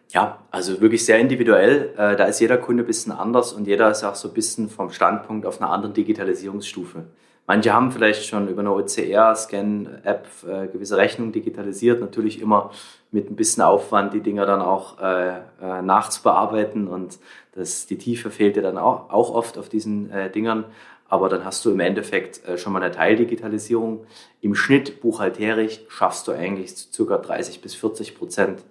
Ja, 0.10 0.39
also 0.49 0.79
wirklich 0.79 1.03
sehr 1.03 1.19
individuell. 1.19 1.93
Äh, 1.97 2.15
da 2.15 2.23
ist 2.23 2.39
jeder 2.39 2.58
Kunde 2.58 2.84
ein 2.84 2.88
bisschen 2.88 3.12
anders 3.12 3.51
und 3.51 3.67
jeder 3.67 3.91
ist 3.91 4.05
auch 4.05 4.15
so 4.15 4.29
ein 4.29 4.34
bisschen 4.34 4.69
vom 4.69 4.91
Standpunkt 4.91 5.45
auf 5.45 5.60
einer 5.62 5.71
anderen 5.71 5.93
Digitalisierungsstufe. 5.93 7.03
Manche 7.47 7.73
haben 7.73 7.91
vielleicht 7.91 8.25
schon 8.25 8.47
über 8.47 8.62
eine 8.62 8.71
OCR-Scan-App 8.71 10.27
äh, 10.47 10.67
gewisse 10.67 10.97
Rechnungen 10.97 11.31
digitalisiert, 11.31 12.01
natürlich 12.01 12.41
immer 12.41 12.71
mit 13.12 13.29
ein 13.29 13.36
bisschen 13.36 13.62
Aufwand, 13.63 14.13
die 14.13 14.21
Dinger 14.21 14.47
dann 14.47 14.62
auch 14.62 14.99
äh, 14.99 15.38
äh, 15.62 15.81
nachzubearbeiten 15.84 16.88
und 16.88 17.19
das, 17.53 17.86
die 17.86 17.97
Tiefe 17.97 18.31
fehlte 18.31 18.62
dann 18.62 18.77
auch, 18.77 19.12
auch 19.12 19.34
oft 19.34 19.58
auf 19.58 19.69
diesen 19.69 20.10
äh, 20.12 20.29
Dingern. 20.31 20.65
Aber 21.08 21.29
dann 21.29 21.45
hast 21.45 21.63
du 21.63 21.71
im 21.71 21.79
Endeffekt 21.79 22.45
äh, 22.47 22.58
schon 22.58 22.73
mal 22.73 22.81
eine 22.81 22.91
Teildigitalisierung. 22.91 24.08
Im 24.41 24.55
Schnitt 24.55 25.01
buchhalterisch 25.01 25.81
schaffst 25.88 26.27
du 26.27 26.31
eigentlich 26.31 26.75
zu 26.75 27.05
ca. 27.05 27.17
30 27.17 27.62
bis 27.62 27.75
40 27.75 28.17
Prozent, 28.17 28.63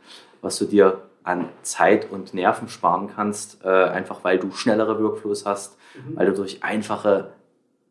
was 0.43 0.59
du 0.59 0.65
dir 0.65 1.03
an 1.23 1.49
Zeit 1.63 2.11
und 2.11 2.35
Nerven 2.35 2.69
sparen 2.69 3.09
kannst, 3.15 3.65
äh, 3.65 3.69
einfach 3.69 4.25
weil 4.25 4.39
du 4.39 4.51
schnellere 4.51 5.03
Workflows 5.03 5.47
hast, 5.47 5.79
mhm. 5.95 6.17
weil 6.17 6.27
du 6.27 6.35
durch 6.35 6.63
einfache 6.65 7.31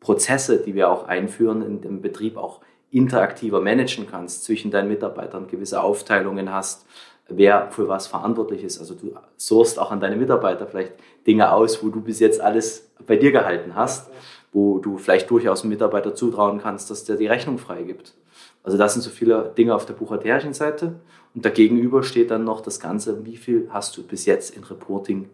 Prozesse, 0.04 0.58
die 0.58 0.76
wir 0.76 0.92
auch 0.92 1.08
einführen, 1.08 1.62
in 1.64 1.82
dem 1.82 2.02
Betrieb 2.02 2.38
auch 2.38 2.60
interaktiver 2.92 3.62
managen 3.62 4.06
kannst, 4.06 4.44
zwischen 4.44 4.70
deinen 4.70 4.90
Mitarbeitern 4.90 5.48
gewisse 5.48 5.82
Aufteilungen 5.82 6.52
hast, 6.52 6.86
wer 7.28 7.72
für 7.72 7.88
was 7.88 8.06
verantwortlich 8.06 8.64
ist. 8.64 8.80
Also 8.80 8.94
du 8.94 9.16
sourst 9.38 9.80
auch 9.80 9.92
an 9.92 10.02
deine 10.02 10.18
Mitarbeiter 10.18 10.68
vielleicht 10.68 10.94
Dinge 11.26 11.52
aus, 11.52 11.84
wo 11.84 11.90
du 11.90 12.02
bis 12.02 12.20
jetzt 12.20 12.42
alles 12.42 12.92
bei 13.08 13.16
dir 13.16 13.32
gehalten 13.32 13.76
hast, 13.76 14.12
wo 14.52 14.78
du 14.78 14.98
vielleicht 14.98 15.32
durchaus 15.32 15.62
einem 15.62 15.72
Mitarbeiter 15.72 16.14
zutrauen 16.14 16.60
kannst, 16.62 16.92
dass 16.92 17.06
der 17.06 17.16
die 17.16 17.28
Rechnung 17.28 17.58
freigibt. 17.58 18.14
Also 18.62 18.78
das 18.78 18.94
sind 18.94 19.02
so 19.02 19.10
viele 19.10 19.54
Dinge 19.58 19.74
auf 19.74 19.86
der 19.86 19.94
buchhalterischen 19.94 20.54
Seite. 20.54 21.00
Und 21.34 21.46
dagegenüber 21.46 22.04
steht 22.04 22.30
dann 22.30 22.44
noch 22.44 22.62
das 22.62 22.80
Ganze, 22.80 23.26
wie 23.26 23.38
viel 23.38 23.70
hast 23.72 23.98
du 23.98 24.04
bis 24.04 24.26
jetzt 24.26 24.56
in 24.56 24.64
Reporting 24.64 25.30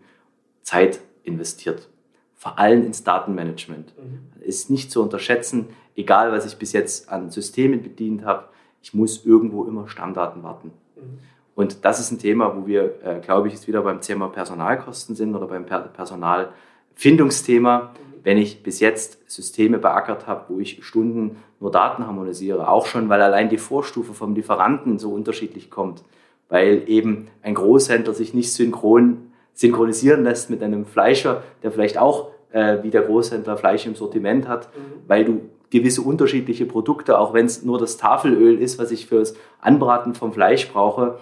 Zeit 0.61 0.99
investiert 1.23 1.89
vor 2.39 2.57
allem 2.57 2.85
ins 2.85 3.03
Datenmanagement. 3.03 3.93
Mhm. 3.97 4.41
Ist 4.41 4.69
nicht 4.69 4.91
zu 4.91 5.03
unterschätzen, 5.03 5.67
egal 5.97 6.31
was 6.31 6.45
ich 6.45 6.57
bis 6.57 6.71
jetzt 6.71 7.09
an 7.11 7.29
Systemen 7.29 7.83
bedient 7.83 8.23
habe, 8.23 8.45
ich 8.81 8.93
muss 8.93 9.25
irgendwo 9.25 9.65
immer 9.65 9.89
Stammdaten 9.89 10.41
warten. 10.41 10.71
Mhm. 10.95 11.19
Und 11.53 11.83
das 11.83 11.99
ist 11.99 12.11
ein 12.11 12.17
Thema, 12.17 12.55
wo 12.55 12.65
wir, 12.65 13.03
äh, 13.03 13.19
glaube 13.19 13.49
ich, 13.49 13.55
jetzt 13.55 13.67
wieder 13.67 13.81
beim 13.81 13.99
Thema 13.99 14.29
Personalkosten 14.29 15.17
sind 15.17 15.35
oder 15.35 15.47
beim 15.47 15.65
per 15.65 15.79
Personalfindungsthema. 15.81 17.79
Mhm. 17.81 17.89
Wenn 18.23 18.37
ich 18.37 18.63
bis 18.63 18.79
jetzt 18.79 19.29
Systeme 19.29 19.77
beackert 19.77 20.25
habe, 20.25 20.45
wo 20.47 20.61
ich 20.61 20.85
Stunden 20.85 21.35
nur 21.59 21.71
Daten 21.71 22.07
harmonisiere, 22.07 22.69
auch 22.69 22.85
schon, 22.85 23.09
weil 23.09 23.21
allein 23.21 23.49
die 23.49 23.57
Vorstufe 23.57 24.13
vom 24.13 24.33
Lieferanten 24.33 24.97
so 24.97 25.11
unterschiedlich 25.11 25.69
kommt, 25.69 26.05
weil 26.47 26.83
eben 26.87 27.27
ein 27.41 27.55
Großhändler 27.55 28.13
sich 28.13 28.33
nicht 28.33 28.53
synchron 28.53 29.28
synchronisieren 29.59 30.23
lässt 30.23 30.49
mit 30.49 30.63
einem 30.63 30.85
Fleischer, 30.85 31.43
der 31.63 31.73
vielleicht 31.73 31.97
auch 31.97 32.29
äh, 32.51 32.77
wie 32.81 32.91
der 32.91 33.01
Großhändler 33.01 33.57
Fleisch 33.57 33.85
im 33.85 33.93
Sortiment 33.93 34.47
hat, 34.47 34.69
mhm. 34.73 34.81
weil 35.05 35.25
du 35.25 35.41
gewisse 35.69 36.01
unterschiedliche 36.01 36.65
Produkte, 36.65 37.19
auch 37.19 37.33
wenn 37.33 37.45
es 37.45 37.61
nur 37.61 37.77
das 37.77 37.97
Tafelöl 37.97 38.57
ist, 38.61 38.79
was 38.79 38.89
ich 38.91 39.05
fürs 39.05 39.35
Anbraten 39.59 40.15
vom 40.15 40.31
Fleisch 40.31 40.71
brauche, 40.71 41.19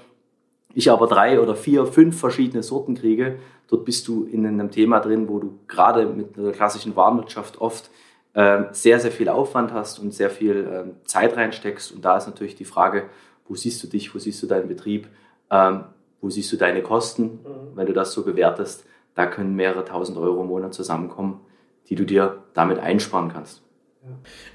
ich 0.76 0.92
aber 0.92 1.08
drei 1.08 1.42
oder 1.42 1.56
vier, 1.56 1.88
fünf 1.88 2.20
verschiedene 2.20 2.62
Sorten 2.62 2.94
kriege, 2.94 3.40
dort 3.70 3.86
bist 3.86 4.08
du 4.08 4.26
in 4.26 4.46
einem 4.46 4.70
Thema 4.70 5.00
drin, 5.00 5.28
wo 5.28 5.40
du 5.40 5.58
gerade 5.68 6.06
mit 6.06 6.38
der 6.38 6.52
klassischen 6.52 6.96
Warenwirtschaft 6.96 7.60
oft 7.60 7.90
äh, 8.36 8.66
sehr, 8.72 9.00
sehr 9.00 9.12
viel 9.12 9.30
Aufwand 9.30 9.74
hast 9.74 9.98
und 9.98 10.14
sehr 10.14 10.30
viel 10.30 10.58
äh, 10.58 11.06
Zeit 11.06 11.36
reinsteckst. 11.36 11.92
Und 11.92 12.06
da 12.06 12.18
ist 12.18 12.28
natürlich 12.28 12.54
die 12.54 12.66
Frage, 12.66 13.06
wo 13.48 13.56
siehst 13.56 13.82
du 13.82 13.88
dich, 13.88 14.14
wo 14.14 14.20
siehst 14.20 14.44
du 14.44 14.46
deinen 14.46 14.68
Betrieb? 14.68 15.08
Ähm, 15.50 15.86
wo 16.22 16.30
siehst 16.30 16.52
du 16.52 16.58
deine 16.58 16.82
Kosten, 16.82 17.24
mhm. 17.24 17.76
wenn 17.76 17.88
du 17.88 17.94
das 17.94 18.14
so 18.14 18.24
bewertest. 18.24 18.86
Da 19.16 19.26
können 19.26 19.56
mehrere 19.56 19.86
tausend 19.86 20.18
Euro 20.18 20.42
im 20.42 20.48
Monat 20.48 20.74
zusammenkommen, 20.74 21.42
die 21.90 21.96
du 21.96 22.06
dir 22.06 22.44
damit 22.54 22.80
einsparen 22.80 23.32
kannst. 23.32 23.64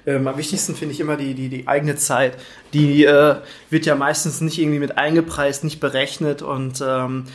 Ja. 0.05 0.13
Ähm, 0.13 0.27
am 0.27 0.37
wichtigsten 0.37 0.75
finde 0.75 0.93
ich 0.93 0.99
immer 0.99 1.17
die, 1.17 1.33
die, 1.33 1.49
die 1.49 1.67
eigene 1.67 1.95
Zeit. 1.95 2.37
Die 2.73 3.03
äh, 3.03 3.35
wird 3.69 3.85
ja 3.85 3.95
meistens 3.95 4.41
nicht 4.41 4.59
irgendwie 4.59 4.79
mit 4.79 4.97
eingepreist, 4.97 5.63
nicht 5.63 5.79
berechnet 5.79 6.41
und 6.41 6.83
ähm, 6.85 7.25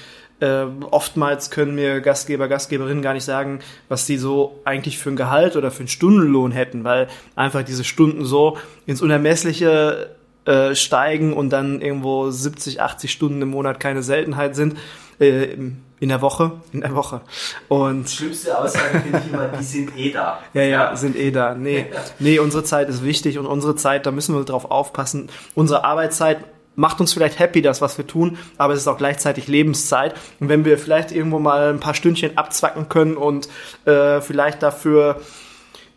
äh, 0.40 0.66
oftmals 0.90 1.50
können 1.50 1.74
mir 1.74 2.00
Gastgeber, 2.00 2.48
Gastgeberinnen 2.48 3.02
gar 3.02 3.14
nicht 3.14 3.24
sagen, 3.24 3.60
was 3.88 4.06
sie 4.06 4.16
so 4.16 4.60
eigentlich 4.64 4.98
für 4.98 5.10
ein 5.10 5.16
Gehalt 5.16 5.56
oder 5.56 5.70
für 5.70 5.80
einen 5.80 5.88
Stundenlohn 5.88 6.52
hätten, 6.52 6.84
weil 6.84 7.08
einfach 7.34 7.62
diese 7.62 7.84
Stunden 7.84 8.24
so 8.24 8.56
ins 8.86 9.02
Unermessliche 9.02 10.16
äh, 10.48 10.74
steigen 10.74 11.34
und 11.34 11.50
dann 11.50 11.82
irgendwo 11.82 12.30
70, 12.30 12.80
80 12.80 13.12
Stunden 13.12 13.42
im 13.42 13.50
Monat 13.50 13.80
keine 13.80 14.02
Seltenheit 14.02 14.56
sind. 14.56 14.76
Äh, 15.20 15.56
in 16.00 16.08
der 16.08 16.22
Woche, 16.22 16.52
in 16.72 16.80
der 16.80 16.94
Woche. 16.94 17.20
Und 17.66 18.08
schlimmste 18.08 18.56
Aussage 18.56 19.00
finde 19.00 19.18
ich 19.18 19.32
immer, 19.32 19.48
die 19.48 19.64
sind 19.64 19.96
eh 19.96 20.12
da. 20.12 20.38
Ja, 20.54 20.62
ja, 20.62 20.96
sind 20.96 21.16
eh 21.16 21.30
da. 21.30 21.54
Nee, 21.54 21.86
nee, 22.18 22.38
unsere 22.38 22.62
Zeit 22.62 22.88
ist 22.88 23.04
wichtig 23.04 23.36
und 23.36 23.46
unsere 23.46 23.74
Zeit, 23.74 24.06
da 24.06 24.10
müssen 24.10 24.34
wir 24.34 24.44
drauf 24.44 24.70
aufpassen. 24.70 25.28
Unsere 25.54 25.84
Arbeitszeit 25.84 26.38
macht 26.76 27.00
uns 27.00 27.12
vielleicht 27.12 27.40
happy, 27.40 27.60
das, 27.60 27.82
was 27.82 27.98
wir 27.98 28.06
tun, 28.06 28.38
aber 28.56 28.72
es 28.72 28.80
ist 28.80 28.86
auch 28.88 28.98
gleichzeitig 28.98 29.48
Lebenszeit. 29.48 30.14
Und 30.38 30.48
wenn 30.48 30.64
wir 30.64 30.78
vielleicht 30.78 31.10
irgendwo 31.10 31.40
mal 31.40 31.70
ein 31.70 31.80
paar 31.80 31.94
Stündchen 31.94 32.38
abzwacken 32.38 32.88
können 32.88 33.16
und 33.16 33.48
äh, 33.84 34.20
vielleicht 34.20 34.62
dafür 34.62 35.20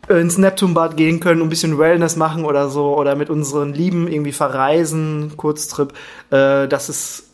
ins 0.08 0.38
Neptunbad 0.38 0.96
gehen 0.96 1.20
können, 1.20 1.42
ein 1.42 1.48
bisschen 1.48 1.78
Wellness 1.78 2.16
machen 2.16 2.44
oder 2.44 2.68
so 2.68 2.96
oder 2.96 3.14
mit 3.14 3.30
unseren 3.30 3.72
Lieben 3.72 4.08
irgendwie 4.08 4.32
verreisen, 4.32 5.36
Kurztrip, 5.36 5.92
äh, 6.30 6.66
das 6.66 6.88
ist 6.88 7.30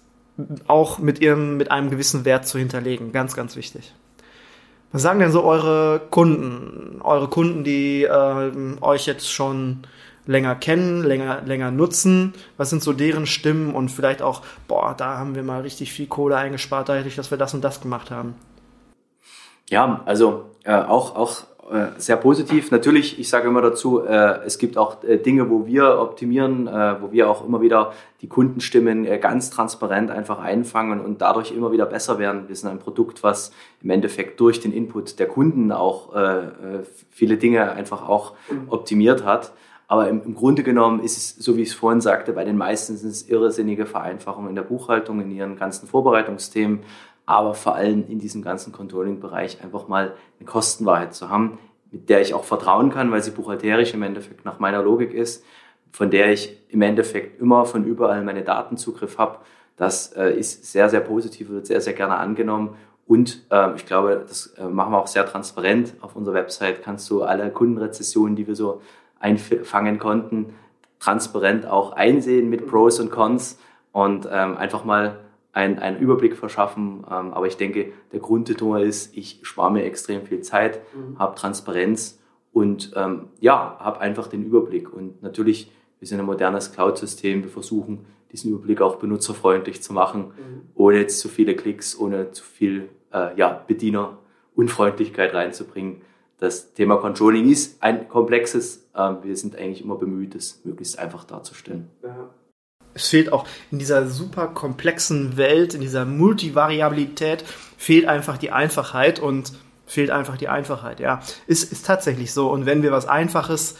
auch 0.67 0.99
mit 0.99 1.21
ihrem, 1.21 1.57
mit 1.57 1.71
einem 1.71 1.91
gewissen 1.91 2.25
Wert 2.25 2.47
zu 2.47 2.59
hinterlegen. 2.59 3.13
Ganz, 3.13 3.35
ganz 3.35 3.57
wichtig. 3.57 3.95
Was 4.93 5.03
sagen 5.03 5.21
denn 5.21 5.33
so 5.33 5.45
eure 5.45 6.01
Kunden? 6.11 7.01
Eure 7.03 7.29
Kunden, 7.29 7.65
die 7.65 8.05
äh, 8.05 8.81
euch 8.81 9.07
jetzt 9.07 9.31
schon 9.31 9.83
länger 10.27 10.55
kennen, 10.55 11.03
länger, 11.03 11.43
länger 11.45 11.71
nutzen? 11.71 12.35
Was 12.57 12.71
sind 12.71 12.83
so 12.83 12.93
deren 12.93 13.27
Stimmen 13.27 13.75
und 13.75 13.91
vielleicht 13.91 14.23
auch, 14.23 14.43
boah, 14.69 14.95
da 14.97 15.19
haben 15.19 15.35
wir 15.35 15.43
mal 15.43 15.63
richtig 15.63 15.93
viel 15.93 16.07
Kohle 16.07 16.37
eingespart, 16.37 16.89
dadurch, 16.89 17.17
dass 17.17 17.31
wir 17.31 17.39
das 17.39 17.55
und 17.55 17.63
das 17.63 17.81
gemacht 17.81 18.11
haben? 18.11 18.35
Ja, 19.69 20.03
also 20.07 20.51
äh, 20.65 20.75
auch, 20.75 21.17
auch 21.17 21.43
äh, 21.58 21.58
sehr 21.99 22.17
positiv. 22.17 22.71
Natürlich, 22.71 23.19
ich 23.19 23.29
sage 23.29 23.49
immer 23.49 23.61
dazu, 23.61 24.01
äh, 24.01 24.45
es 24.45 24.59
gibt 24.59 24.79
auch 24.79 25.03
äh, 25.05 25.19
Dinge, 25.19 25.51
wo 25.51 25.67
wir 25.67 25.99
optimieren, 25.99 26.67
wo 26.67 27.13
wir 27.13 27.29
auch 27.29 27.47
immer 27.47 27.61
wieder 27.61 27.93
die 28.21 28.29
Kundenstimmen 28.29 29.05
ganz 29.21 29.51
transparent 29.51 30.11
einfach 30.11 30.39
einfangen 30.39 31.01
und 31.01 31.21
dadurch 31.21 31.53
immer 31.53 31.73
wieder 31.73 31.87
besser 31.87 32.19
werden. 32.19 32.49
Wir 32.49 32.57
sind 32.57 32.71
ein 32.71 32.79
Produkt, 32.79 33.23
was 33.23 33.53
im 33.83 33.91
Endeffekt 33.91 34.41
durch 34.41 34.61
den 34.61 34.73
Input 34.73 35.19
der 35.19 35.29
Kunden 35.29 35.71
auch 35.73 36.13
viele 37.11 37.37
Dinge 37.37 37.71
einfach 37.73 38.09
auch 38.09 38.35
optimiert 38.69 39.25
hat. 39.25 39.53
Aber 39.91 40.07
im, 40.11 40.35
Grunde 40.35 40.63
genommen 40.63 41.01
ist 41.01 41.17
es, 41.17 41.37
so 41.43 41.57
wie 41.57 41.63
ich 41.63 41.71
es 41.71 41.75
vorhin 41.75 42.03
sagte, 42.03 42.35
bei 42.35 42.45
den 42.45 42.59
meisten 42.59 42.99
sind 42.99 43.09
es 43.09 43.27
irrsinnige 43.27 43.87
Vereinfachungen 43.87 44.51
in 44.51 44.55
der 44.55 44.63
Buchhaltung, 44.63 45.19
in 45.23 45.31
ihren 45.31 45.57
ganzen 45.57 45.89
Vorbereitungsthemen, 45.89 46.81
aber 47.29 47.53
vor 47.53 47.75
allem 47.75 48.07
in 48.09 48.19
diesem 48.19 48.41
ganzen 48.41 48.73
Controlling-Bereich 48.73 49.63
einfach 49.63 49.87
mal 49.87 50.15
eine 50.41 50.49
Kostenwahrheit 50.49 51.15
zu 51.15 51.29
haben, 51.29 51.59
mit 51.91 52.09
der 52.09 52.23
ich 52.23 52.33
auch 52.33 52.45
vertrauen 52.45 52.89
kann, 52.91 53.11
weil 53.11 53.23
sie 53.23 53.33
buchhalterisch 53.33 53.93
im 53.93 54.03
Endeffekt 54.03 54.47
nach 54.47 54.61
meiner 54.61 54.83
Logik 54.83 55.13
ist, 55.13 55.45
von 55.93 56.11
der 56.11 56.33
ich 56.33 56.57
im 56.71 56.81
Endeffekt 56.81 57.39
immer 57.39 57.67
von 57.67 57.85
überall 57.85 58.25
meine 58.25 58.45
Datenzugriff 58.45 59.19
habe. 59.19 59.41
Das 59.77 60.15
äh, 60.15 60.31
ist 60.39 60.73
sehr, 60.73 60.89
sehr 60.89 61.01
positiv, 61.01 61.51
wird 61.51 61.67
sehr, 61.67 61.83
sehr 61.83 61.93
gerne 61.93 62.17
angenommen. 62.17 62.77
Und 63.07 63.45
äh, 63.51 63.75
ich 63.77 63.85
glaube, 63.85 64.25
das 64.27 64.55
äh, 64.59 64.65
machen 64.65 64.93
wir 64.93 64.99
auch 64.99 65.07
sehr 65.07 65.27
transparent. 65.27 65.93
Auf 66.01 66.17
unserer 66.17 66.35
Website 66.35 66.83
kannst 66.83 67.11
du 67.11 67.25
alle 67.25 67.51
Kundenrezessionen, 67.51 68.37
die 68.37 68.47
wir 68.47 68.57
so 68.57 68.81
einfangen 69.21 69.99
konnten, 69.99 70.55
transparent 70.99 71.67
auch 71.67 71.93
einsehen 71.93 72.49
mit 72.49 72.67
Pros 72.67 73.01
und 73.01 73.11
Cons 73.11 73.59
und 73.93 74.27
ähm, 74.33 74.57
einfach 74.57 74.85
mal 74.85 75.19
einen, 75.59 75.81
einen 75.81 75.99
Überblick 75.99 76.37
verschaffen. 76.37 77.05
Ähm, 77.11 77.35
aber 77.35 77.49
ich 77.49 77.57
denke, 77.57 77.93
der 78.13 78.21
Grundtenor 78.21 78.79
ist, 78.79 79.17
ich 79.17 79.41
spare 79.43 79.73
mir 79.73 79.83
extrem 79.83 80.23
viel 80.23 80.41
Zeit, 80.41 80.81
mhm. 80.95 81.19
habe 81.19 81.35
Transparenz 81.35 82.21
und 82.53 82.93
ähm, 82.95 83.31
ja, 83.41 83.77
habe 83.81 84.01
einfach 84.01 84.29
den 84.29 84.45
Überblick. 84.45 84.93
Und 84.93 85.21
natürlich, 85.21 85.73
wir 85.99 86.07
sind 86.07 86.21
ein 86.21 86.27
modernes 86.27 86.73
Cloud-System. 86.73 87.43
Wir 87.43 87.51
versuchen, 87.51 88.07
diesen 88.31 88.53
Überblick 88.53 88.81
auch 88.81 88.97
benutzerfreundlich 88.97 89.83
zu 89.83 89.93
machen, 89.93 90.27
mhm. 90.29 90.61
ohne 90.77 90.99
jetzt 90.99 91.19
zu 91.19 91.29
viele 91.29 91.57
Klicks, 91.57 91.99
ohne 91.99 92.31
zu 92.31 92.45
viel 92.45 92.89
äh, 93.13 93.37
ja, 93.37 93.65
Bedienerunfreundlichkeit 93.67 95.35
reinzubringen. 95.35 96.03
Das 96.39 96.73
Thema 96.73 96.99
Controlling 96.99 97.51
ist 97.51 97.83
ein 97.83 98.09
komplexes. 98.09 98.89
Äh, 98.95 99.15
wir 99.25 99.37
sind 99.37 99.57
eigentlich 99.57 99.83
immer 99.83 99.97
bemüht, 99.97 100.37
es 100.37 100.65
möglichst 100.65 101.01
einfach 101.01 101.25
darzustellen. 101.25 101.91
Ja 102.05 102.31
es 102.99 103.09
fehlt 103.09 103.33
auch 103.33 103.47
in 103.71 103.79
dieser 103.79 104.07
super 104.09 104.49
komplexen 104.49 105.37
Welt, 105.37 105.75
in 105.75 105.81
dieser 105.81 106.05
Multivariabilität, 106.05 107.45
fehlt 107.77 108.07
einfach 108.07 108.39
die 108.39 108.51
Einfachheit 108.51 109.21
und 109.21 109.53
fehlt 109.87 110.11
einfach 110.11 110.37
die 110.37 110.49
Einfachheit, 110.49 111.01
ja. 111.01 111.21
Ist, 111.47 111.73
ist 111.73 111.87
tatsächlich 111.87 112.33
so. 112.33 112.51
Und 112.51 112.67
wenn 112.67 112.83
wir 112.83 112.93
was 112.93 113.07
Einfaches 113.07 113.77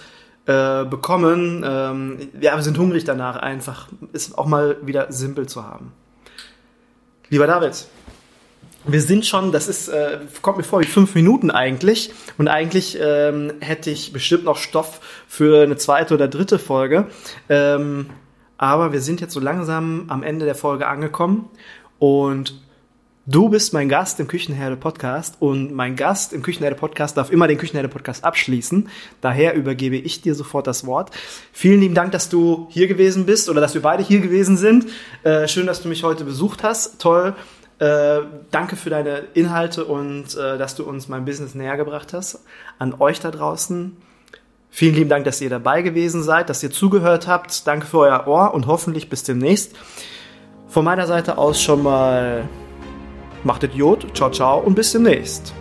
äh, 0.47 0.85
bekommen, 0.85 1.63
ähm, 1.67 2.29
ja, 2.41 2.57
wir 2.57 2.63
sind 2.63 2.79
hungrig 2.79 3.05
danach, 3.05 3.37
einfach 3.37 3.89
ist 4.13 4.39
auch 4.39 4.47
mal 4.47 4.77
wieder 4.83 5.13
simpel 5.13 5.47
zu 5.47 5.65
haben. 5.65 5.93
Lieber 7.29 7.47
David, 7.47 7.87
wir 8.87 9.03
sind 9.03 9.27
schon, 9.27 9.53
das 9.53 9.69
ist, 9.69 9.89
äh, 9.89 10.19
kommt 10.41 10.57
mir 10.57 10.65
vor 10.65 10.81
wie 10.81 10.87
fünf 10.87 11.15
Minuten 11.15 11.51
eigentlich. 11.51 12.13
Und 12.39 12.49
eigentlich 12.49 12.99
ähm, 13.01 13.53
hätte 13.61 13.91
ich 13.91 14.13
bestimmt 14.13 14.45
noch 14.45 14.57
Stoff 14.57 15.01
für 15.29 15.63
eine 15.63 15.77
zweite 15.77 16.15
oder 16.15 16.29
dritte 16.29 16.59
Folge. 16.59 17.07
Ähm, 17.51 18.09
aber 18.59 18.93
wir 18.93 19.01
sind 19.01 19.21
jetzt 19.21 19.33
so 19.33 19.41
langsam 19.41 20.05
am 20.09 20.23
Ende 20.23 20.45
der 20.45 20.57
Folge 20.57 20.89
angekommen 20.89 21.49
und 21.99 22.61
du 23.25 23.49
bist 23.49 23.73
mein 23.73 23.89
Gast 23.89 24.19
im 24.19 24.27
Küchenherde 24.27 24.77
Podcast 24.77 25.37
und 25.39 25.73
mein 25.73 25.95
Gast 25.95 26.33
im 26.33 26.43
Küchenherde 26.43 26.75
Podcast 26.75 27.17
darf 27.17 27.31
immer 27.31 27.47
den 27.47 27.57
Küchenherde 27.57 27.89
Podcast 27.89 28.25
abschließen. 28.25 28.89
Daher 29.21 29.55
übergebe 29.55 29.97
ich 29.97 30.23
dir 30.23 30.35
sofort 30.35 30.67
das 30.67 30.87
Wort. 30.87 31.13
Vielen 31.53 31.81
lieben 31.81 31.95
Dank, 31.95 32.11
dass 32.11 32.29
du 32.29 32.67
hier 32.71 32.89
gewesen 32.89 33.27
bist 33.27 33.49
oder 33.49 33.61
dass 33.61 33.75
wir 33.75 33.83
beide 33.83 34.03
hier 34.03 34.21
gewesen 34.21 34.57
sind. 34.57 34.87
Äh, 35.23 35.47
schön, 35.47 35.67
dass 35.67 35.81
du 35.83 35.89
mich 35.89 36.03
heute 36.03 36.25
besucht 36.25 36.65
hast. 36.65 37.01
Toll. 37.01 37.37
Äh, 37.79 38.23
danke 38.51 38.75
für 38.75 38.91
deine 38.91 39.19
Inhalte 39.35 39.85
und 39.85 40.35
äh, 40.37 40.59
dass 40.59 40.75
du 40.75 40.83
uns 40.83 41.07
mein 41.07 41.25
Business 41.25 41.55
näher 41.55 41.77
gebracht 41.77 42.13
hast. 42.13 42.45
An 42.81 42.93
euch 42.99 43.21
da 43.21 43.31
draußen 43.31 43.97
Vielen 44.71 44.95
lieben 44.95 45.11
Dank, 45.11 45.25
dass 45.25 45.41
ihr 45.41 45.51
dabei 45.51 45.83
gewesen 45.83 46.23
seid, 46.23 46.51
dass 46.51 46.63
ihr 46.63 46.71
zugehört 46.71 47.27
habt. 47.27 47.67
Danke 47.67 47.87
für 47.87 47.99
euer 47.99 48.27
Ohr 48.27 48.55
und 48.55 48.67
hoffentlich 48.67 49.09
bis 49.09 49.23
demnächst. 49.25 49.75
Von 50.69 50.85
meiner 50.85 51.07
Seite 51.07 51.39
aus 51.39 51.61
schon 51.61 51.83
mal 51.83 52.49
macht 53.43 53.63
Idiot, 53.63 54.15
ciao, 54.15 54.31
ciao 54.31 54.59
und 54.59 54.75
bis 54.75 54.93
demnächst. 54.93 55.55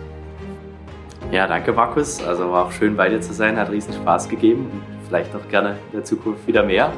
Ja, 1.32 1.46
danke 1.46 1.72
Markus. 1.72 2.22
Also 2.22 2.50
war 2.50 2.66
auch 2.66 2.72
schön 2.72 2.96
bei 2.96 3.08
dir 3.08 3.20
zu 3.20 3.32
sein, 3.32 3.58
hat 3.58 3.70
riesen 3.70 3.92
Spaß 3.92 4.28
gegeben 4.28 4.66
und 4.72 4.82
vielleicht 5.08 5.34
auch 5.34 5.48
gerne 5.48 5.70
in 5.90 5.98
der 5.98 6.04
Zukunft 6.04 6.46
wieder 6.46 6.62
mehr. 6.62 6.92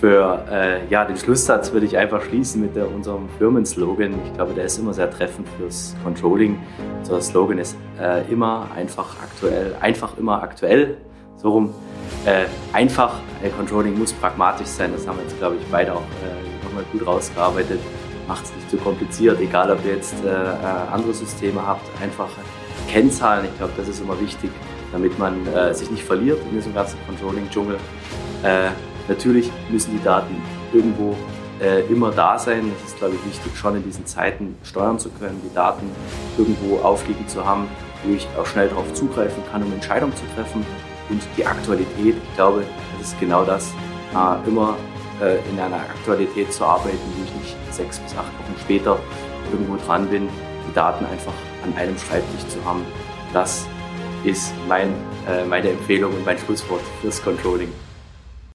Für 0.00 0.44
äh, 0.50 0.86
ja, 0.88 1.04
den 1.04 1.16
Schlusssatz 1.16 1.72
würde 1.72 1.86
ich 1.86 1.96
einfach 1.96 2.22
schließen 2.22 2.60
mit 2.60 2.74
der, 2.74 2.88
unserem 2.88 3.28
Firmenslogan. 3.38 4.14
Ich 4.26 4.34
glaube, 4.34 4.52
der 4.52 4.64
ist 4.64 4.78
immer 4.78 4.92
sehr 4.92 5.10
treffend 5.10 5.46
fürs 5.58 5.94
Controlling. 6.02 6.58
Unser 6.98 7.20
Slogan 7.20 7.58
ist 7.58 7.76
äh, 8.00 8.30
immer 8.30 8.68
einfach 8.74 9.16
aktuell, 9.22 9.76
einfach 9.80 10.18
immer 10.18 10.42
aktuell 10.42 10.96
so 11.42 11.50
rum. 11.50 11.74
Äh, 12.24 12.44
einfach, 12.72 13.14
äh, 13.42 13.50
Controlling 13.50 13.98
muss 13.98 14.12
pragmatisch 14.12 14.68
sein, 14.68 14.92
das 14.92 15.06
haben 15.06 15.18
wir 15.18 15.24
jetzt, 15.24 15.38
glaube 15.38 15.56
ich, 15.56 15.66
beide 15.70 15.92
auch 15.92 16.00
äh, 16.00 16.64
nochmal 16.64 16.84
gut 16.92 17.06
rausgearbeitet. 17.06 17.80
Macht 18.28 18.44
es 18.44 18.54
nicht 18.54 18.70
zu 18.70 18.76
kompliziert, 18.76 19.40
egal 19.40 19.70
ob 19.70 19.84
ihr 19.84 19.96
jetzt 19.96 20.14
äh, 20.24 20.28
äh, 20.28 20.56
andere 20.92 21.12
Systeme 21.12 21.66
habt, 21.66 21.84
einfach 22.00 22.28
Kennzahlen, 22.88 23.46
ich 23.46 23.58
glaube, 23.58 23.72
das 23.76 23.88
ist 23.88 24.00
immer 24.00 24.18
wichtig, 24.20 24.50
damit 24.92 25.18
man 25.18 25.46
äh, 25.48 25.74
sich 25.74 25.90
nicht 25.90 26.04
verliert 26.04 26.38
in 26.48 26.56
diesem 26.56 26.74
ganzen 26.74 26.98
Controlling-Dschungel. 27.06 27.76
natürlich 29.08 29.50
müssen 29.70 29.92
die 29.96 30.02
Daten 30.02 30.34
irgendwo 30.72 31.14
immer 31.88 32.10
da 32.10 32.40
sein. 32.40 32.72
Es 32.76 32.90
ist, 32.90 32.98
glaube 32.98 33.14
ich, 33.14 33.24
wichtig, 33.24 33.56
schon 33.56 33.76
in 33.76 33.84
diesen 33.84 34.04
Zeiten 34.04 34.56
steuern 34.64 34.98
zu 34.98 35.10
können, 35.10 35.40
die 35.48 35.54
Daten 35.54 35.88
irgendwo 36.36 36.78
aufliegen 36.78 37.28
zu 37.28 37.46
haben, 37.46 37.68
wo 38.02 38.12
ich 38.12 38.26
auch 38.36 38.46
schnell 38.46 38.68
darauf 38.68 38.92
zugreifen 38.94 39.44
kann, 39.52 39.62
um 39.62 39.72
Entscheidungen 39.72 40.12
zu 40.16 40.24
treffen 40.34 40.66
und 41.12 41.22
die 41.36 41.46
Aktualität. 41.46 42.16
Ich 42.16 42.34
glaube, 42.34 42.64
das 42.98 43.08
ist 43.08 43.20
genau 43.20 43.44
das, 43.44 43.72
äh, 44.14 44.48
immer 44.48 44.76
äh, 45.20 45.38
in 45.50 45.60
einer 45.60 45.76
Aktualität 45.76 46.52
zu 46.52 46.64
arbeiten, 46.64 46.98
wo 47.16 47.24
ich 47.24 47.34
nicht 47.34 47.56
sechs 47.70 47.98
bis 47.98 48.12
acht 48.12 48.32
Wochen 48.32 48.56
später 48.60 48.98
irgendwo 49.52 49.76
dran 49.86 50.08
bin, 50.08 50.28
die 50.68 50.74
Daten 50.74 51.04
einfach 51.06 51.34
an 51.64 51.74
einem 51.76 51.96
Schreibtisch 51.98 52.46
zu 52.48 52.64
haben. 52.64 52.84
Das 53.32 53.66
ist 54.24 54.52
mein, 54.68 54.88
äh, 55.28 55.44
meine 55.44 55.70
Empfehlung 55.70 56.12
und 56.14 56.24
mein 56.24 56.38
Schlusswort 56.38 56.82
fürs 57.00 57.22
Controlling. 57.22 57.72